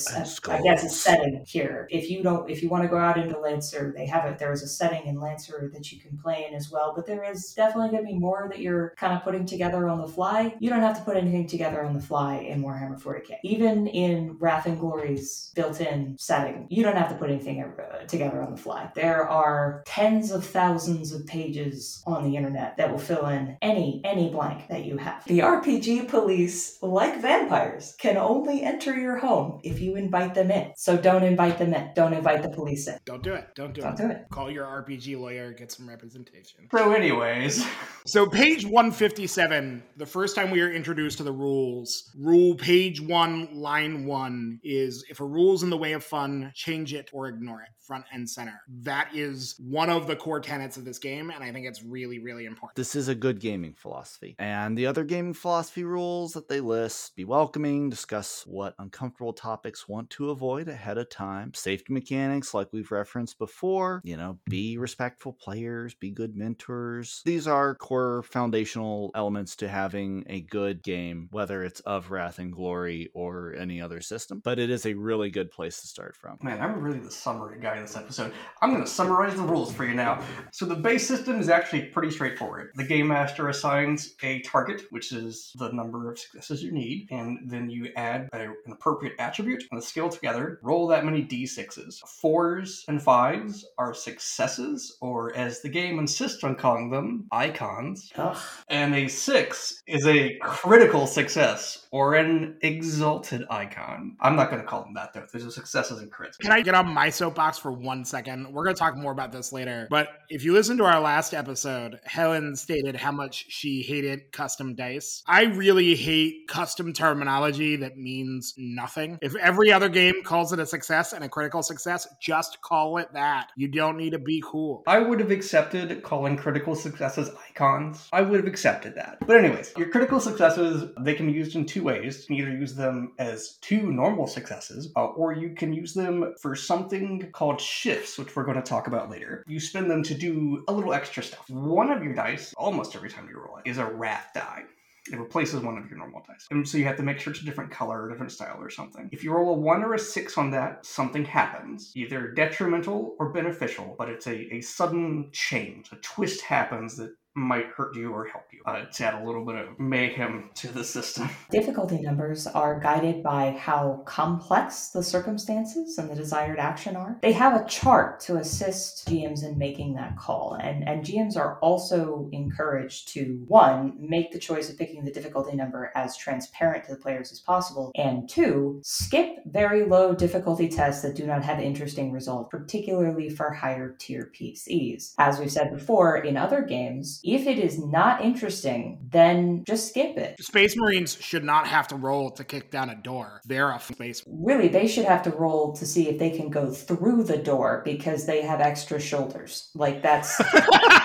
I 0.49 0.61
guess 0.61 0.83
a 0.83 0.89
setting 0.89 1.43
here. 1.45 1.87
If 1.89 2.09
you 2.09 2.23
don't, 2.23 2.49
if 2.49 2.63
you 2.63 2.69
want 2.69 2.83
to 2.83 2.89
go 2.89 2.97
out 2.97 3.17
into 3.17 3.37
Lancer, 3.37 3.93
they 3.95 4.05
have 4.05 4.25
it. 4.25 4.39
There 4.39 4.51
is 4.51 4.63
a 4.63 4.67
setting 4.67 5.07
in 5.07 5.19
Lancer 5.19 5.69
that 5.73 5.91
you 5.91 5.99
can 5.99 6.17
play 6.17 6.45
in 6.47 6.53
as 6.53 6.71
well. 6.71 6.93
But 6.95 7.05
there 7.05 7.23
is 7.23 7.53
definitely 7.53 7.91
going 7.91 8.05
to 8.05 8.13
be 8.13 8.17
more 8.17 8.47
that 8.49 8.59
you're 8.59 8.93
kind 8.97 9.13
of 9.13 9.23
putting 9.23 9.45
together 9.45 9.89
on 9.89 9.99
the 9.99 10.07
fly. 10.07 10.55
You 10.59 10.69
don't 10.69 10.81
have 10.81 10.97
to 10.97 11.03
put 11.03 11.17
anything 11.17 11.47
together 11.47 11.83
on 11.83 11.93
the 11.93 12.01
fly 12.01 12.35
in 12.35 12.63
Warhammer 12.63 13.01
40k. 13.01 13.37
Even 13.43 13.87
in 13.87 14.37
Wrath 14.39 14.65
and 14.65 14.79
Glory's 14.79 15.51
built-in 15.55 16.15
setting, 16.17 16.67
you 16.69 16.83
don't 16.83 16.95
have 16.95 17.09
to 17.09 17.15
put 17.15 17.29
anything 17.29 17.61
uh, 17.61 18.05
together 18.05 18.41
on 18.41 18.51
the 18.51 18.57
fly. 18.57 18.89
There 18.95 19.27
are 19.27 19.83
tens 19.85 20.31
of 20.31 20.45
thousands 20.45 21.11
of 21.11 21.25
pages 21.25 22.01
on 22.07 22.23
the 22.23 22.37
internet 22.37 22.77
that 22.77 22.89
will 22.89 22.99
fill 22.99 23.27
in 23.27 23.57
any 23.61 24.01
any 24.03 24.29
blank 24.29 24.67
that 24.69 24.85
you 24.85 24.97
have. 24.97 25.25
The 25.25 25.39
RPG 25.39 26.07
police, 26.07 26.77
like 26.81 27.21
vampires, 27.21 27.95
can 27.99 28.17
only 28.17 28.60
enter 28.61 28.97
your 28.97 29.17
home 29.17 29.59
if 29.63 29.79
you 29.79 29.95
invite 29.95 30.33
them 30.33 30.51
in. 30.51 30.71
So 30.77 30.97
don't 30.97 31.23
invite 31.23 31.57
them 31.57 31.73
in. 31.73 31.91
Don't 31.95 32.13
invite 32.13 32.43
the 32.43 32.49
police 32.49 32.87
in. 32.87 32.97
Don't 33.05 33.23
do 33.23 33.33
it. 33.33 33.47
Don't 33.55 33.73
do 33.73 33.81
it. 33.81 33.83
Don't 33.83 33.99
it. 33.99 34.03
do 34.03 34.09
it. 34.09 34.25
Call 34.29 34.49
your 34.51 34.65
RPG 34.65 35.19
lawyer, 35.19 35.53
get 35.53 35.71
some 35.71 35.87
representation. 35.87 36.67
So, 36.71 36.91
anyways, 36.91 37.65
So, 38.05 38.27
page 38.27 38.65
157, 38.65 39.83
the 39.97 40.05
first 40.07 40.35
time 40.35 40.49
we 40.49 40.61
are 40.61 40.71
introduced 40.71 41.19
to 41.19 41.23
the 41.23 41.31
rules, 41.31 42.11
rule 42.17 42.55
page 42.55 42.99
one, 42.99 43.47
line 43.53 44.05
one 44.05 44.59
is 44.63 45.05
if 45.07 45.19
a 45.19 45.25
rule's 45.25 45.61
in 45.61 45.69
the 45.69 45.77
way 45.77 45.93
of 45.93 46.03
fun, 46.03 46.51
change 46.55 46.95
it 46.95 47.11
or 47.13 47.27
ignore 47.27 47.61
it, 47.61 47.69
front 47.79 48.05
and 48.11 48.27
center. 48.27 48.59
That 48.81 49.09
is 49.13 49.55
one 49.59 49.91
of 49.91 50.07
the 50.07 50.15
core 50.15 50.39
tenets 50.39 50.77
of 50.77 50.85
this 50.85 50.97
game, 50.97 51.29
and 51.29 51.43
I 51.43 51.51
think 51.51 51.67
it's 51.67 51.83
really, 51.83 52.17
really 52.17 52.45
important. 52.45 52.75
This 52.75 52.95
is 52.95 53.07
a 53.07 53.15
good 53.15 53.39
gaming 53.39 53.75
philosophy. 53.77 54.35
And 54.39 54.75
the 54.75 54.87
other 54.87 55.03
gaming 55.03 55.35
philosophy 55.35 55.83
rules 55.83 56.33
that 56.33 56.47
they 56.47 56.59
list 56.59 57.15
be 57.15 57.23
welcoming, 57.23 57.89
discuss 57.91 58.47
what 58.51 58.75
uncomfortable 58.79 59.33
topics 59.33 59.87
want 59.87 60.09
to 60.11 60.29
avoid 60.29 60.67
ahead 60.67 60.97
of 60.97 61.09
time, 61.09 61.53
safety 61.53 61.93
mechanics, 61.93 62.53
like 62.53 62.67
we've 62.71 62.91
referenced 62.91 63.39
before, 63.39 64.01
you 64.03 64.17
know, 64.17 64.37
be 64.49 64.77
respectful 64.77 65.33
players, 65.33 65.93
be 65.93 66.11
good 66.11 66.35
mentors. 66.35 67.21
These 67.25 67.47
are 67.47 67.75
core 67.75 68.23
foundational 68.23 69.11
elements 69.15 69.55
to 69.57 69.67
having 69.67 70.23
a 70.27 70.41
good 70.41 70.83
game, 70.83 71.27
whether 71.31 71.63
it's 71.63 71.79
of 71.81 72.11
Wrath 72.11 72.39
and 72.39 72.51
Glory 72.51 73.09
or 73.13 73.53
any 73.55 73.81
other 73.81 74.01
system. 74.01 74.41
But 74.43 74.59
it 74.59 74.69
is 74.69 74.85
a 74.85 74.93
really 74.93 75.29
good 75.29 75.51
place 75.51 75.81
to 75.81 75.87
start 75.87 76.15
from. 76.15 76.37
man, 76.41 76.61
I'm 76.61 76.81
really 76.81 76.99
the 76.99 77.11
summary 77.11 77.59
guy 77.61 77.77
in 77.77 77.83
this 77.83 77.95
episode. 77.95 78.33
I'm 78.61 78.71
going 78.71 78.83
to 78.83 78.89
summarize 78.89 79.35
the 79.35 79.43
rules 79.43 79.71
for 79.73 79.85
you 79.85 79.93
now. 79.93 80.23
So, 80.51 80.65
the 80.65 80.75
base 80.75 81.07
system 81.07 81.39
is 81.39 81.49
actually 81.49 81.83
pretty 81.83 82.11
straightforward. 82.11 82.71
The 82.75 82.83
game 82.83 83.07
master 83.07 83.47
assigns 83.47 84.15
a 84.23 84.41
target, 84.41 84.83
which 84.89 85.11
is 85.11 85.51
the 85.55 85.71
number 85.71 86.11
of 86.11 86.19
successes 86.19 86.63
you 86.63 86.71
need, 86.71 87.07
and 87.11 87.39
then 87.49 87.69
you 87.69 87.89
add 87.95 88.29
a- 88.33 88.40
an 88.43 88.71
appropriate 88.71 89.13
attribute 89.19 89.63
and 89.71 89.79
a 89.79 89.83
skill 89.83 90.09
together. 90.09 90.59
Roll 90.61 90.87
that 90.87 91.05
many 91.05 91.23
d6s. 91.23 91.99
Fours 92.07 92.85
and 92.87 93.01
fives 93.01 93.65
are 93.77 93.93
successes, 93.93 94.97
or 95.01 95.35
as 95.35 95.61
the 95.61 95.69
game 95.69 95.99
insists 95.99 96.43
on 96.43 96.55
calling 96.55 96.89
them, 96.89 97.27
icons. 97.31 98.11
Ugh. 98.15 98.37
And 98.69 98.95
a 98.95 99.07
six 99.07 99.81
is 99.87 100.05
a 100.05 100.37
critical 100.41 101.07
success 101.07 101.87
or 101.91 102.15
an 102.15 102.57
exalted 102.61 103.43
icon. 103.49 104.15
I'm 104.21 104.35
not 104.35 104.49
going 104.49 104.61
to 104.61 104.67
call 104.67 104.83
them 104.83 104.93
that 104.95 105.13
though. 105.13 105.25
There's 105.31 105.45
a 105.45 105.51
successes 105.51 105.99
and 105.99 106.11
crits. 106.11 106.37
Can 106.39 106.51
I 106.51 106.61
get 106.61 106.75
on 106.75 106.93
my 106.93 107.09
soapbox 107.09 107.57
for 107.57 107.71
one 107.71 108.05
second? 108.05 108.51
We're 108.51 108.63
going 108.63 108.75
to 108.75 108.79
talk 108.79 108.95
more 108.95 109.11
about 109.11 109.31
this 109.31 109.51
later. 109.51 109.87
But 109.89 110.09
if 110.29 110.43
you 110.43 110.53
listen 110.53 110.77
to 110.77 110.85
our 110.85 110.99
last 110.99 111.33
episode, 111.33 111.99
Helen 112.03 112.55
stated 112.55 112.95
how 112.95 113.11
much 113.11 113.45
she 113.49 113.81
hated 113.81 114.31
custom 114.31 114.75
dice. 114.75 115.23
I 115.27 115.43
really 115.43 115.95
hate 115.95 116.47
custom 116.47 116.93
terminology 116.93 117.75
that 117.77 117.97
means 117.97 118.30
nothing. 118.57 119.17
If 119.21 119.35
every 119.35 119.71
other 119.71 119.89
game 119.89 120.23
calls 120.23 120.53
it 120.53 120.59
a 120.59 120.65
success 120.65 121.13
and 121.13 121.23
a 121.23 121.29
critical 121.29 121.63
success, 121.63 122.07
just 122.19 122.61
call 122.61 122.97
it 122.97 123.11
that. 123.13 123.51
You 123.55 123.67
don't 123.67 123.97
need 123.97 124.11
to 124.11 124.19
be 124.19 124.43
cool. 124.45 124.83
I 124.87 124.99
would 124.99 125.19
have 125.19 125.31
accepted 125.31 126.03
calling 126.03 126.37
critical 126.37 126.75
successes 126.75 127.29
icons. 127.49 128.07
I 128.13 128.21
would 128.21 128.39
have 128.39 128.47
accepted 128.47 128.95
that. 128.95 129.17
But 129.25 129.37
anyways, 129.37 129.73
your 129.77 129.89
critical 129.89 130.19
successes, 130.19 130.91
they 130.99 131.13
can 131.13 131.27
be 131.27 131.33
used 131.33 131.55
in 131.55 131.65
two 131.65 131.83
ways. 131.83 132.25
You 132.29 132.35
can 132.35 132.47
either 132.47 132.57
use 132.57 132.75
them 132.75 133.13
as 133.19 133.57
two 133.61 133.91
normal 133.91 134.27
successes, 134.27 134.91
uh, 134.95 135.07
or 135.07 135.33
you 135.33 135.55
can 135.55 135.73
use 135.73 135.93
them 135.93 136.33
for 136.41 136.55
something 136.55 137.31
called 137.31 137.59
shifts, 137.59 138.17
which 138.17 138.35
we're 138.35 138.45
going 138.45 138.57
to 138.57 138.63
talk 138.63 138.87
about 138.87 139.09
later. 139.09 139.43
You 139.47 139.59
spend 139.59 139.89
them 139.89 140.03
to 140.03 140.13
do 140.13 140.63
a 140.67 140.73
little 140.73 140.93
extra 140.93 141.23
stuff. 141.23 141.49
One 141.49 141.91
of 141.91 142.03
your 142.03 142.13
dice, 142.13 142.53
almost 142.57 142.95
every 142.95 143.09
time 143.09 143.27
you 143.29 143.39
roll 143.39 143.57
it, 143.57 143.69
is 143.69 143.77
a 143.77 143.85
Wrath 143.85 144.29
die. 144.33 144.63
It 145.11 145.19
replaces 145.19 145.61
one 145.61 145.77
of 145.77 145.89
your 145.89 145.97
normal 145.97 146.23
dice. 146.27 146.47
And 146.51 146.67
so 146.67 146.77
you 146.77 146.85
have 146.85 146.97
to 146.97 147.03
make 147.03 147.19
sure 147.19 147.31
it's 147.31 147.41
a 147.41 147.45
different 147.45 147.71
color 147.71 148.03
or 148.03 148.09
different 148.09 148.31
style 148.31 148.57
or 148.59 148.69
something. 148.69 149.09
If 149.11 149.23
you 149.23 149.33
roll 149.33 149.53
a 149.53 149.57
one 149.57 149.83
or 149.83 149.93
a 149.93 149.99
six 149.99 150.37
on 150.37 150.51
that, 150.51 150.85
something 150.85 151.25
happens, 151.25 151.91
either 151.95 152.29
detrimental 152.29 153.15
or 153.19 153.31
beneficial, 153.31 153.95
but 153.97 154.09
it's 154.09 154.27
a, 154.27 154.55
a 154.55 154.61
sudden 154.61 155.29
change. 155.31 155.91
A 155.91 155.97
twist 155.97 156.41
happens 156.41 156.97
that 156.97 157.15
might 157.33 157.67
hurt 157.67 157.95
you 157.95 158.11
or 158.11 158.25
help 158.25 158.43
you. 158.51 158.61
Uh, 158.65 158.85
to 158.85 159.05
add 159.05 159.21
a 159.21 159.25
little 159.25 159.43
bit 159.43 159.55
of 159.55 159.79
mayhem 159.79 160.49
to 160.53 160.67
the 160.67 160.83
system. 160.83 161.29
Difficulty 161.51 161.99
numbers 161.99 162.45
are 162.45 162.79
guided 162.79 163.23
by 163.23 163.51
how 163.51 164.03
complex 164.05 164.89
the 164.89 165.01
circumstances 165.01 165.97
and 165.97 166.09
the 166.09 166.15
desired 166.15 166.59
action 166.59 166.95
are. 166.95 167.17
They 167.21 167.31
have 167.31 167.59
a 167.59 167.65
chart 167.65 168.19
to 168.21 168.37
assist 168.37 169.07
GMs 169.07 169.43
in 169.43 169.57
making 169.57 169.95
that 169.95 170.17
call, 170.17 170.57
and, 170.61 170.87
and 170.87 171.03
GMs 171.03 171.37
are 171.37 171.57
also 171.59 172.29
encouraged 172.31 173.07
to 173.09 173.43
one, 173.47 173.95
make 173.97 174.31
the 174.31 174.39
choice 174.39 174.69
of 174.69 174.77
picking 174.77 175.03
the 175.03 175.11
difficulty 175.11 175.55
number 175.55 175.91
as 175.95 176.17
transparent 176.17 176.83
to 176.85 176.91
the 176.91 177.01
players 177.01 177.31
as 177.31 177.39
possible, 177.39 177.91
and 177.95 178.29
two, 178.29 178.79
skip 178.83 179.37
very 179.45 179.85
low 179.85 180.13
difficulty 180.13 180.67
tests 180.67 181.01
that 181.01 181.15
do 181.15 181.25
not 181.25 181.43
have 181.43 181.59
interesting 181.59 182.11
results, 182.11 182.49
particularly 182.51 183.29
for 183.29 183.51
higher 183.51 183.95
tier 183.97 184.31
PCs. 184.37 185.15
As 185.17 185.39
we've 185.39 185.51
said 185.51 185.73
before, 185.73 186.17
in 186.17 186.37
other 186.37 186.61
games, 186.61 187.20
if 187.23 187.47
it 187.47 187.59
is 187.59 187.83
not 187.83 188.23
interesting, 188.23 188.99
then 189.09 189.63
just 189.65 189.89
skip 189.89 190.17
it. 190.17 190.43
Space 190.43 190.75
Marines 190.75 191.17
should 191.19 191.43
not 191.43 191.67
have 191.67 191.87
to 191.89 191.95
roll 191.95 192.31
to 192.31 192.43
kick 192.43 192.71
down 192.71 192.89
a 192.89 192.95
door. 192.95 193.41
They're 193.45 193.71
a 193.71 193.79
space. 193.79 194.23
Really, 194.27 194.67
they 194.67 194.87
should 194.87 195.05
have 195.05 195.23
to 195.23 195.31
roll 195.31 195.73
to 195.73 195.85
see 195.85 196.09
if 196.09 196.19
they 196.19 196.31
can 196.31 196.49
go 196.49 196.71
through 196.71 197.23
the 197.23 197.37
door 197.37 197.81
because 197.85 198.25
they 198.25 198.41
have 198.41 198.61
extra 198.61 198.99
shoulders. 198.99 199.69
Like 199.75 200.01
that's 200.01 200.37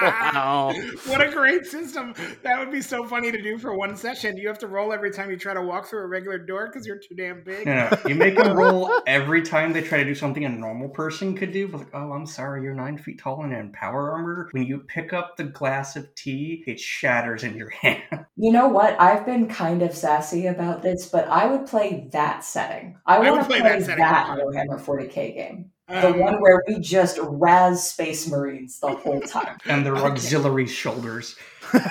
Wow. 0.00 0.72
what 1.06 1.20
a 1.20 1.30
great 1.30 1.66
system. 1.66 2.14
That 2.42 2.58
would 2.58 2.70
be 2.70 2.80
so 2.80 3.04
funny 3.06 3.32
to 3.32 3.40
do 3.40 3.58
for 3.58 3.74
one 3.74 3.96
session. 3.96 4.36
You 4.36 4.48
have 4.48 4.58
to 4.58 4.66
roll 4.66 4.92
every 4.92 5.10
time 5.10 5.30
you 5.30 5.36
try 5.36 5.54
to 5.54 5.62
walk 5.62 5.88
through 5.88 6.00
a 6.00 6.06
regular 6.06 6.38
door 6.38 6.66
because 6.66 6.86
you're 6.86 6.98
too 6.98 7.14
damn 7.16 7.42
big. 7.42 7.66
No, 7.66 7.74
no, 7.74 7.98
you 8.06 8.14
make 8.14 8.36
them 8.36 8.56
roll 8.56 8.90
every 9.06 9.42
time 9.42 9.72
they 9.72 9.82
try 9.82 9.98
to 9.98 10.04
do 10.04 10.14
something 10.14 10.44
a 10.44 10.48
normal 10.48 10.88
person 10.88 11.36
could 11.36 11.52
do. 11.52 11.68
But 11.68 11.78
like, 11.78 11.94
oh, 11.94 12.12
I'm 12.12 12.26
sorry, 12.26 12.62
you're 12.62 12.74
nine 12.74 12.98
feet 12.98 13.18
tall 13.18 13.42
and 13.42 13.52
in 13.52 13.72
power 13.72 14.12
armor. 14.12 14.48
When 14.52 14.64
you 14.64 14.78
pick 14.78 15.12
up 15.12 15.36
the 15.36 15.44
glass 15.44 15.96
of 15.96 16.14
tea, 16.14 16.64
it 16.66 16.80
shatters 16.80 17.44
in 17.44 17.56
your 17.56 17.70
hand. 17.82 18.26
You 18.36 18.52
know 18.52 18.68
what? 18.68 19.00
I've 19.00 19.26
been 19.26 19.48
kind 19.48 19.82
of 19.82 19.94
sassy 19.94 20.46
about 20.46 20.82
this, 20.82 21.06
but 21.06 21.28
I 21.28 21.46
would 21.46 21.66
play 21.66 22.08
that 22.12 22.44
setting. 22.44 22.98
I, 23.06 23.18
would 23.18 23.30
want 23.30 23.42
to 23.42 23.48
play 23.48 23.60
play, 23.60 23.70
that 23.70 23.82
setting 23.84 24.04
that 24.04 24.26
hard. 24.26 24.40
Warhammer 24.40 24.80
40k 24.80 25.34
game. 25.34 25.70
The 25.88 26.08
Um, 26.08 26.18
one 26.18 26.34
where 26.42 26.62
we 26.68 26.78
just 26.80 27.18
razz 27.22 27.82
space 27.90 28.28
marines 28.28 28.78
the 28.78 28.88
whole 28.88 29.20
time. 29.22 29.56
And 29.66 29.86
their 29.86 29.96
auxiliary 29.96 30.66
shoulders. 30.66 31.34
it's 31.72 31.82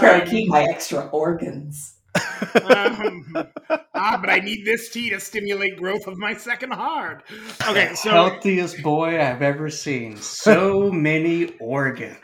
where 0.00 0.14
I 0.14 0.26
keep 0.26 0.48
my 0.48 0.62
extra 0.70 1.06
organs. 1.12 1.96
um, 2.14 3.34
ah, 3.94 4.18
but 4.20 4.30
I 4.30 4.38
need 4.42 4.64
this 4.64 4.88
tea 4.90 5.10
to 5.10 5.18
stimulate 5.20 5.76
growth 5.76 6.06
of 6.06 6.16
my 6.16 6.34
second 6.34 6.72
heart. 6.72 7.24
Okay, 7.68 7.94
so 7.94 8.10
Healthiest 8.10 8.82
boy 8.82 9.20
I've 9.20 9.42
ever 9.42 9.68
seen. 9.68 10.16
So 10.16 10.90
many 11.10 11.54
organs. 11.58 12.16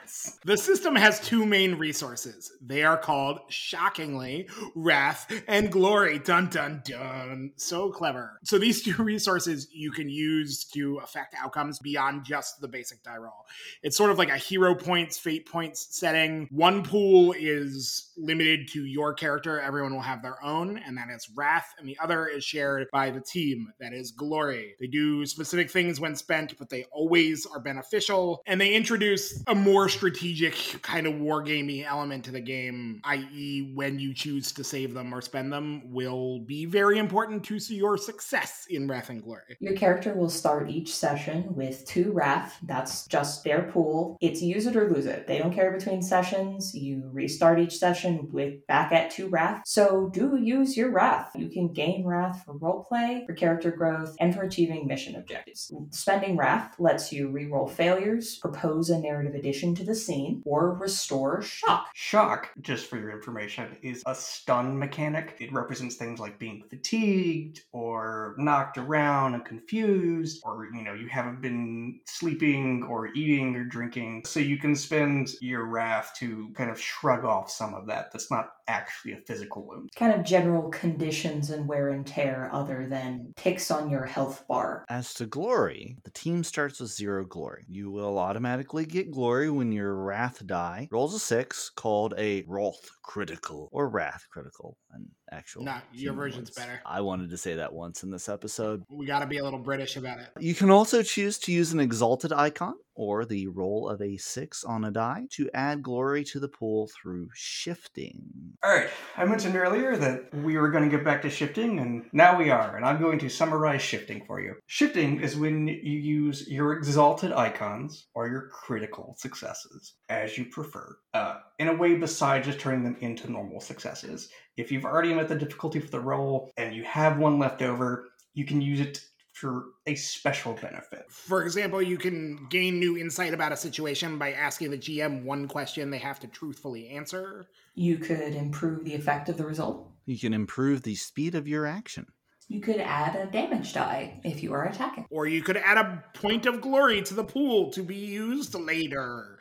The 0.45 0.57
system 0.57 0.97
has 0.97 1.21
two 1.21 1.47
main 1.47 1.77
resources. 1.77 2.53
They 2.61 2.83
are 2.83 2.97
called, 2.97 3.41
shockingly, 3.49 4.49
Wrath 4.75 5.31
and 5.49 5.71
Glory. 5.71 6.19
Dun 6.19 6.49
dun 6.49 6.83
dun. 6.85 7.53
So 7.57 7.91
clever. 7.91 8.39
So 8.45 8.59
these 8.59 8.83
two 8.83 8.95
resources 9.03 9.69
you 9.73 9.91
can 9.91 10.09
use 10.09 10.65
to 10.67 10.99
affect 10.99 11.35
outcomes 11.39 11.79
beyond 11.79 12.25
just 12.25 12.61
the 12.61 12.69
basic 12.69 13.03
die 13.03 13.17
roll. 13.17 13.47
It's 13.83 13.97
sort 13.97 14.11
of 14.11 14.19
like 14.19 14.31
a 14.31 14.37
hero 14.37 14.75
points, 14.75 15.19
fate 15.19 15.47
points 15.47 15.89
setting. 15.91 16.49
One 16.51 16.83
pool 16.83 17.35
is 17.39 18.13
limited 18.17 18.69
to 18.69 18.85
your 18.85 19.15
character, 19.15 19.61
everyone 19.61 19.95
will 19.95 20.01
have 20.01 20.23
their 20.23 20.43
own, 20.45 20.79
and 20.79 20.97
that 20.97 21.09
is 21.11 21.29
Wrath, 21.35 21.75
and 21.79 21.89
the 21.89 21.99
other 22.03 22.27
is 22.27 22.45
shared 22.45 22.89
by 22.93 23.11
the 23.11 23.21
team, 23.21 23.73
that 23.81 23.93
is 23.93 24.11
Glory. 24.11 24.75
They 24.79 24.87
do 24.87 25.25
specific 25.27 25.71
things 25.71 26.01
when 26.01 26.15
spent, 26.15 26.59
but 26.59 26.69
they 26.69 26.85
always 26.93 27.47
are 27.47 27.61
beneficial, 27.61 28.43
and 28.47 28.61
they 28.61 28.75
introduce 28.75 29.43
a 29.47 29.55
more 29.55 29.89
strategic 30.01 30.81
kind 30.81 31.07
of 31.07 31.13
wargamey 31.13 31.85
element 31.85 32.25
to 32.25 32.31
the 32.31 32.41
game, 32.41 33.03
i.e., 33.05 33.71
when 33.75 33.99
you 33.99 34.15
choose 34.15 34.51
to 34.51 34.65
save 34.65 34.95
them 34.95 35.13
or 35.13 35.21
spend 35.21 35.53
them, 35.53 35.83
will 35.93 36.39
be 36.39 36.65
very 36.65 36.99
important 36.99 37.45
to 37.45 37.57
your 37.75 37.99
success 37.99 38.65
in 38.71 38.89
Wrath 38.89 39.11
and 39.11 39.23
Glory. 39.23 39.59
Your 39.61 39.75
character 39.75 40.15
will 40.15 40.31
start 40.31 40.71
each 40.71 40.95
session 40.95 41.55
with 41.55 41.85
two 41.85 42.13
wrath. 42.13 42.57
That's 42.63 43.07
just 43.09 43.45
their 43.45 43.65
pool. 43.65 44.17
It's 44.23 44.41
use 44.41 44.65
it 44.65 44.75
or 44.75 44.89
lose 44.89 45.05
it. 45.05 45.27
They 45.27 45.37
don't 45.37 45.53
care 45.53 45.71
between 45.71 46.01
sessions. 46.01 46.75
You 46.75 47.11
restart 47.13 47.61
each 47.61 47.77
session 47.77 48.31
with 48.33 48.67
back 48.67 48.93
at 48.93 49.11
two 49.11 49.29
wrath. 49.29 49.65
So 49.67 50.09
do 50.15 50.39
use 50.43 50.79
your 50.79 50.93
wrath. 50.93 51.33
You 51.35 51.51
can 51.51 51.75
gain 51.75 52.07
wrath 52.07 52.43
for 52.47 52.55
roleplay, 52.59 53.27
for 53.27 53.35
character 53.35 53.71
growth, 53.71 54.17
and 54.19 54.35
for 54.35 54.45
achieving 54.45 54.87
mission 54.87 55.17
objectives. 55.17 55.71
Spending 55.91 56.39
wrath 56.39 56.77
lets 56.79 57.13
you 57.13 57.29
reroll 57.29 57.71
failures, 57.71 58.39
propose 58.39 58.89
a 58.89 58.99
narrative 58.99 59.35
addition 59.35 59.75
to 59.75 59.85
the 59.85 59.89
scene, 59.95 60.43
or 60.45 60.74
restore 60.74 61.43
shock. 61.43 61.88
Shock, 61.95 62.51
just 62.61 62.86
for 62.86 62.99
your 62.99 63.11
information, 63.11 63.76
is 63.82 64.03
a 64.07 64.14
stun 64.14 64.78
mechanic. 64.78 65.36
It 65.41 65.53
represents 65.53 65.97
things 65.97 66.20
like 66.20 66.38
being 66.38 66.64
fatigued 66.68 67.62
or 67.72 68.34
knocked 68.38 68.78
around 68.78 69.34
and 69.34 69.45
confused, 69.45 70.43
or 70.45 70.68
you 70.74 70.82
know, 70.82 70.95
you 70.95 71.09
haven't 71.09 71.41
been 71.41 72.01
sleeping 72.07 72.82
or 72.88 73.09
eating 73.14 73.55
or 73.57 73.64
drinking. 73.64 74.24
So 74.26 74.41
you 74.41 74.59
can 74.59 74.74
spend 74.74 75.30
your 75.41 75.66
wrath 75.66 76.12
to 76.18 76.51
kind 76.55 76.70
of 76.70 76.80
shrug 76.80 77.24
off 77.24 77.51
some 77.51 77.74
of 77.74 77.86
that. 77.86 78.12
That's 78.12 78.30
not 78.30 78.53
actually 78.68 79.12
a 79.12 79.16
physical 79.16 79.66
wound. 79.66 79.91
Kind 79.97 80.12
of 80.12 80.24
general 80.24 80.68
conditions 80.70 81.51
and 81.51 81.66
wear 81.66 81.88
and 81.91 82.07
tear 82.07 82.49
other 82.53 82.86
than 82.88 83.32
ticks 83.36 83.70
on 83.70 83.91
your 83.91 84.05
health 84.05 84.45
bar. 84.49 84.84
As 84.88 85.12
to 85.14 85.26
glory, 85.26 85.97
the 86.05 86.11
team 86.11 86.45
starts 86.45 86.80
with 86.80 86.91
zero 86.91 87.24
glory. 87.24 87.64
You 87.68 87.91
will 87.91 88.18
automatically 88.18 88.86
get 88.86 89.11
glory 89.11 89.51
when 89.51 89.72
your 89.81 89.95
wrath 89.95 90.47
die 90.47 90.89
rolls 90.93 91.14
a 91.14 91.18
six, 91.18 91.70
called 91.70 92.12
a 92.18 92.45
Wrath 92.47 92.91
critical 93.03 93.68
or 93.72 93.89
Wrath 93.89 94.26
critical. 94.31 94.76
An 94.93 95.09
actual. 95.33 95.64
Nah, 95.64 95.81
your 95.93 96.12
version's 96.12 96.49
words. 96.49 96.57
better. 96.57 96.81
I 96.85 97.01
wanted 97.01 97.31
to 97.31 97.37
say 97.37 97.55
that 97.55 97.72
once 97.72 98.03
in 98.03 98.11
this 98.11 98.28
episode. 98.28 98.85
We 98.89 99.07
got 99.07 99.20
to 99.20 99.26
be 99.26 99.39
a 99.39 99.45
little 99.45 99.59
British 99.59 99.97
about 99.97 100.18
it. 100.18 100.28
You 100.39 100.55
can 100.55 100.70
also 100.70 101.03
choose 101.03 101.39
to 101.41 101.53
use 101.53 101.72
an 101.72 101.81
exalted 101.81 102.33
icon 102.33 102.74
or 102.95 103.24
the 103.24 103.47
roll 103.47 103.89
of 103.89 104.03
a 104.03 104.16
six 104.18 104.62
on 104.62 104.85
a 104.85 104.91
die 104.91 105.26
to 105.31 105.49
add 105.55 105.83
glory 105.83 106.22
to 106.22 106.39
the 106.39 106.49
pool 106.49 106.87
through 106.89 107.28
shifting. 107.35 108.20
All 108.62 108.74
right, 108.74 108.91
I 109.16 109.24
mentioned 109.24 109.57
earlier 109.57 109.97
that 109.97 110.35
we 110.35 110.59
were 110.59 110.70
going 110.70 110.85
to 110.85 110.95
get 110.95 111.05
back 111.05 111.22
to 111.22 111.31
shifting, 111.31 111.78
and 111.78 112.05
now 112.12 112.37
we 112.37 112.51
are, 112.51 112.76
and 112.76 112.85
I'm 112.85 113.01
going 113.01 113.18
to 113.20 113.31
summarize 113.31 113.81
shifting 113.81 114.22
for 114.26 114.41
you. 114.41 114.57
Shifting 114.66 115.20
is 115.20 115.37
when 115.37 115.66
you 115.66 115.99
use 115.99 116.47
your 116.47 116.74
exalted 116.74 117.33
icons 117.33 118.09
or 118.14 118.28
your 118.28 118.49
critical 118.49 119.14
successes, 119.18 119.95
as 120.11 120.37
you 120.37 120.45
prefer, 120.45 120.99
uh, 121.14 121.39
in 121.59 121.68
a 121.68 121.74
way 121.74 121.95
besides 121.95 122.47
just 122.47 122.61
turning 122.61 122.85
them 122.85 122.97
into 123.01 123.33
normal 123.33 123.61
successes. 123.61 124.28
If 124.61 124.71
you've 124.71 124.85
already 124.85 125.15
met 125.15 125.29
the 125.29 125.35
difficulty 125.35 125.81
for 125.81 125.91
the 125.91 126.01
roll 126.01 126.51
and 126.59 126.75
you 126.75 126.85
have 126.85 127.17
one 127.17 127.39
left 127.39 127.63
over, 127.63 128.09
you 128.35 128.45
can 128.45 128.61
use 128.61 128.79
it 128.79 129.03
for 129.33 129.65
a 129.87 129.95
special 129.95 130.53
benefit. 130.53 131.07
For 131.09 131.43
example, 131.43 131.81
you 131.81 131.97
can 131.97 132.47
gain 132.51 132.79
new 132.79 132.99
insight 132.99 133.33
about 133.33 133.53
a 133.53 133.57
situation 133.57 134.19
by 134.19 134.33
asking 134.33 134.71
the 134.71 134.77
GM 134.77 135.25
one 135.25 135.49
question 135.49 135.89
they 135.89 135.99
have 135.99 136.21
to 136.21 136.27
truthfully 136.27 136.89
answer. 136.89 137.47
You 137.75 137.97
could 137.97 138.35
improve 138.35 138.85
the 138.85 138.95
effect 138.95 139.31
of 139.31 139.39
the 139.39 139.47
result. 139.47 139.89
You 140.05 140.19
can 140.19 140.35
improve 140.35 140.83
the 140.83 140.95
speed 140.95 141.35
of 141.35 141.49
your 141.49 141.65
action. 141.65 142.07
You 142.49 142.61
could 142.61 142.81
add 142.81 143.15
a 143.15 143.31
damage 143.31 143.73
die 143.73 144.21
if 144.25 144.43
you 144.43 144.53
are 144.53 144.65
attacking. 144.65 145.07
Or 145.09 145.27
you 145.27 145.41
could 145.41 145.57
add 145.57 145.79
a 145.79 146.05
point 146.15 146.47
of 146.47 146.61
glory 146.61 147.01
to 147.03 147.15
the 147.15 147.23
pool 147.23 147.71
to 147.71 147.83
be 147.83 147.95
used 147.95 148.55
later. 148.55 149.39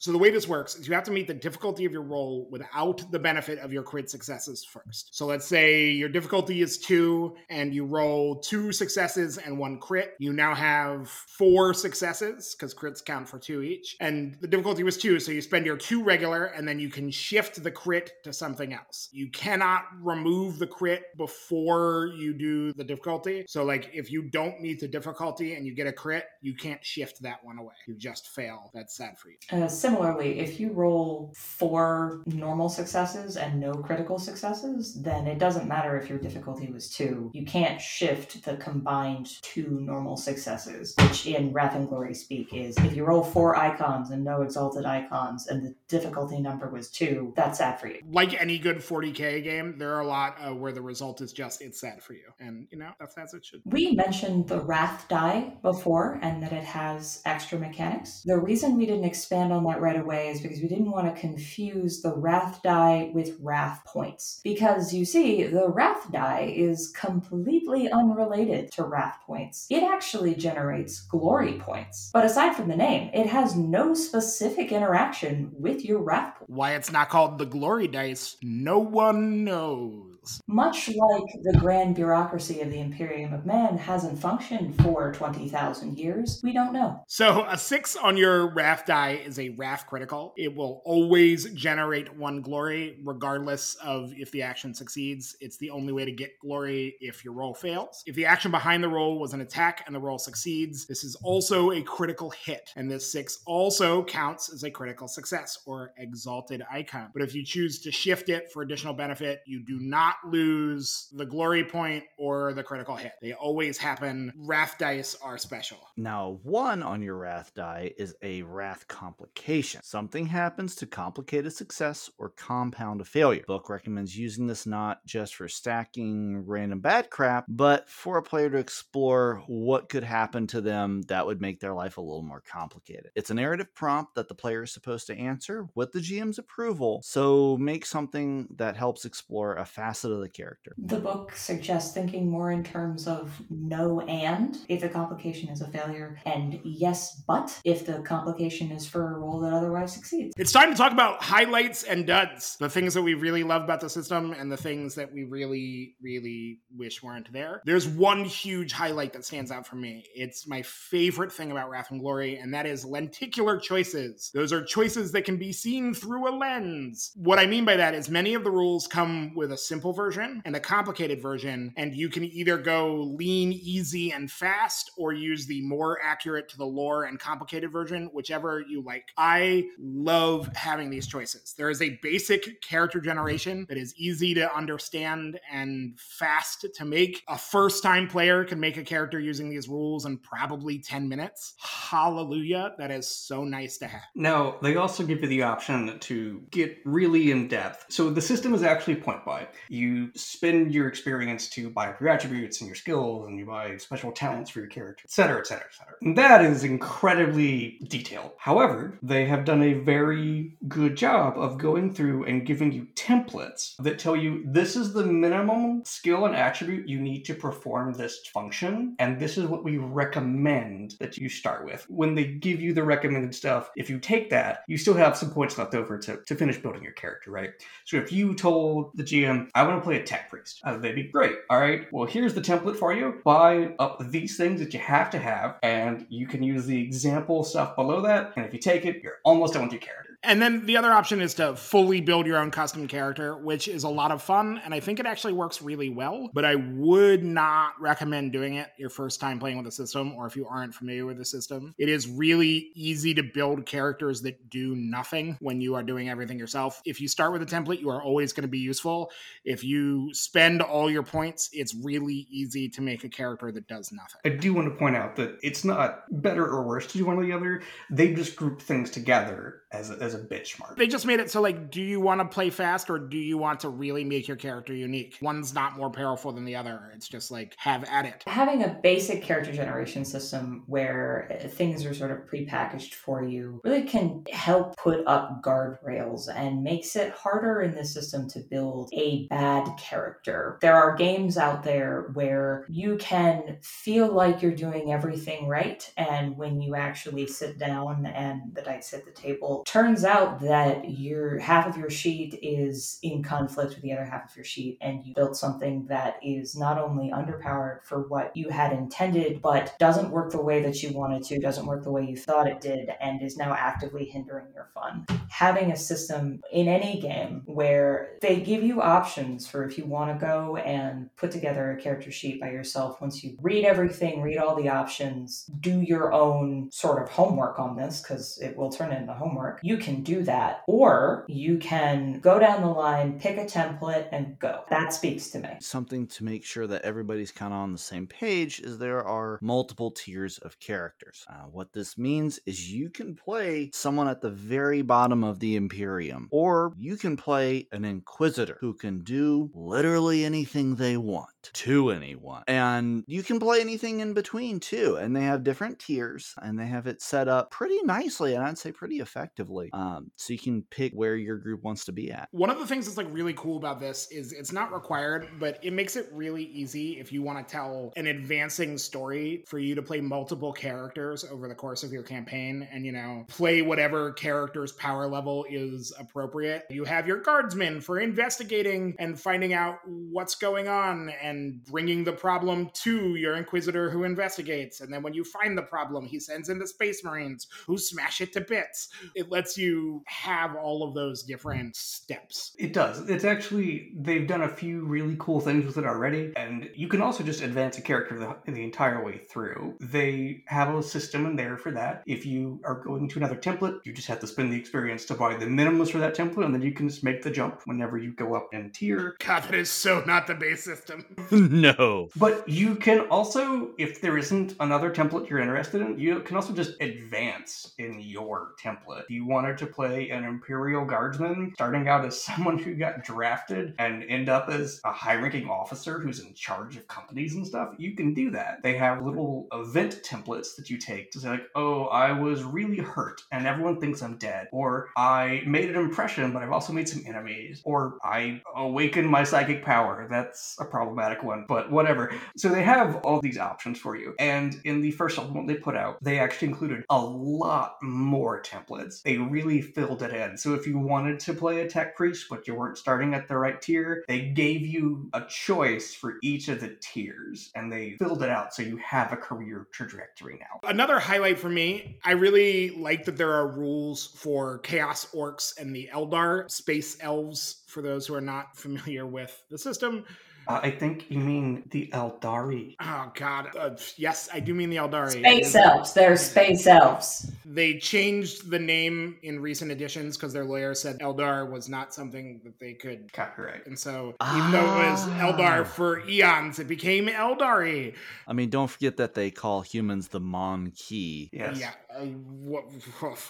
So 0.00 0.12
the 0.12 0.18
way 0.18 0.30
this 0.30 0.48
works 0.48 0.76
is 0.76 0.88
you 0.88 0.94
have 0.94 1.04
to 1.04 1.10
meet 1.10 1.26
the 1.26 1.34
difficulty 1.34 1.84
of 1.84 1.92
your 1.92 2.00
roll 2.00 2.48
without 2.50 3.04
the 3.12 3.18
benefit 3.18 3.58
of 3.58 3.70
your 3.70 3.82
crit 3.82 4.08
successes 4.08 4.64
first. 4.64 5.14
So 5.14 5.26
let's 5.26 5.44
say 5.44 5.90
your 5.90 6.08
difficulty 6.08 6.62
is 6.62 6.78
two 6.78 7.36
and 7.50 7.74
you 7.74 7.84
roll 7.84 8.36
two 8.36 8.72
successes 8.72 9.36
and 9.36 9.58
one 9.58 9.78
crit. 9.78 10.14
You 10.18 10.32
now 10.32 10.54
have 10.54 11.10
four 11.10 11.74
successes 11.74 12.54
because 12.54 12.74
crits 12.74 13.04
count 13.04 13.28
for 13.28 13.38
two 13.38 13.60
each. 13.60 13.98
And 14.00 14.38
the 14.40 14.48
difficulty 14.48 14.84
was 14.84 14.96
two, 14.96 15.20
so 15.20 15.32
you 15.32 15.42
spend 15.42 15.66
your 15.66 15.76
two 15.76 16.02
regular 16.02 16.46
and 16.46 16.66
then 16.66 16.78
you 16.78 16.88
can 16.88 17.10
shift 17.10 17.62
the 17.62 17.70
crit 17.70 18.24
to 18.24 18.32
something 18.32 18.72
else. 18.72 19.10
You 19.12 19.28
cannot 19.30 19.82
remove 20.00 20.58
the 20.58 20.66
crit 20.66 21.14
before 21.18 22.10
you 22.16 22.32
do 22.32 22.72
the 22.72 22.84
difficulty. 22.84 23.44
So 23.46 23.64
like 23.64 23.90
if 23.92 24.10
you 24.10 24.22
don't 24.22 24.62
meet 24.62 24.80
the 24.80 24.88
difficulty 24.88 25.56
and 25.56 25.66
you 25.66 25.74
get 25.74 25.86
a 25.86 25.92
crit, 25.92 26.24
you 26.40 26.54
can't 26.54 26.82
shift 26.82 27.20
that 27.20 27.44
one 27.44 27.58
away. 27.58 27.74
You 27.86 27.96
just 27.96 28.28
fail. 28.28 28.70
That's 28.72 28.96
sad 28.96 29.18
for 29.18 29.28
you. 29.28 29.36
Uh, 29.52 29.66
a 29.66 29.68
Similarly, 29.90 30.38
if 30.38 30.60
you 30.60 30.70
roll 30.72 31.32
four 31.34 32.22
normal 32.24 32.68
successes 32.68 33.36
and 33.36 33.58
no 33.58 33.72
critical 33.72 34.20
successes, 34.20 34.94
then 35.02 35.26
it 35.26 35.40
doesn't 35.40 35.66
matter 35.66 35.96
if 35.98 36.08
your 36.08 36.18
difficulty 36.18 36.70
was 36.70 36.88
two. 36.88 37.28
You 37.34 37.44
can't 37.44 37.80
shift 37.80 38.44
the 38.44 38.56
combined 38.56 39.42
two 39.42 39.80
normal 39.80 40.16
successes, 40.16 40.94
which 41.00 41.26
in 41.26 41.52
Wrath 41.52 41.74
and 41.74 41.88
Glory 41.88 42.14
speak 42.14 42.54
is 42.54 42.76
if 42.78 42.94
you 42.94 43.04
roll 43.04 43.24
four 43.24 43.56
icons 43.56 44.10
and 44.10 44.22
no 44.22 44.42
exalted 44.42 44.86
icons 44.86 45.48
and 45.48 45.60
the 45.64 45.74
difficulty 45.88 46.40
number 46.40 46.70
was 46.70 46.88
two, 46.88 47.32
that's 47.34 47.58
sad 47.58 47.80
for 47.80 47.88
you. 47.88 48.00
Like 48.08 48.40
any 48.40 48.58
good 48.58 48.78
40k 48.78 49.42
game, 49.42 49.76
there 49.76 49.96
are 49.96 50.02
a 50.02 50.06
lot 50.06 50.36
uh, 50.40 50.54
where 50.54 50.70
the 50.70 50.82
result 50.82 51.20
is 51.20 51.32
just 51.32 51.62
it's 51.62 51.80
sad 51.80 52.00
for 52.00 52.12
you, 52.12 52.30
and 52.38 52.68
you 52.70 52.78
know 52.78 52.92
that's 53.00 53.18
as 53.18 53.34
it 53.34 53.44
should. 53.44 53.62
We 53.64 53.90
mentioned 53.92 54.46
the 54.46 54.60
Wrath 54.60 55.08
die 55.08 55.54
before 55.62 56.20
and 56.22 56.40
that 56.44 56.52
it 56.52 56.64
has 56.64 57.22
extra 57.24 57.58
mechanics. 57.58 58.22
The 58.24 58.38
reason 58.38 58.76
we 58.76 58.86
didn't 58.86 59.04
expand 59.04 59.52
on 59.52 59.64
that 59.64 59.79
right 59.80 59.98
away 59.98 60.28
is 60.28 60.40
because 60.40 60.60
we 60.60 60.68
didn't 60.68 60.90
want 60.90 61.14
to 61.14 61.20
confuse 61.20 62.02
the 62.02 62.14
Wrath 62.14 62.62
die 62.62 63.10
with 63.14 63.36
Wrath 63.40 63.82
points. 63.84 64.40
Because 64.44 64.92
you 64.92 65.04
see, 65.04 65.44
the 65.44 65.68
Wrath 65.68 66.10
die 66.12 66.52
is 66.54 66.90
completely 66.90 67.90
unrelated 67.90 68.70
to 68.72 68.84
Wrath 68.84 69.18
points. 69.26 69.66
It 69.70 69.82
actually 69.82 70.34
generates 70.34 71.00
glory 71.00 71.54
points. 71.54 72.10
But 72.12 72.24
aside 72.24 72.54
from 72.54 72.68
the 72.68 72.76
name, 72.76 73.10
it 73.14 73.26
has 73.26 73.56
no 73.56 73.94
specific 73.94 74.72
interaction 74.72 75.50
with 75.52 75.84
your 75.84 76.00
Wrath. 76.00 76.36
Why 76.46 76.74
it's 76.74 76.92
not 76.92 77.08
called 77.08 77.38
the 77.38 77.46
glory 77.46 77.88
dice, 77.88 78.36
no 78.42 78.78
one 78.78 79.44
knows. 79.44 80.09
Much 80.46 80.88
like 80.88 81.24
the 81.42 81.56
grand 81.58 81.94
bureaucracy 81.94 82.60
of 82.60 82.70
the 82.70 82.80
Imperium 82.80 83.32
of 83.32 83.46
Man 83.46 83.78
hasn't 83.78 84.18
functioned 84.18 84.80
for 84.82 85.12
20,000 85.12 85.98
years, 85.98 86.40
we 86.42 86.52
don't 86.52 86.72
know. 86.72 87.02
So 87.06 87.44
a 87.48 87.56
six 87.56 87.96
on 87.96 88.16
your 88.16 88.52
Wrath 88.52 88.84
die 88.86 89.20
is 89.24 89.38
a 89.38 89.50
Wrath 89.50 89.86
critical. 89.86 90.34
It 90.36 90.54
will 90.54 90.82
always 90.84 91.50
generate 91.52 92.14
one 92.16 92.42
glory, 92.42 92.98
regardless 93.04 93.74
of 93.76 94.12
if 94.16 94.30
the 94.30 94.42
action 94.42 94.74
succeeds. 94.74 95.36
It's 95.40 95.56
the 95.56 95.70
only 95.70 95.92
way 95.92 96.04
to 96.04 96.12
get 96.12 96.38
glory 96.40 96.96
if 97.00 97.24
your 97.24 97.34
roll 97.34 97.54
fails. 97.54 98.02
If 98.06 98.14
the 98.14 98.26
action 98.26 98.50
behind 98.50 98.82
the 98.82 98.88
roll 98.88 99.18
was 99.18 99.32
an 99.32 99.40
attack 99.40 99.84
and 99.86 99.94
the 99.94 100.00
roll 100.00 100.18
succeeds, 100.18 100.86
this 100.86 101.04
is 101.04 101.16
also 101.16 101.72
a 101.72 101.82
critical 101.82 102.30
hit. 102.30 102.70
And 102.76 102.90
this 102.90 103.10
six 103.10 103.40
also 103.46 104.04
counts 104.04 104.52
as 104.52 104.64
a 104.64 104.70
critical 104.70 105.08
success 105.08 105.58
or 105.66 105.92
exalted 105.98 106.62
icon. 106.70 107.10
But 107.12 107.22
if 107.22 107.34
you 107.34 107.44
choose 107.44 107.80
to 107.80 107.92
shift 107.92 108.28
it 108.28 108.52
for 108.52 108.62
additional 108.62 108.94
benefit, 108.94 109.42
you 109.46 109.60
do 109.60 109.78
not 109.78 110.09
lose 110.24 111.08
the 111.12 111.26
glory 111.26 111.64
point 111.64 112.04
or 112.18 112.52
the 112.52 112.62
critical 112.62 112.96
hit. 112.96 113.12
They 113.22 113.32
always 113.32 113.78
happen. 113.78 114.32
Wrath 114.36 114.76
dice 114.78 115.16
are 115.22 115.38
special. 115.38 115.78
Now, 115.96 116.38
one 116.42 116.82
on 116.82 117.02
your 117.02 117.16
Wrath 117.16 117.52
die 117.54 117.92
is 117.98 118.14
a 118.22 118.42
Wrath 118.42 118.88
complication. 118.88 119.82
Something 119.82 120.26
happens 120.26 120.74
to 120.76 120.86
complicate 120.86 121.46
a 121.46 121.50
success 121.50 122.10
or 122.18 122.30
compound 122.30 123.00
a 123.00 123.04
failure. 123.04 123.44
book 123.46 123.68
recommends 123.68 124.16
using 124.16 124.46
this 124.46 124.66
not 124.66 125.04
just 125.06 125.34
for 125.34 125.48
stacking 125.48 126.44
random 126.46 126.80
bad 126.80 127.10
crap, 127.10 127.44
but 127.48 127.88
for 127.88 128.18
a 128.18 128.22
player 128.22 128.50
to 128.50 128.58
explore 128.58 129.42
what 129.46 129.88
could 129.88 130.04
happen 130.04 130.46
to 130.48 130.60
them 130.60 131.02
that 131.02 131.26
would 131.26 131.40
make 131.40 131.60
their 131.60 131.74
life 131.74 131.96
a 131.96 132.00
little 132.00 132.22
more 132.22 132.40
complicated. 132.40 133.10
It's 133.14 133.30
a 133.30 133.34
narrative 133.34 133.74
prompt 133.74 134.14
that 134.14 134.28
the 134.28 134.34
player 134.34 134.62
is 134.62 134.72
supposed 134.72 135.06
to 135.08 135.16
answer 135.16 135.66
with 135.74 135.92
the 135.92 136.00
GM's 136.00 136.38
approval, 136.38 137.00
so 137.04 137.56
make 137.58 137.84
something 137.84 138.48
that 138.56 138.76
helps 138.76 139.04
explore 139.04 139.54
a 139.54 139.64
facet 140.00 140.12
of 140.12 140.20
the 140.20 140.28
character. 140.28 140.74
The 140.78 140.98
book 140.98 141.32
suggests 141.34 141.92
thinking 141.92 142.30
more 142.30 142.52
in 142.52 142.64
terms 142.64 143.06
of 143.06 143.40
no 143.50 144.00
and 144.00 144.56
if 144.68 144.80
the 144.80 144.88
complication 144.88 145.48
is 145.48 145.60
a 145.60 145.68
failure, 145.68 146.18
and 146.24 146.60
yes 146.64 147.22
but 147.26 147.58
if 147.64 147.86
the 147.86 148.00
complication 148.00 148.70
is 148.70 148.86
for 148.86 149.14
a 149.14 149.18
role 149.18 149.40
that 149.40 149.52
otherwise 149.52 149.92
succeeds. 149.94 150.34
It's 150.36 150.52
time 150.52 150.70
to 150.70 150.76
talk 150.76 150.92
about 150.92 151.22
highlights 151.22 151.84
and 151.84 152.06
duds, 152.06 152.56
the 152.58 152.68
things 152.68 152.94
that 152.94 153.02
we 153.02 153.14
really 153.14 153.42
love 153.42 153.62
about 153.62 153.80
the 153.80 153.90
system 153.90 154.32
and 154.32 154.50
the 154.50 154.56
things 154.56 154.94
that 154.94 155.12
we 155.12 155.24
really, 155.24 155.96
really 156.02 156.60
wish 156.76 157.02
weren't 157.02 157.32
there. 157.32 157.62
There's 157.64 157.86
one 157.86 158.24
huge 158.24 158.72
highlight 158.72 159.12
that 159.12 159.24
stands 159.24 159.50
out 159.50 159.66
for 159.66 159.76
me. 159.76 160.04
It's 160.14 160.48
my 160.48 160.62
favorite 160.62 161.32
thing 161.32 161.50
about 161.50 161.70
Wrath 161.70 161.90
and 161.90 162.00
Glory, 162.00 162.36
and 162.36 162.54
that 162.54 162.66
is 162.66 162.84
lenticular 162.84 163.58
choices. 163.58 164.30
Those 164.34 164.52
are 164.52 164.64
choices 164.64 165.12
that 165.12 165.24
can 165.24 165.36
be 165.36 165.52
seen 165.52 165.94
through 165.94 166.28
a 166.28 166.32
lens. 166.36 167.12
What 167.16 167.38
I 167.38 167.46
mean 167.46 167.64
by 167.64 167.76
that 167.76 167.94
is 167.94 168.08
many 168.08 168.34
of 168.34 168.44
the 168.44 168.50
rules 168.50 168.86
come 168.86 169.34
with 169.34 169.52
a 169.52 169.58
simple 169.58 169.89
version 169.92 170.42
and 170.44 170.54
the 170.54 170.60
complicated 170.60 171.22
version, 171.22 171.72
and 171.76 171.94
you 171.94 172.08
can 172.08 172.24
either 172.24 172.58
go 172.58 172.96
lean, 172.96 173.52
easy, 173.52 174.12
and 174.12 174.30
fast, 174.30 174.90
or 174.96 175.12
use 175.12 175.46
the 175.46 175.62
more 175.62 175.98
accurate 176.02 176.48
to 176.48 176.58
the 176.58 176.64
lore 176.64 177.04
and 177.04 177.18
complicated 177.20 177.70
version, 177.70 178.10
whichever 178.12 178.64
you 178.68 178.82
like. 178.82 179.04
I 179.16 179.68
love 179.78 180.50
having 180.56 180.90
these 180.90 181.06
choices. 181.06 181.54
There 181.56 181.70
is 181.70 181.80
a 181.80 181.98
basic 182.02 182.60
character 182.62 183.00
generation 183.00 183.66
that 183.68 183.78
is 183.78 183.94
easy 183.96 184.34
to 184.34 184.54
understand 184.54 185.38
and 185.52 185.98
fast 185.98 186.66
to 186.74 186.84
make. 186.84 187.22
A 187.28 187.38
first 187.38 187.82
time 187.82 188.08
player 188.08 188.44
can 188.44 188.58
make 188.58 188.76
a 188.76 188.82
character 188.82 189.20
using 189.20 189.48
these 189.48 189.68
rules 189.68 190.06
in 190.06 190.18
probably 190.18 190.78
10 190.78 191.08
minutes. 191.08 191.54
Hallelujah. 191.60 192.74
That 192.78 192.90
is 192.90 193.08
so 193.08 193.44
nice 193.44 193.78
to 193.78 193.86
have. 193.86 194.02
Now, 194.14 194.56
they 194.62 194.76
also 194.76 195.04
give 195.04 195.20
you 195.20 195.28
the 195.28 195.42
option 195.42 195.98
to 196.00 196.42
get 196.50 196.78
really 196.84 197.30
in 197.30 197.48
depth. 197.48 197.86
So 197.90 198.10
the 198.10 198.20
system 198.20 198.54
is 198.54 198.62
actually 198.62 198.96
point. 198.96 199.20
You 199.68 199.79
spend 200.14 200.72
your 200.72 200.88
experience 200.88 201.48
to 201.50 201.70
buy 201.70 201.88
up 201.88 202.00
your 202.00 202.10
attributes 202.10 202.60
and 202.60 202.68
your 202.68 202.76
skills, 202.76 203.26
and 203.26 203.38
you 203.38 203.46
buy 203.46 203.76
special 203.76 204.12
talents 204.12 204.50
for 204.50 204.60
your 204.60 204.68
character, 204.68 205.04
etc., 205.04 205.40
etc., 205.40 205.66
etc. 205.66 205.94
And 206.02 206.16
that 206.18 206.44
is 206.44 206.64
incredibly 206.64 207.78
detailed. 207.88 208.32
However, 208.38 208.98
they 209.02 209.24
have 209.26 209.44
done 209.44 209.62
a 209.62 209.74
very 209.74 210.56
good 210.68 210.96
job 210.96 211.38
of 211.38 211.58
going 211.58 211.92
through 211.92 212.24
and 212.24 212.46
giving 212.46 212.72
you 212.72 212.86
templates 212.94 213.76
that 213.78 213.98
tell 213.98 214.16
you 214.16 214.42
this 214.46 214.76
is 214.76 214.92
the 214.92 215.04
minimum 215.04 215.82
skill 215.84 216.26
and 216.26 216.34
attribute 216.34 216.88
you 216.88 217.00
need 217.00 217.24
to 217.24 217.34
perform 217.34 217.92
this 217.92 218.20
function, 218.32 218.96
and 218.98 219.18
this 219.18 219.38
is 219.38 219.46
what 219.46 219.64
we 219.64 219.78
recommend 219.78 220.94
that 221.00 221.16
you 221.16 221.28
start 221.28 221.64
with. 221.64 221.84
When 221.88 222.14
they 222.14 222.24
give 222.24 222.60
you 222.60 222.72
the 222.72 222.84
recommended 222.84 223.34
stuff, 223.34 223.70
if 223.76 223.90
you 223.90 223.98
take 223.98 224.30
that, 224.30 224.64
you 224.66 224.78
still 224.78 224.94
have 224.94 225.16
some 225.16 225.30
points 225.30 225.58
left 225.58 225.74
over 225.74 225.98
to, 225.98 226.18
to 226.26 226.34
finish 226.34 226.58
building 226.58 226.82
your 226.82 226.92
character, 226.92 227.30
right? 227.30 227.50
So 227.84 227.96
if 227.96 228.12
you 228.12 228.34
told 228.34 228.90
the 228.94 229.04
GM, 229.04 229.48
I 229.54 229.62
want 229.70 229.82
to 229.82 229.86
play 229.86 230.00
a 230.00 230.04
tech 230.04 230.28
priest, 230.28 230.60
uh, 230.64 230.76
they'd 230.76 230.94
be 230.94 231.04
great. 231.04 231.36
All 231.48 231.60
right, 231.60 231.90
well, 231.92 232.06
here's 232.06 232.34
the 232.34 232.40
template 232.40 232.76
for 232.76 232.92
you. 232.92 233.20
Buy 233.24 233.74
up 233.78 234.10
these 234.10 234.36
things 234.36 234.60
that 234.60 234.72
you 234.74 234.80
have 234.80 235.10
to 235.10 235.18
have, 235.18 235.56
and 235.62 236.06
you 236.08 236.26
can 236.26 236.42
use 236.42 236.66
the 236.66 236.80
example 236.80 237.44
stuff 237.44 237.76
below 237.76 238.02
that. 238.02 238.32
And 238.36 238.44
if 238.44 238.52
you 238.52 238.58
take 238.58 238.84
it, 238.84 239.02
you're 239.02 239.18
almost 239.24 239.54
done 239.54 239.62
with 239.62 239.72
your 239.72 239.80
character. 239.80 240.09
And 240.22 240.40
then 240.40 240.66
the 240.66 240.76
other 240.76 240.92
option 240.92 241.20
is 241.20 241.34
to 241.34 241.56
fully 241.56 242.00
build 242.00 242.26
your 242.26 242.38
own 242.38 242.50
custom 242.50 242.86
character, 242.86 243.36
which 243.36 243.68
is 243.68 243.84
a 243.84 243.88
lot 243.88 244.10
of 244.10 244.22
fun. 244.22 244.60
And 244.64 244.74
I 244.74 244.80
think 244.80 245.00
it 245.00 245.06
actually 245.06 245.32
works 245.32 245.62
really 245.62 245.88
well. 245.88 246.30
But 246.34 246.44
I 246.44 246.56
would 246.56 247.24
not 247.24 247.80
recommend 247.80 248.32
doing 248.32 248.54
it 248.54 248.68
your 248.76 248.90
first 248.90 249.20
time 249.20 249.38
playing 249.38 249.56
with 249.56 249.66
the 249.66 249.72
system 249.72 250.12
or 250.12 250.26
if 250.26 250.36
you 250.36 250.46
aren't 250.46 250.74
familiar 250.74 251.06
with 251.06 251.16
the 251.16 251.24
system. 251.24 251.74
It 251.78 251.88
is 251.88 252.08
really 252.08 252.70
easy 252.74 253.14
to 253.14 253.22
build 253.22 253.64
characters 253.64 254.20
that 254.22 254.50
do 254.50 254.76
nothing 254.76 255.38
when 255.40 255.60
you 255.60 255.74
are 255.74 255.82
doing 255.82 256.10
everything 256.10 256.38
yourself. 256.38 256.82
If 256.84 257.00
you 257.00 257.08
start 257.08 257.32
with 257.32 257.42
a 257.42 257.46
template, 257.46 257.80
you 257.80 257.88
are 257.88 258.02
always 258.02 258.32
going 258.32 258.42
to 258.42 258.48
be 258.48 258.58
useful. 258.58 259.10
If 259.44 259.64
you 259.64 260.12
spend 260.12 260.60
all 260.60 260.90
your 260.90 261.02
points, 261.02 261.48
it's 261.52 261.74
really 261.74 262.26
easy 262.30 262.68
to 262.70 262.82
make 262.82 263.04
a 263.04 263.08
character 263.08 263.50
that 263.52 263.68
does 263.68 263.90
nothing. 263.90 264.20
I 264.24 264.36
do 264.36 264.52
want 264.52 264.68
to 264.68 264.78
point 264.78 264.96
out 264.96 265.16
that 265.16 265.38
it's 265.42 265.64
not 265.64 266.04
better 266.10 266.46
or 266.46 266.66
worse 266.66 266.86
to 266.88 266.98
do 266.98 267.06
one 267.06 267.16
or 267.16 267.24
the 267.24 267.32
other. 267.32 267.62
They 267.90 268.12
just 268.12 268.36
group 268.36 268.60
things 268.60 268.90
together 268.90 269.59
as 269.72 269.90
a, 269.90 269.94
as 270.02 270.14
a 270.14 270.18
benchmark. 270.18 270.76
They 270.76 270.86
just 270.86 271.06
made 271.06 271.20
it 271.20 271.30
so 271.30 271.40
like, 271.40 271.70
do 271.70 271.80
you 271.80 272.00
want 272.00 272.20
to 272.20 272.24
play 272.24 272.50
fast 272.50 272.90
or 272.90 272.98
do 272.98 273.16
you 273.16 273.38
want 273.38 273.60
to 273.60 273.68
really 273.68 274.04
make 274.04 274.26
your 274.26 274.36
character 274.36 274.74
unique? 274.74 275.16
One's 275.20 275.54
not 275.54 275.76
more 275.76 275.90
powerful 275.90 276.32
than 276.32 276.44
the 276.44 276.56
other. 276.56 276.90
It's 276.94 277.08
just 277.08 277.30
like 277.30 277.54
have 277.58 277.84
at 277.84 278.04
it. 278.04 278.24
Having 278.26 278.64
a 278.64 278.78
basic 278.82 279.22
character 279.22 279.52
generation 279.52 280.04
system 280.04 280.64
where 280.66 281.30
uh, 281.32 281.48
things 281.48 281.84
are 281.86 281.94
sort 281.94 282.10
of 282.10 282.18
prepackaged 282.26 282.94
for 282.94 283.22
you 283.22 283.60
really 283.64 283.82
can 283.82 284.24
help 284.32 284.76
put 284.76 285.06
up 285.06 285.42
guardrails 285.42 286.28
and 286.34 286.62
makes 286.62 286.96
it 286.96 287.12
harder 287.12 287.60
in 287.62 287.74
this 287.74 287.94
system 287.94 288.28
to 288.30 288.40
build 288.40 288.90
a 288.92 289.26
bad 289.28 289.68
character. 289.78 290.58
There 290.60 290.74
are 290.74 290.96
games 290.96 291.36
out 291.36 291.62
there 291.62 292.10
where 292.14 292.64
you 292.68 292.96
can 292.96 293.58
feel 293.62 294.12
like 294.12 294.42
you're 294.42 294.50
doing 294.54 294.92
everything 294.92 295.46
right, 295.46 295.88
and 295.96 296.36
when 296.36 296.60
you 296.60 296.74
actually 296.74 297.26
sit 297.26 297.58
down 297.58 298.06
and 298.06 298.54
the 298.54 298.62
dice 298.62 298.90
hit 298.90 299.04
the 299.04 299.12
table, 299.12 299.59
turns 299.66 300.04
out 300.04 300.40
that 300.40 300.90
your 300.90 301.38
half 301.38 301.66
of 301.66 301.76
your 301.76 301.90
sheet 301.90 302.38
is 302.42 302.98
in 303.02 303.22
conflict 303.22 303.74
with 303.74 303.82
the 303.82 303.92
other 303.92 304.04
half 304.04 304.30
of 304.30 304.36
your 304.36 304.44
sheet, 304.44 304.78
and 304.80 305.04
you 305.04 305.14
built 305.14 305.36
something 305.36 305.86
that 305.86 306.18
is 306.22 306.56
not 306.56 306.78
only 306.78 307.10
underpowered 307.10 307.82
for 307.82 308.08
what 308.08 308.36
you 308.36 308.48
had 308.48 308.72
intended, 308.72 309.40
but 309.42 309.74
doesn't 309.78 310.10
work 310.10 310.30
the 310.30 310.40
way 310.40 310.62
that 310.62 310.82
you 310.82 310.92
wanted 310.92 311.22
to, 311.24 311.38
doesn't 311.38 311.66
work 311.66 311.82
the 311.82 311.90
way 311.90 312.04
you 312.04 312.16
thought 312.16 312.46
it 312.46 312.60
did, 312.60 312.90
and 313.00 313.22
is 313.22 313.36
now 313.36 313.52
actively 313.52 314.04
hindering 314.04 314.46
your 314.54 314.68
fun. 314.74 315.06
Having 315.28 315.72
a 315.72 315.76
system 315.76 316.40
in 316.52 316.68
any 316.68 317.00
game 317.00 317.42
where 317.46 318.12
they 318.20 318.40
give 318.40 318.62
you 318.62 318.80
options 318.80 319.46
for 319.46 319.64
if 319.64 319.78
you 319.78 319.84
want 319.84 320.12
to 320.12 320.26
go 320.26 320.56
and 320.56 321.14
put 321.16 321.30
together 321.30 321.70
a 321.70 321.80
character 321.80 322.10
sheet 322.10 322.40
by 322.40 322.50
yourself, 322.50 323.00
once 323.00 323.24
you 323.24 323.36
read 323.40 323.64
everything, 323.64 324.22
read 324.22 324.38
all 324.38 324.54
the 324.54 324.68
options, 324.68 325.50
do 325.60 325.80
your 325.80 326.12
own 326.12 326.70
sort 326.70 327.02
of 327.02 327.08
homework 327.08 327.58
on 327.58 327.76
this, 327.76 328.00
because 328.00 328.38
it 328.38 328.56
will 328.56 328.70
turn 328.70 328.92
into 328.92 329.12
homework, 329.12 329.49
you 329.62 329.76
can 329.76 330.02
do 330.02 330.22
that. 330.22 330.62
Or 330.66 331.24
you 331.28 331.58
can 331.58 332.20
go 332.20 332.38
down 332.38 332.62
the 332.62 332.68
line, 332.68 333.18
pick 333.18 333.36
a 333.36 333.44
template, 333.44 334.08
and 334.12 334.38
go. 334.38 334.64
That 334.70 334.92
speaks 334.92 335.30
to 335.30 335.38
me. 335.40 335.48
Something 335.60 336.06
to 336.08 336.24
make 336.24 336.44
sure 336.44 336.66
that 336.66 336.82
everybody's 336.82 337.32
kind 337.32 337.52
of 337.52 337.60
on 337.60 337.72
the 337.72 337.78
same 337.78 338.06
page 338.06 338.60
is 338.60 338.78
there 338.78 339.04
are 339.04 339.38
multiple 339.42 339.90
tiers 339.90 340.38
of 340.38 340.58
characters. 340.60 341.24
Uh, 341.28 341.46
what 341.50 341.72
this 341.72 341.98
means 341.98 342.40
is 342.46 342.72
you 342.72 342.90
can 342.90 343.14
play 343.14 343.70
someone 343.72 344.08
at 344.08 344.20
the 344.20 344.30
very 344.30 344.82
bottom 344.82 345.24
of 345.24 345.40
the 345.40 345.56
Imperium, 345.56 346.28
or 346.30 346.72
you 346.78 346.96
can 346.96 347.16
play 347.16 347.66
an 347.72 347.84
Inquisitor 347.84 348.58
who 348.60 348.74
can 348.74 349.00
do 349.00 349.50
literally 349.54 350.24
anything 350.24 350.74
they 350.74 350.96
want 350.96 351.28
to 351.42 351.90
anyone. 351.90 352.42
And 352.46 353.04
you 353.06 353.22
can 353.22 353.38
play 353.38 353.60
anything 353.60 354.00
in 354.00 354.14
between 354.14 354.60
too. 354.60 354.96
And 354.96 355.14
they 355.14 355.22
have 355.22 355.44
different 355.44 355.78
tiers 355.78 356.34
and 356.40 356.58
they 356.58 356.66
have 356.66 356.86
it 356.86 357.02
set 357.02 357.28
up 357.28 357.50
pretty 357.50 357.78
nicely 357.82 358.34
and 358.34 358.44
I'd 358.44 358.58
say 358.58 358.72
pretty 358.72 359.00
effectively. 359.00 359.70
Um, 359.72 360.10
so 360.16 360.32
you 360.32 360.38
can 360.38 360.62
pick 360.70 360.92
where 360.92 361.16
your 361.16 361.38
group 361.38 361.62
wants 361.62 361.84
to 361.86 361.92
be 361.92 362.10
at. 362.10 362.28
One 362.32 362.50
of 362.50 362.58
the 362.58 362.66
things 362.66 362.86
that's 362.86 362.96
like 362.96 363.08
really 363.10 363.34
cool 363.34 363.56
about 363.56 363.80
this 363.80 364.08
is 364.10 364.32
it's 364.32 364.52
not 364.52 364.72
required, 364.72 365.28
but 365.38 365.58
it 365.62 365.72
makes 365.72 365.96
it 365.96 366.08
really 366.12 366.44
easy 366.44 366.98
if 366.98 367.12
you 367.12 367.22
want 367.22 367.46
to 367.46 367.50
tell 367.50 367.92
an 367.96 368.06
advancing 368.06 368.78
story 368.78 369.44
for 369.46 369.58
you 369.58 369.74
to 369.74 369.82
play 369.82 370.00
multiple 370.00 370.52
characters 370.52 371.24
over 371.24 371.48
the 371.48 371.54
course 371.54 371.82
of 371.82 371.92
your 371.92 372.02
campaign 372.02 372.66
and, 372.72 372.84
you 372.84 372.92
know, 372.92 373.24
play 373.28 373.62
whatever 373.62 374.12
character's 374.12 374.72
power 374.72 375.06
level 375.06 375.44
is 375.48 375.92
appropriate. 375.98 376.64
You 376.70 376.84
have 376.84 377.06
your 377.06 377.20
guardsmen 377.20 377.80
for 377.80 378.00
investigating 378.00 378.94
and 378.98 379.18
finding 379.18 379.52
out 379.52 379.78
what's 379.86 380.34
going 380.34 380.68
on 380.68 381.10
and 381.22 381.29
bringing 381.64 382.04
the 382.04 382.12
problem 382.12 382.70
to 382.74 383.16
your 383.16 383.36
inquisitor 383.36 383.90
who 383.90 384.04
investigates. 384.04 384.80
And 384.80 384.92
then 384.92 385.02
when 385.02 385.14
you 385.14 385.24
find 385.24 385.56
the 385.56 385.62
problem, 385.62 386.06
he 386.06 386.20
sends 386.20 386.48
in 386.48 386.58
the 386.58 386.66
space 386.66 387.04
marines 387.04 387.46
who 387.66 387.78
smash 387.78 388.20
it 388.20 388.32
to 388.34 388.40
bits. 388.40 388.88
It 389.14 389.30
lets 389.30 389.56
you 389.56 390.02
have 390.06 390.56
all 390.56 390.82
of 390.82 390.94
those 390.94 391.22
different 391.22 391.76
steps. 391.76 392.54
It 392.58 392.72
does. 392.72 393.08
It's 393.08 393.24
actually, 393.24 393.92
they've 393.96 394.26
done 394.26 394.42
a 394.42 394.48
few 394.48 394.84
really 394.84 395.16
cool 395.18 395.40
things 395.40 395.64
with 395.64 395.78
it 395.78 395.84
already. 395.84 396.32
And 396.36 396.70
you 396.74 396.88
can 396.88 397.02
also 397.02 397.24
just 397.24 397.42
advance 397.42 397.78
a 397.78 397.82
character 397.82 398.18
the, 398.18 398.52
the 398.52 398.62
entire 398.62 399.04
way 399.04 399.18
through. 399.18 399.76
They 399.80 400.42
have 400.46 400.74
a 400.74 400.82
system 400.82 401.26
in 401.26 401.36
there 401.36 401.56
for 401.56 401.70
that. 401.72 402.02
If 402.06 402.26
you 402.26 402.60
are 402.64 402.82
going 402.82 403.08
to 403.08 403.18
another 403.18 403.36
template, 403.36 403.80
you 403.84 403.92
just 403.92 404.08
have 404.08 404.20
to 404.20 404.26
spend 404.26 404.52
the 404.52 404.58
experience 404.58 405.04
to 405.06 405.14
buy 405.14 405.36
the 405.36 405.46
minimums 405.46 405.90
for 405.90 405.98
that 405.98 406.16
template, 406.16 406.44
and 406.44 406.54
then 406.54 406.62
you 406.62 406.72
can 406.72 406.88
just 406.88 407.04
make 407.04 407.22
the 407.22 407.30
jump 407.30 407.60
whenever 407.64 407.98
you 407.98 408.12
go 408.12 408.34
up 408.34 408.48
in 408.52 408.70
tier. 408.70 409.16
God, 409.24 409.44
that 409.44 409.54
is 409.54 409.70
so 409.70 410.02
not 410.06 410.26
the 410.26 410.34
base 410.34 410.64
system. 410.64 411.04
no. 411.30 412.08
But 412.16 412.48
you 412.48 412.74
can 412.74 413.00
also, 413.08 413.70
if 413.78 414.00
there 414.00 414.16
isn't 414.16 414.54
another 414.60 414.90
template 414.90 415.28
you're 415.28 415.40
interested 415.40 415.80
in, 415.82 415.98
you 415.98 416.20
can 416.20 416.36
also 416.36 416.52
just 416.52 416.80
advance 416.80 417.72
in 417.78 418.00
your 418.00 418.52
template. 418.62 419.04
You 419.08 419.26
wanted 419.26 419.58
to 419.58 419.66
play 419.66 420.10
an 420.10 420.24
Imperial 420.24 420.84
Guardsman, 420.84 421.52
starting 421.54 421.88
out 421.88 422.04
as 422.04 422.22
someone 422.22 422.58
who 422.58 422.74
got 422.74 423.04
drafted 423.04 423.74
and 423.78 424.04
end 424.04 424.28
up 424.28 424.48
as 424.48 424.80
a 424.84 424.92
high 424.92 425.14
ranking 425.14 425.48
officer 425.48 425.98
who's 425.98 426.20
in 426.20 426.34
charge 426.34 426.76
of 426.76 426.86
companies 426.88 427.34
and 427.34 427.46
stuff, 427.46 427.74
you 427.78 427.94
can 427.94 428.14
do 428.14 428.30
that. 428.30 428.62
They 428.62 428.76
have 428.76 429.04
little 429.04 429.48
event 429.52 430.02
templates 430.04 430.56
that 430.56 430.70
you 430.70 430.78
take 430.78 431.10
to 431.12 431.20
say, 431.20 431.30
like, 431.30 431.48
oh, 431.54 431.84
I 431.84 432.12
was 432.12 432.42
really 432.42 432.78
hurt 432.78 433.22
and 433.32 433.46
everyone 433.46 433.80
thinks 433.80 434.02
I'm 434.02 434.16
dead. 434.18 434.48
Or 434.52 434.88
I 434.96 435.42
made 435.46 435.70
an 435.70 435.76
impression, 435.76 436.32
but 436.32 436.42
I've 436.42 436.52
also 436.52 436.72
made 436.72 436.88
some 436.88 437.02
enemies. 437.06 437.60
Or 437.64 437.98
I 438.02 438.42
awakened 438.54 439.08
my 439.08 439.24
psychic 439.24 439.64
power. 439.64 440.06
That's 440.08 440.56
a 440.60 440.64
problematic 440.64 441.09
one, 441.22 441.44
but 441.48 441.70
whatever. 441.70 442.12
So 442.36 442.48
they 442.48 442.62
have 442.62 442.96
all 442.96 443.20
these 443.20 443.38
options 443.38 443.78
for 443.78 443.96
you. 443.96 444.14
And 444.18 444.60
in 444.64 444.80
the 444.80 444.90
first 444.92 445.16
supplement 445.16 445.48
they 445.48 445.54
put 445.54 445.76
out, 445.76 446.02
they 446.02 446.18
actually 446.18 446.48
included 446.48 446.84
a 446.90 447.00
lot 447.00 447.76
more 447.82 448.42
templates. 448.42 449.02
They 449.02 449.18
really 449.18 449.62
filled 449.62 450.02
it 450.02 450.12
in. 450.12 450.36
So 450.36 450.54
if 450.54 450.66
you 450.66 450.78
wanted 450.78 451.20
to 451.20 451.34
play 451.34 451.60
a 451.60 451.68
tech 451.68 451.96
priest, 451.96 452.26
but 452.30 452.46
you 452.46 452.54
weren't 452.54 452.78
starting 452.78 453.14
at 453.14 453.28
the 453.28 453.36
right 453.36 453.60
tier, 453.60 454.04
they 454.08 454.28
gave 454.28 454.62
you 454.62 455.08
a 455.12 455.22
choice 455.28 455.94
for 455.94 456.14
each 456.22 456.48
of 456.48 456.60
the 456.60 456.76
tiers 456.80 457.50
and 457.54 457.72
they 457.72 457.96
filled 457.98 458.22
it 458.22 458.30
out 458.30 458.54
so 458.54 458.62
you 458.62 458.76
have 458.78 459.12
a 459.12 459.16
career 459.16 459.66
trajectory 459.72 460.38
now. 460.40 460.68
Another 460.68 460.98
highlight 460.98 461.38
for 461.38 461.48
me, 461.48 461.98
I 462.04 462.12
really 462.12 462.70
like 462.70 463.04
that 463.04 463.16
there 463.16 463.32
are 463.32 463.48
rules 463.48 464.06
for 464.16 464.58
Chaos 464.58 465.06
Orcs 465.14 465.58
and 465.60 465.74
the 465.74 465.88
Eldar 465.92 466.50
space 466.50 466.96
elves 467.00 467.62
for 467.66 467.82
those 467.82 468.06
who 468.06 468.14
are 468.14 468.20
not 468.20 468.56
familiar 468.56 469.06
with 469.06 469.42
the 469.50 469.58
system. 469.58 470.04
Uh, 470.48 470.60
I 470.62 470.70
think 470.70 471.10
you 471.10 471.18
mean 471.18 471.62
the 471.70 471.88
Eldari. 471.92 472.74
Oh 472.80 473.12
God, 473.14 473.50
uh, 473.58 473.70
yes, 473.96 474.28
I 474.32 474.40
do 474.40 474.54
mean 474.54 474.70
the 474.70 474.76
Eldari. 474.76 475.12
Space 475.12 475.54
elves. 475.54 475.92
They're 475.92 476.16
space 476.16 476.66
elves. 476.66 477.30
They 477.44 477.78
changed 477.78 478.50
the 478.50 478.58
name 478.58 479.16
in 479.22 479.40
recent 479.40 479.70
editions 479.70 480.16
because 480.16 480.32
their 480.32 480.44
lawyer 480.44 480.74
said 480.74 480.98
Eldar 481.00 481.48
was 481.50 481.68
not 481.68 481.94
something 481.94 482.40
that 482.44 482.58
they 482.58 482.72
could 482.72 483.12
copyright, 483.12 483.66
and 483.66 483.78
so 483.78 484.14
even 484.36 484.50
though 484.50 484.58
it 484.58 484.90
was 484.90 485.06
Eldar 485.06 485.66
for 485.66 486.06
eons, 486.08 486.58
it 486.58 486.68
became 486.68 487.06
Eldari. 487.08 487.94
I 488.26 488.32
mean, 488.32 488.50
don't 488.50 488.70
forget 488.70 488.96
that 488.96 489.14
they 489.14 489.30
call 489.30 489.60
humans 489.60 490.08
the 490.08 490.20
Mon-Keigh. 490.20 491.30
Yes. 491.32 491.60
Yeah. 491.60 491.70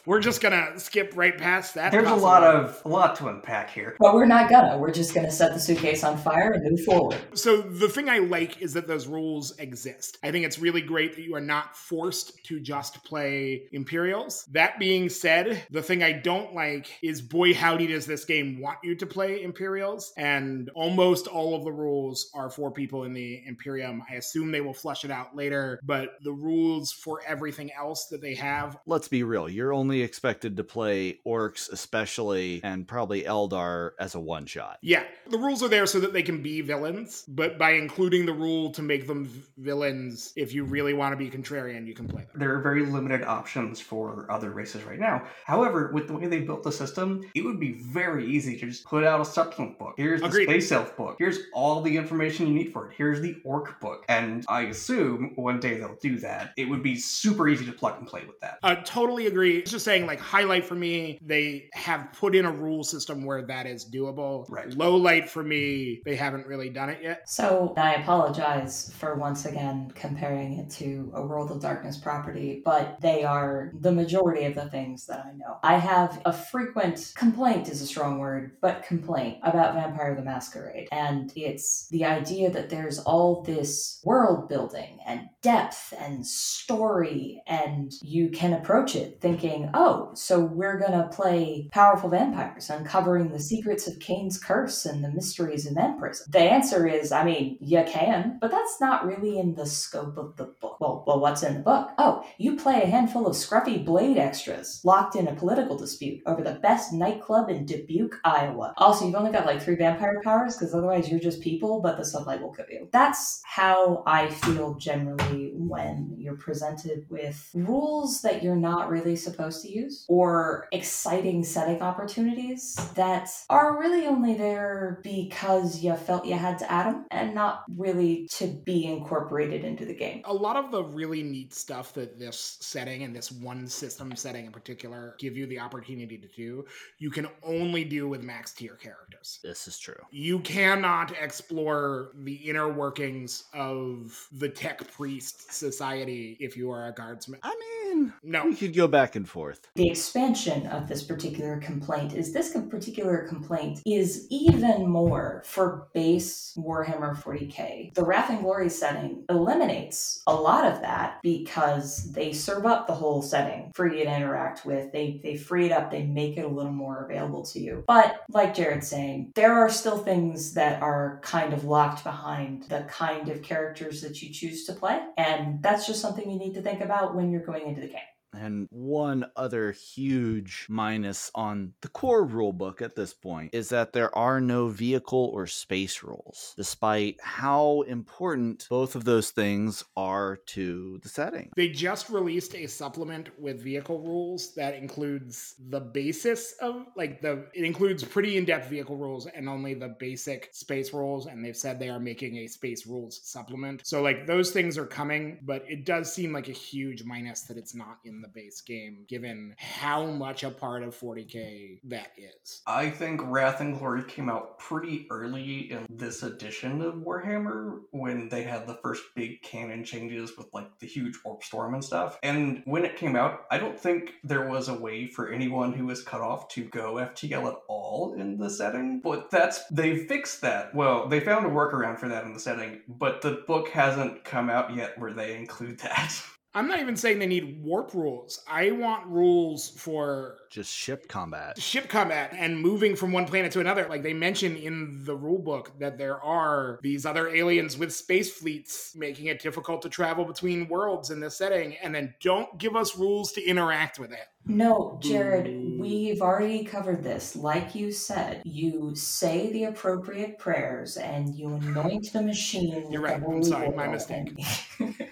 We're 0.05 0.21
just 0.21 0.43
gonna 0.43 0.79
skip 0.79 1.13
right 1.17 1.37
past 1.37 1.75
that. 1.75 1.93
There's 1.93 2.05
possibly. 2.05 2.23
a 2.23 2.27
lot 2.27 2.45
of 2.45 2.83
a 2.85 2.89
lot 2.89 3.17
to 3.17 3.29
unpack 3.29 3.71
here, 3.71 3.97
but 3.99 4.15
we're 4.15 4.27
not 4.27 4.51
gonna. 4.51 4.77
We're 4.77 4.93
just 4.93 5.15
gonna 5.15 5.31
set 5.31 5.55
the 5.55 5.61
suitcase 5.61 6.05
on 6.05 6.19
fire 6.19 6.53
and 6.53 6.71
move 6.71 6.85
forward. 6.85 7.00
So 7.35 7.61
the 7.63 7.89
thing 7.89 8.09
I 8.09 8.19
like 8.19 8.61
is 8.61 8.75
that 8.75 8.87
those 8.87 9.07
rules 9.07 9.57
exist. 9.59 10.19
I 10.23 10.31
think 10.31 10.45
it's 10.45 10.59
really 10.59 10.81
great 10.81 11.17
that 11.17 11.23
you 11.23 11.35
are 11.35 11.41
not 11.41 11.77
forced 11.77 12.45
to 12.45 12.61
just 12.61 13.03
play 13.05 13.69
Imperials. 13.73 14.45
That 14.53 14.79
being 14.79 15.09
said, 15.09 15.65
the 15.71 15.83
thing 15.83 16.03
I 16.03 16.13
don't 16.13 16.55
like 16.55 16.99
is 17.03 17.23
boy 17.23 17.55
howdy 17.55 17.87
does 17.87 18.07
this 18.07 18.25
game 18.25 18.61
want 18.61 18.79
you 18.83 18.95
to 18.97 19.07
play 19.07 19.43
Imperials, 19.43 20.13
and 20.17 20.71
almost 20.75 21.27
all 21.27 21.55
of 21.55 21.65
the 21.65 21.73
rules 21.73 22.31
are 22.35 22.51
for 22.51 22.71
people 22.71 23.05
in 23.05 23.13
the 23.13 23.43
Imperium. 23.47 24.03
I 24.11 24.15
assume 24.15 24.51
they 24.51 24.61
will 24.61 24.75
flush 24.75 25.05
it 25.05 25.11
out 25.11 25.37
later, 25.37 25.81
but 25.83 26.11
the 26.23 26.33
rules 26.33 26.93
for 26.93 27.21
everything 27.27 27.71
else 27.73 28.07
that 28.07 28.21
they 28.21 28.35
have. 28.35 28.77
Let's 28.87 29.09
be 29.09 29.23
real. 29.23 29.49
You're 29.49 29.73
only 29.73 30.03
expected 30.03 30.57
to 30.57 30.65
play 30.65 31.21
orcs, 31.27 31.71
especially, 31.71 32.61
and 32.63 32.87
probably 32.87 33.23
Eldar 33.23 33.93
as 33.99 34.15
a 34.15 34.21
one 34.21 34.47
shot. 34.47 34.79
Yeah. 34.83 35.05
The 35.29 35.39
rules 35.39 35.63
are 35.63 35.69
there 35.69 35.87
so 35.87 36.01
that 36.01 36.13
they 36.13 36.23
can 36.23 36.43
be 36.43 36.61
villains, 36.61 36.90
but 37.29 37.59
by 37.59 37.73
including 37.73 38.27
the 38.27 38.33
rule 38.33 38.71
to 38.73 38.83
make 38.83 39.07
them 39.07 39.45
villains, 39.59 40.33
if 40.37 40.53
you 40.53 40.65
really 40.65 40.95
want 40.95 41.13
to 41.13 41.17
be 41.17 41.31
contrarian, 41.31 41.87
you 41.87 41.95
can 41.95 42.09
play 42.09 42.23
them. 42.23 42.33
There 42.35 42.55
are 42.55 42.61
very 42.61 42.85
limited 42.87 43.23
options 43.23 43.81
for 43.81 44.27
other 44.31 44.51
races 44.51 44.83
right 44.85 44.99
now. 44.99 45.23
However, 45.45 45.91
with 45.93 46.07
the 46.07 46.15
way 46.15 46.27
they 46.27 46.41
built 46.41 46.63
the 46.63 46.73
system, 46.73 47.23
it 47.35 47.45
would 47.45 47.61
be 47.61 47.73
very 47.73 48.27
easy 48.27 48.57
to 48.59 48.67
just 48.67 48.85
put 48.85 49.05
out 49.05 49.21
a 49.21 49.25
supplement 49.25 49.79
book. 49.79 49.95
Here's 49.97 50.21
the 50.21 50.27
Agreed. 50.27 50.45
Space 50.45 50.73
Elf 50.73 50.97
book. 50.97 51.17
Here's 51.19 51.39
all 51.53 51.83
the 51.83 51.97
information 51.97 52.47
you 52.47 52.55
need 52.55 52.73
for 52.73 52.91
it. 52.91 52.95
Here's 52.97 53.21
the 53.21 53.37
Orc 53.45 53.81
book. 53.81 54.05
And 54.09 54.45
I 54.49 54.63
assume 54.63 55.33
one 55.37 55.61
day 55.61 55.79
they'll 55.79 55.99
do 56.01 56.19
that. 56.21 56.53
It 56.57 56.69
would 56.69 56.83
be 56.83 56.97
super 56.97 57.49
easy 57.49 57.67
to 57.67 57.73
plug 57.73 57.99
and 57.99 58.07
play 58.07 58.25
with 58.27 58.41
that. 58.41 58.59
I 58.63 58.77
totally 58.77 59.27
agree. 59.27 59.59
It's 59.59 59.71
just 59.71 59.85
saying, 59.85 60.07
like, 60.07 60.21
highlight 60.21 60.65
for 60.65 60.75
me, 60.75 61.19
they 61.23 61.69
have 61.75 62.09
put 62.13 62.35
in 62.35 62.45
a 62.45 62.51
rule 62.51 62.85
system 62.85 63.25
where 63.25 63.43
that 63.43 63.67
is 63.67 63.85
doable. 63.85 64.47
Right. 64.49 64.73
Low 64.75 64.97
light 64.97 65.29
for 65.29 65.43
me, 65.43 66.01
they 66.05 66.17
haven't 66.17 66.47
really 66.47 66.71
done 66.71 66.80
it 66.89 67.03
yet. 67.03 67.29
So 67.29 67.75
I 67.77 67.95
apologize 67.95 68.93
for 68.97 69.17
once 69.17 69.45
again 69.45 69.93
comparing 69.95 70.59
it 70.59 70.71
to 70.71 71.11
a 71.15 71.23
World 71.23 71.51
of 71.51 71.61
Darkness 71.61 71.97
property, 71.97 72.63
but 72.65 73.01
they 73.01 73.25
are 73.25 73.73
the 73.81 73.93
majority 73.93 74.45
of 74.45 74.55
the 74.55 74.71
things 74.71 75.07
that 75.07 75.25
I 75.27 75.33
know. 75.33 75.59
I 75.63 75.77
have 75.77 76.21
a 76.25 76.33
frequent 76.33 77.13
complaint 77.17 77.69
is 77.69 77.83
a 77.83 77.87
strong 77.87 78.19
word, 78.19 78.53
but 78.61 78.83
complaint 78.83 79.39
about 79.43 79.75
Vampire 79.75 80.15
the 80.15 80.23
Masquerade. 80.23 80.89
And 80.93 81.33
it's 81.37 81.89
the 81.89 82.05
idea 82.05 82.51
that 82.51 82.71
there's 82.71 82.99
all 83.01 83.43
this 83.43 84.01
world 84.05 84.49
building 84.49 84.99
and 85.07 85.29
depth 85.43 85.93
and 85.99 86.27
story, 86.27 87.43
and 87.47 87.93
you 88.03 88.31
can 88.31 88.53
approach 88.53 88.95
it 88.95 89.21
thinking, 89.21 89.71
oh, 89.75 90.11
so 90.15 90.41
we're 90.41 90.79
going 90.79 90.93
to 90.93 91.09
play 91.09 91.69
powerful 91.73 92.09
vampires, 92.09 92.71
uncovering 92.71 93.29
the 93.29 93.41
secrets 93.41 93.87
of 93.87 93.99
Caine's 93.99 94.39
curse 94.39 94.87
and 94.87 95.03
the 95.03 95.11
mysteries 95.11 95.67
of 95.67 95.77
Empress. 95.77 96.25
The 96.29 96.41
answer 96.41 96.70
answer 96.71 96.87
is, 96.87 97.13
I 97.13 97.25
mean, 97.25 97.59
you 97.61 97.83
can, 97.87 98.39
but 98.41 98.51
that's 98.51 98.81
not 98.81 99.07
really 99.07 99.39
in 99.39 99.55
the 99.55 99.67
scope 99.67 100.17
of 100.17 100.37
the 100.37 100.45
book. 100.45 100.79
Well, 100.81 101.05
well, 101.07 101.21
what's 101.21 101.43
in 101.43 101.55
the 101.55 101.61
book? 101.61 101.91
Oh, 101.99 102.25
you 102.39 102.57
play 102.57 102.83
a 102.83 102.87
handful 102.87 103.27
of 103.27 103.35
scruffy 103.35 103.85
blade 103.85 104.19
extras 104.19 104.81
locked 104.85 105.17
in 105.17 105.27
a 105.27 105.35
political 105.35 105.77
dispute 105.77 106.23
over 106.27 106.43
the 106.43 106.55
best 106.55 106.93
nightclub 106.93 107.51
in 107.51 107.67
Dubuque, 107.67 108.19
Iowa. 108.25 108.75
Also, 108.77 109.07
you've 109.07 109.15
only 109.15 109.33
got 109.33 109.47
like 109.47 109.61
three 109.61 109.75
vampire 109.75 110.21
powers 110.23 110.57
because 110.57 110.75
otherwise 110.75 111.11
you're 111.11 111.21
just 111.21 111.41
people, 111.41 111.81
but 111.81 111.97
the 111.97 112.05
sunlight 112.05 112.41
will 112.41 112.53
kill 112.53 112.67
you. 112.71 112.89
That's 112.93 113.43
how 113.45 114.03
I 114.07 114.29
feel 114.29 114.75
generally 114.75 115.53
when 115.55 116.15
you're 116.19 116.37
presented 116.37 117.07
with 117.11 117.51
rules 117.55 118.23
that 118.23 118.43
you're 118.43 118.57
not 118.57 118.91
really 118.91 119.17
supposed 119.17 119.63
to 119.63 119.73
use 119.73 120.05
or 120.09 120.69
exciting 120.73 121.43
setting 121.43 121.83
opportunities 121.83 122.77
that 122.95 123.29
are 123.49 123.79
really 123.79 124.07
only 124.07 124.35
there 124.35 125.01
because 125.03 125.83
you 125.83 125.95
felt 125.97 126.27
you 126.27 126.35
had 126.35 126.60
to 126.61 126.71
add 126.71 126.87
them 126.87 127.07
and 127.11 127.35
not 127.35 127.65
really 127.77 128.27
to 128.33 128.47
be 128.47 128.87
incorporated 128.87 129.65
into 129.65 129.85
the 129.85 129.95
game. 129.95 130.23
A 130.25 130.33
lot 130.33 130.57
of 130.57 130.71
the 130.71 130.83
really 130.83 131.23
neat 131.23 131.53
stuff 131.53 131.93
that 131.95 132.19
this 132.19 132.59
setting 132.61 133.03
and 133.03 133.15
this 133.15 133.33
one 133.33 133.67
system 133.67 134.15
setting 134.15 134.47
in 134.47 134.53
particular 134.53 135.17
give 135.19 135.37
you 135.37 135.47
the 135.47 135.59
opportunity 135.59 136.17
to 136.17 136.29
do, 136.29 136.65
you 136.99 137.11
can 137.11 137.29
only 137.43 137.85
do 137.85 138.09
with 138.09 138.23
max 138.23 138.53
tier 138.53 138.75
characters. 138.75 139.41
This 139.43 139.67
is 139.67 139.79
true. 139.79 140.01
You 140.11 140.41
cannot 140.41 141.13
explore 141.21 142.13
the 142.15 142.35
inner 142.35 142.69
workings 142.69 143.45
of 143.53 144.29
the 144.33 144.49
tech 144.49 144.91
priest 144.93 145.53
society 145.53 146.37
if 146.41 146.57
you 146.57 146.71
are 146.71 146.89
a 146.89 146.93
guardsman. 146.93 147.41
I 147.43 147.49
mean, 147.49 147.80
No. 148.23 148.45
we 148.45 148.55
could 148.55 148.75
go 148.75 148.89
back 148.89 149.17
and 149.17 149.29
forth. 149.29 149.69
The 149.75 149.89
expansion 149.89 150.67
of 150.67 150.89
this 150.89 151.03
particular 151.03 151.59
complaint 151.59 152.15
is 152.15 152.33
this 152.33 152.57
particular 152.71 153.27
complaint 153.29 153.81
is 153.87 154.27
even 154.31 154.89
more 154.89 155.43
for 155.45 155.89
base 155.95 156.55
Warhammer 156.57 157.17
40k. 157.17 157.95
The 157.95 158.05
Wrath 158.05 158.31
and 158.31 158.41
Glory 158.41 158.69
setting 158.69 159.25
eliminates 159.29 160.23
a 160.27 160.35
lot 160.35 160.71
of 160.71 160.81
that 160.83 161.21
because 161.23 162.13
they 162.13 162.33
serve 162.33 162.67
up 162.67 162.87
the 162.87 162.95
whole 162.95 163.23
setting 163.23 163.73
for 163.75 163.87
you 163.87 164.05
to 164.05 164.17
interact 164.17 164.65
with. 164.65 164.93
They 164.93 165.21
they 165.23 165.37
free 165.37 165.67
it 165.67 165.73
up, 165.73 165.91
they 165.91 166.03
make 166.03 166.37
it 166.37 166.45
a 166.45 166.49
little 166.49 166.73
more 166.73 167.05
available 167.05 167.45
to 167.47 167.61
you. 167.61 167.85
But 167.87 168.23
like 168.31 168.55
Jared's 168.55 168.89
saying, 168.89 169.33
there 169.35 169.55
are 169.55 169.69
still 169.69 169.99
things 169.99 170.55
that 170.55 170.83
are 170.83 171.21
kind 171.23 171.53
of 171.53 171.65
locked 171.65 172.05
behind 172.05 172.65
the 172.65 172.83
kind 172.89 173.29
of 173.29 173.43
characters 173.43 174.03
that 174.03 174.23
you 174.23 174.33
choose 174.33 174.65
to 174.67 174.73
play. 174.73 175.01
And 175.17 175.63
that's 175.63 175.87
just 175.87 176.01
something 176.01 176.31
you 176.31 176.39
need 176.39 176.55
to 176.55 176.63
think 176.63 176.81
about 176.81 177.15
when 177.15 177.31
you're 177.31 177.45
going 177.45 177.67
into 177.67 177.80
the 177.81 177.89
game. 177.89 178.20
And 178.33 178.69
one 178.71 179.27
other 179.37 179.73
huge 179.73 180.67
minus 180.69 181.31
on 181.35 181.75
the 181.81 181.89
core 181.89 182.27
rulebook 182.27 182.81
at 182.81 182.95
this 182.95 183.13
point 183.13 183.55
is 183.55 183.69
that 183.71 183.93
there 183.93 184.17
are 184.17 184.41
no 184.41 184.69
vehicle 184.69 185.31
or 185.33 185.47
space 185.47 186.03
rules, 186.03 186.55
despite 186.57 187.17
how 187.21 187.83
important 187.83 188.67
both 188.71 188.95
of 188.95 189.05
those 189.05 189.31
things 189.31 189.85
are 189.97 190.37
to 190.47 190.99
the 191.03 191.09
setting. 191.09 191.51
They 191.57 191.69
just 191.69 192.11
released 192.11 192.55
a 192.55 192.67
supplement 192.67 193.31
with 193.39 193.63
vehicle 193.63 194.01
rules 194.01 194.55
that 194.55 194.75
includes 194.75 195.55
the 195.69 195.81
basis 195.81 196.55
of 196.61 196.87
like 196.97 197.21
the 197.21 197.47
it 197.55 197.65
includes 197.65 198.05
pretty 198.05 198.37
in-depth 198.37 198.69
vehicle 198.69 198.97
rules 198.97 199.27
and 199.27 199.49
only 199.49 199.75
the 199.75 199.97
basic 199.99 200.49
space 200.53 200.93
rules 200.93 201.27
and 201.27 201.45
they've 201.45 201.57
said 201.57 201.79
they 201.79 201.89
are 201.89 202.01
making 202.01 202.37
a 202.39 202.47
space 202.47 202.87
rules 202.87 203.21
supplement. 203.25 203.87
So 203.87 204.03
like 204.03 204.27
those 204.27 204.51
things 204.51 204.79
are 204.79 204.87
coming, 204.87 205.39
but 205.43 205.65
it 205.69 205.85
does 205.85 206.13
seem 206.13 206.33
like 206.33 206.49
a 206.49 206.53
huge 206.53 207.05
minus 207.05 207.43
that 207.43 207.57
it's 207.57 207.75
not 207.75 207.99
in 208.05 208.20
the 208.21 208.29
base 208.29 208.61
game 208.61 209.05
given 209.09 209.55
how 209.59 210.07
much 210.07 210.43
a 210.43 210.51
part 210.51 210.83
of 210.83 210.99
40k 210.99 211.81
that 211.85 212.13
is. 212.17 212.63
I 212.67 212.91
think 212.91 213.21
Wrath 213.25 213.61
and 213.61 213.79
Glory 213.79 214.05
came 214.05 214.29
out 214.29 214.59
pretty 214.59 215.07
early 215.11 215.71
in 215.71 215.87
this 215.89 216.23
edition 216.23 216.83
of 216.83 216.95
Warhammer 216.95 217.81
when 217.91 218.29
they 218.29 218.43
had 218.43 218.67
the 218.67 218.79
first 218.83 219.03
big 219.15 219.43
canon 219.43 219.85
changes 219.85 220.33
with 220.37 220.49
like 220.53 220.79
the 220.79 220.87
huge 220.87 221.15
warp 221.25 221.43
storm 221.43 221.75
and 221.75 221.85
stuff. 221.85 222.19
And 222.23 222.63
when 222.65 222.85
it 222.85 222.97
came 222.97 223.17
out, 223.17 223.41
I 223.51 223.59
don't 223.59 223.79
think 223.79 224.15
there 224.25 224.49
was 224.49 224.69
a 224.69 224.75
way 224.75 225.07
for 225.07 225.31
anyone 225.31 225.73
who 225.73 225.87
was 225.87 226.03
cut 226.03 226.21
off 226.21 226.49
to 226.49 226.65
go 226.65 226.95
FTL 226.95 227.49
at 227.49 227.59
all 227.69 228.15
in 228.19 228.39
the 228.39 228.51
setting. 228.51 229.01
But 229.01 229.31
that's 229.31 229.65
they 229.71 229.97
fixed 230.07 230.41
that. 230.43 230.75
Well, 230.75 231.09
they 231.09 231.21
found 231.21 231.47
a 231.47 231.51
workaround 231.51 231.99
for 231.99 232.09
that 232.09 232.25
in 232.25 232.35
the 232.35 232.41
setting, 232.41 232.81
but 232.89 233.23
the 233.23 233.43
book 233.47 233.69
hasn't 233.69 234.25
come 234.25 234.51
out 234.51 234.75
yet 234.75 234.99
where 234.99 235.13
they 235.13 235.37
include 235.37 235.79
that. 235.81 236.13
I'm 236.53 236.67
not 236.67 236.81
even 236.81 236.97
saying 236.97 237.21
they 237.21 237.27
need 237.27 237.63
warp 237.63 237.95
rules. 237.95 238.43
I 238.49 238.73
want 238.73 239.07
rules 239.07 239.71
for 239.71 240.39
Just 240.51 240.73
ship 240.73 241.09
combat. 241.09 241.57
ship 241.61 241.89
combat 241.89 242.33
and 242.37 242.61
moving 242.61 242.97
from 242.97 243.13
one 243.13 243.25
planet 243.25 243.53
to 243.53 243.61
another. 243.61 243.87
Like 243.89 244.03
they 244.03 244.13
mention 244.15 244.57
in 244.57 245.05
the 245.05 245.15
rule 245.15 245.39
book 245.39 245.79
that 245.79 245.97
there 245.97 246.21
are 246.21 246.81
these 246.83 247.07
other 247.07 247.29
aliens 247.29 247.79
with 247.79 247.95
space 247.95 248.33
fleets 248.33 248.97
making 248.97 249.27
it 249.27 249.41
difficult 249.41 249.83
to 249.83 249.89
travel 249.89 250.25
between 250.25 250.69
worlds 250.69 251.11
in 251.11 251.21
this 251.21 251.37
setting, 251.37 251.77
and 251.83 251.95
then 251.95 252.15
don't 252.21 252.59
give 252.59 252.75
us 252.75 252.97
rules 252.99 253.31
to 253.33 253.45
interact 253.45 254.01
with 254.01 254.11
it. 254.11 254.27
No, 254.51 254.99
Jared, 255.01 255.79
we've 255.79 256.21
already 256.21 256.65
covered 256.65 257.03
this. 257.05 257.37
Like 257.37 257.75
you 257.75 257.93
said, 257.93 258.43
you 258.45 258.95
say 258.97 259.53
the 259.53 259.65
appropriate 259.65 260.39
prayers 260.39 260.97
and 260.97 261.35
you 261.35 261.55
anoint 261.55 262.13
the 262.13 262.21
machine. 262.23 262.91
You're 262.91 263.01
right. 263.03 263.23
I'm 263.23 263.43
sorry. 263.45 263.71
My 263.71 263.87
mistake. 263.89 264.33
and- 264.81 264.95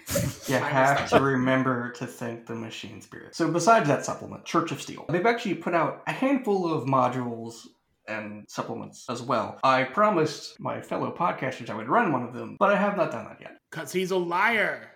You 0.47 0.55
have 0.55 1.07
to 1.11 1.21
remember 1.21 1.91
to 1.91 2.07
thank 2.07 2.47
the 2.47 2.55
machine 2.55 3.01
spirit. 3.01 3.35
So, 3.35 3.51
besides 3.51 3.87
that 3.87 4.03
supplement, 4.03 4.43
Church 4.45 4.71
of 4.71 4.81
Steel, 4.81 5.05
they've 5.09 5.25
actually 5.25 5.53
put 5.55 5.75
out 5.75 6.01
a 6.07 6.11
handful 6.11 6.73
of 6.73 6.85
modules 6.85 7.67
and 8.07 8.45
supplements 8.49 9.05
as 9.09 9.21
well. 9.21 9.59
I 9.63 9.83
promised 9.83 10.59
my 10.59 10.81
fellow 10.81 11.15
podcasters 11.15 11.69
I 11.69 11.75
would 11.75 11.87
run 11.87 12.11
one 12.11 12.23
of 12.23 12.33
them, 12.33 12.57
but 12.59 12.71
I 12.71 12.75
have 12.77 12.97
not 12.97 13.11
done 13.11 13.25
that 13.25 13.37
yet. 13.39 13.57
Because 13.69 13.91
he's 13.91 14.09
a 14.09 14.17
liar. 14.17 14.89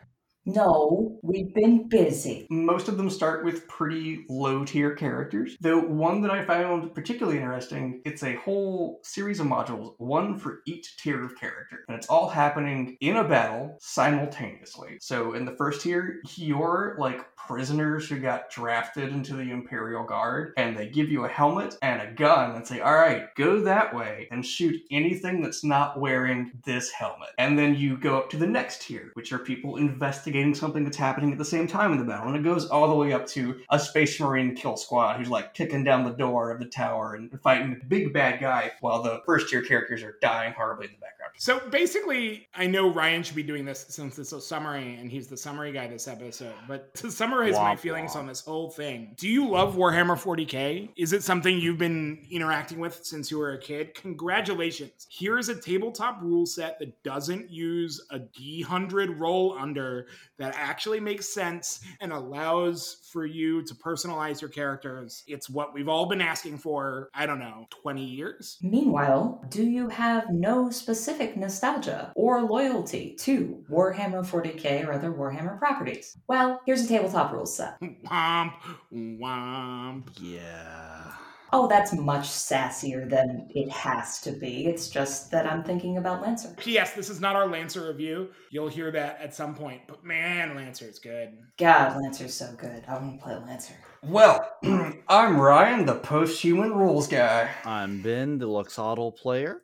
No, 0.46 1.20
we've 1.22 1.54
been 1.54 1.88
busy. 1.88 2.46
Most 2.50 2.90
of 2.90 2.98
them 2.98 3.10
start 3.10 3.46
with 3.46 3.68
pretty 3.68 4.26
low 4.28 4.66
tier 4.66 4.94
characters. 4.94 5.56
The 5.62 5.80
one 5.80 6.22
that 6.22 6.32
I 6.32 6.44
found 6.44 6.94
particularly 6.94 7.38
interesting, 7.38 8.02
it's 8.06 8.24
a 8.24 8.36
whole 8.36 9.00
series 9.04 9.40
of 9.40 9.48
modules, 9.48 9.94
one 10.00 10.38
for 10.38 10.60
each 10.66 10.98
tier 10.98 11.24
of 11.24 11.38
character. 11.40 11.86
And 11.88 11.96
it's 11.98 12.08
all 12.08 12.28
happening 12.28 12.98
in 13.00 13.16
a 13.18 13.24
battle 13.24 13.78
simultaneously. 13.80 14.98
So 15.00 15.34
in 15.34 15.46
the 15.46 15.56
first 15.56 15.82
tier, 15.82 16.22
you're 16.36 16.96
like 17.00 17.36
prisoners 17.38 18.10
who 18.10 18.20
got 18.20 18.50
drafted 18.50 19.14
into 19.14 19.36
the 19.36 19.50
Imperial 19.50 20.04
Guard, 20.04 20.54
and 20.58 20.78
they 20.78 20.90
give 20.90 21.10
you 21.10 21.26
a 21.26 21.30
helmet 21.30 21.76
and 21.82 22.02
a 22.02 22.14
gun 22.14 22.56
and 22.56 22.68
say, 22.68 22.82
all 22.82 22.96
right, 22.96 23.34
go 23.36 23.62
that 23.62 23.96
way 23.96 24.28
and 24.32 24.46
shoot 24.46 24.76
anything 24.92 25.42
that's 25.42 25.64
not 25.64 26.00
wearing 26.00 26.52
this 26.66 26.92
helmet. 26.92 27.30
And 27.38 27.58
then 27.58 27.76
you 27.76 27.98
go 27.98 28.18
up 28.18 28.30
to 28.32 28.38
the 28.38 28.48
next 28.48 28.82
tier, 28.82 29.12
which 29.14 29.32
are 29.32 29.40
people 29.40 29.78
investigating 29.78 30.33
something 30.56 30.84
that's 30.84 30.98
happening 30.98 31.32
at 31.32 31.38
the 31.38 31.46
same 31.46 31.68
time 31.68 31.92
in 31.92 32.00
the 32.00 32.06
battle. 32.06 32.28
And 32.28 32.36
it 32.36 32.44
goes 32.44 32.68
all 32.68 32.90
the 32.90 32.96
way 32.96 33.14
up 33.14 33.28
to 33.28 33.62
a 33.70 33.80
Space 33.80 34.20
Marine 34.20 34.56
kill 34.56 34.78
squad 34.78 35.18
who's 35.18 35.30
like 35.30 35.54
kicking 35.54 35.84
down 35.84 36.04
the 36.04 36.12
door 36.12 36.52
of 36.52 36.60
the 36.60 36.66
tower 36.66 37.16
and 37.16 37.30
fighting 37.42 37.70
the 37.70 37.86
big 37.86 38.14
bad 38.14 38.40
guy 38.40 38.72
while 38.82 39.04
the 39.04 39.22
first 39.26 39.50
tier 39.50 39.62
characters 39.62 40.04
are 40.04 40.18
dying 40.22 40.54
horribly 40.54 40.88
in 40.88 40.92
the 40.94 40.98
background. 40.98 41.13
So 41.38 41.60
basically, 41.70 42.48
I 42.56 42.68
know 42.68 42.90
Ryan 42.90 43.24
should 43.24 43.36
be 43.36 43.44
doing 43.44 43.66
this 43.66 43.86
since 43.90 44.18
it's 44.20 44.32
a 44.32 44.42
summary 44.42 44.96
and 44.96 45.10
he's 45.10 45.28
the 45.28 45.38
summary 45.38 45.72
guy 45.72 45.88
this 45.88 46.08
episode. 46.08 46.54
But 46.68 46.94
to 46.96 47.12
summarize 47.12 47.54
my 47.54 47.76
feelings 47.76 48.14
womp. 48.14 48.20
on 48.20 48.28
this 48.28 48.42
whole 48.42 48.70
thing, 48.70 49.14
do 49.18 49.28
you 49.28 49.50
love 49.50 49.76
Warhammer 49.76 50.18
40k? 50.18 50.90
Is 50.96 51.14
it 51.14 51.24
something 51.24 51.58
you've 51.58 51.78
been 51.78 52.26
interacting 52.30 52.80
with 52.80 53.04
since 53.04 53.32
you 53.32 53.40
were 53.40 53.54
a 53.54 53.60
kid? 53.60 53.94
Congratulations. 53.96 55.08
Here 55.10 55.38
is 55.38 55.50
a 55.50 55.56
tabletop 55.56 56.22
rule 56.22 56.46
set 56.46 56.80
that 56.80 57.02
doesn't 57.04 57.50
use 57.50 58.06
a 58.12 58.20
D100 58.20 59.20
roll 59.20 59.58
under 59.58 60.08
that 60.38 60.54
actually 60.58 61.00
makes 61.00 61.34
sense 61.34 61.82
and 62.02 62.12
allows 62.12 63.08
for 63.12 63.26
you 63.26 63.64
to 63.64 63.74
personalize 63.76 64.42
your 64.42 64.50
characters. 64.50 65.24
It's 65.28 65.50
what 65.50 65.74
we've 65.74 65.90
all 65.90 66.06
been 66.06 66.22
asking 66.22 66.58
for, 66.58 67.10
I 67.14 67.26
don't 67.26 67.40
know, 67.40 67.68
20 67.70 68.04
years? 68.04 68.58
Meanwhile, 68.62 69.46
do 69.50 69.64
you 69.64 69.90
have 69.90 70.30
no 70.32 70.70
specific 70.70 71.23
nostalgia 71.36 72.12
or 72.16 72.42
loyalty 72.42 73.16
to 73.20 73.64
Warhammer 73.70 74.26
40k 74.26 74.86
or 74.88 74.94
other 74.94 75.12
Warhammer 75.12 75.58
properties? 75.58 76.18
Well, 76.28 76.62
here's 76.66 76.86
a 76.86 76.88
tabletop 76.88 77.32
rules 77.32 77.56
set. 77.56 77.80
Womp, 77.82 78.54
womp. 78.92 80.10
Yeah. 80.20 81.14
Oh, 81.56 81.68
that's 81.68 81.94
much 81.94 82.24
sassier 82.24 83.08
than 83.08 83.48
it 83.52 83.70
has 83.70 84.20
to 84.22 84.32
be. 84.32 84.66
It's 84.66 84.90
just 84.90 85.30
that 85.30 85.46
I'm 85.46 85.64
thinking 85.64 85.98
about 85.98 86.20
Lancer. 86.24 86.56
Yes, 86.66 86.94
this 86.94 87.12
is 87.12 87.22
not 87.22 87.36
our 87.36 87.48
Lancer 87.48 87.88
review. 87.88 88.30
You'll 88.50 88.70
hear 88.70 88.90
that 88.90 89.22
at 89.22 89.36
some 89.36 89.54
point. 89.54 89.82
But 89.88 90.04
man, 90.04 90.56
Lancer's 90.56 90.98
good. 90.98 91.38
God, 91.60 91.96
Lancer's 92.02 92.34
so 92.34 92.52
good. 92.58 92.84
I 92.88 92.94
want 92.98 93.20
to 93.20 93.24
play 93.24 93.36
Lancer. 93.36 93.76
Well, 94.02 94.50
I'm 95.08 95.40
Ryan, 95.40 95.86
the 95.86 95.94
post-human 95.94 96.74
rules 96.74 97.08
guy. 97.08 97.52
I'm 97.66 98.02
Ben, 98.02 98.40
the 98.40 98.48
Loxatl 98.48 99.16
player. 99.16 99.62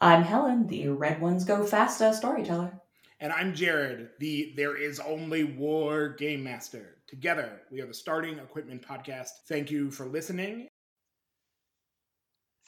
I'm 0.00 0.22
Helen, 0.22 0.68
the 0.68 0.90
Red 0.90 1.20
Ones 1.20 1.44
Go 1.44 1.64
Fasta 1.64 2.14
storyteller. 2.14 2.72
And 3.18 3.32
I'm 3.32 3.52
Jared, 3.52 4.10
the 4.20 4.52
There 4.56 4.76
Is 4.76 5.00
Only 5.00 5.42
War 5.42 6.10
Game 6.10 6.44
Master. 6.44 6.98
Together, 7.08 7.62
we 7.72 7.80
are 7.80 7.86
the 7.86 7.94
Starting 7.94 8.38
Equipment 8.38 8.86
Podcast. 8.86 9.30
Thank 9.48 9.72
you 9.72 9.90
for 9.90 10.06
listening. 10.06 10.68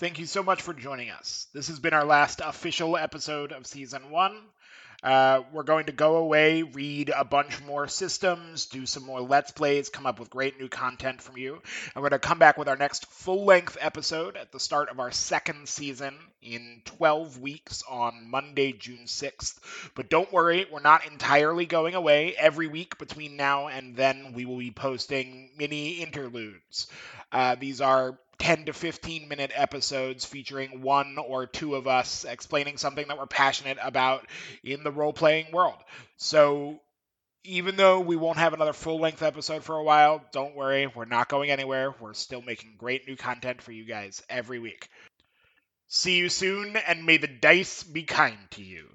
Thank 0.01 0.19
you 0.19 0.27
so 0.27 0.43
much 0.43 0.63
for 0.63 0.75
joining 0.75 1.11
us. 1.11 1.47
This 1.55 1.69
has 1.69 1.79
been 1.79 1.95
our 1.95 2.05
last 2.05 2.41
official 2.45 2.97
episode 2.97 3.53
of 3.53 3.65
season 3.65 4.11
one. 4.11 4.37
Uh, 5.03 5.43
we're 5.53 5.63
going 5.63 5.87
to 5.87 5.93
go 5.93 6.17
away, 6.17 6.63
read 6.63 7.11
a 7.17 7.25
bunch 7.25 7.63
more 7.63 7.89
systems, 7.89 8.67
do 8.67 8.85
some 8.87 9.05
more 9.05 9.21
Let's 9.21 9.51
Plays, 9.51 9.89
come 9.89 10.07
up 10.07 10.21
with 10.21 10.31
great 10.31 10.61
new 10.61 10.69
content 10.69 11.23
from 11.23 11.39
you. 11.39 11.55
And 11.55 12.03
we're 12.03 12.11
going 12.11 12.21
to 12.21 12.29
come 12.29 12.39
back 12.39 12.59
with 12.59 12.69
our 12.69 12.77
next 12.77 13.07
full 13.07 13.45
length 13.45 13.79
episode 13.81 14.37
at 14.37 14.53
the 14.53 14.61
start 14.61 14.91
of 14.91 15.01
our 15.01 15.11
second 15.11 15.69
season 15.69 16.15
in 16.43 16.83
12 16.85 17.39
weeks 17.39 17.83
on 17.89 18.31
Monday, 18.31 18.73
June 18.73 19.05
6th. 19.07 19.59
But 19.95 20.11
don't 20.11 20.33
worry, 20.33 20.67
we're 20.71 20.81
not 20.81 21.07
entirely 21.07 21.67
going 21.67 21.95
away. 21.95 22.35
Every 22.37 22.67
week 22.67 22.99
between 22.99 23.37
now 23.37 23.69
and 23.69 23.97
then, 23.97 24.33
we 24.35 24.45
will 24.45 24.59
be 24.59 24.71
posting 24.71 25.51
mini 25.57 26.03
interludes. 26.03 26.89
Uh, 27.33 27.55
these 27.55 27.81
are 27.81 28.19
10 28.41 28.65
to 28.65 28.73
15 28.73 29.29
minute 29.29 29.53
episodes 29.55 30.25
featuring 30.25 30.81
one 30.81 31.19
or 31.19 31.47
two 31.47 31.77
of 31.77 31.87
us 31.87 32.25
explaining 32.25 32.79
something 32.79 33.07
that 33.07 33.19
we're 33.19 33.27
passionate 33.27 33.79
about 33.83 34.27
in 34.65 34.83
the 34.83 34.91
role 34.91 35.13
playing 35.13 35.53
world. 35.53 35.77
So, 36.17 36.81
even 37.45 37.77
though 37.77 38.01
we 38.01 38.17
won't 38.17 38.39
have 38.39 38.53
another 38.53 38.73
full 38.73 38.99
length 38.99 39.23
episode 39.23 39.63
for 39.63 39.77
a 39.77 39.83
while, 39.83 40.23
don't 40.33 40.57
worry, 40.57 40.87
we're 40.87 41.05
not 41.05 41.29
going 41.29 41.51
anywhere. 41.51 41.95
We're 42.01 42.15
still 42.15 42.43
making 42.43 42.75
great 42.77 43.07
new 43.07 43.17
content 43.17 43.63
for 43.63 43.73
you 43.73 43.85
guys 43.85 44.23
every 44.29 44.59
week. 44.59 44.89
See 45.89 46.17
you 46.17 46.29
soon, 46.29 46.77
and 46.77 47.05
may 47.05 47.17
the 47.17 47.27
dice 47.27 47.83
be 47.83 48.03
kind 48.03 48.39
to 48.53 48.63
you. 48.63 48.91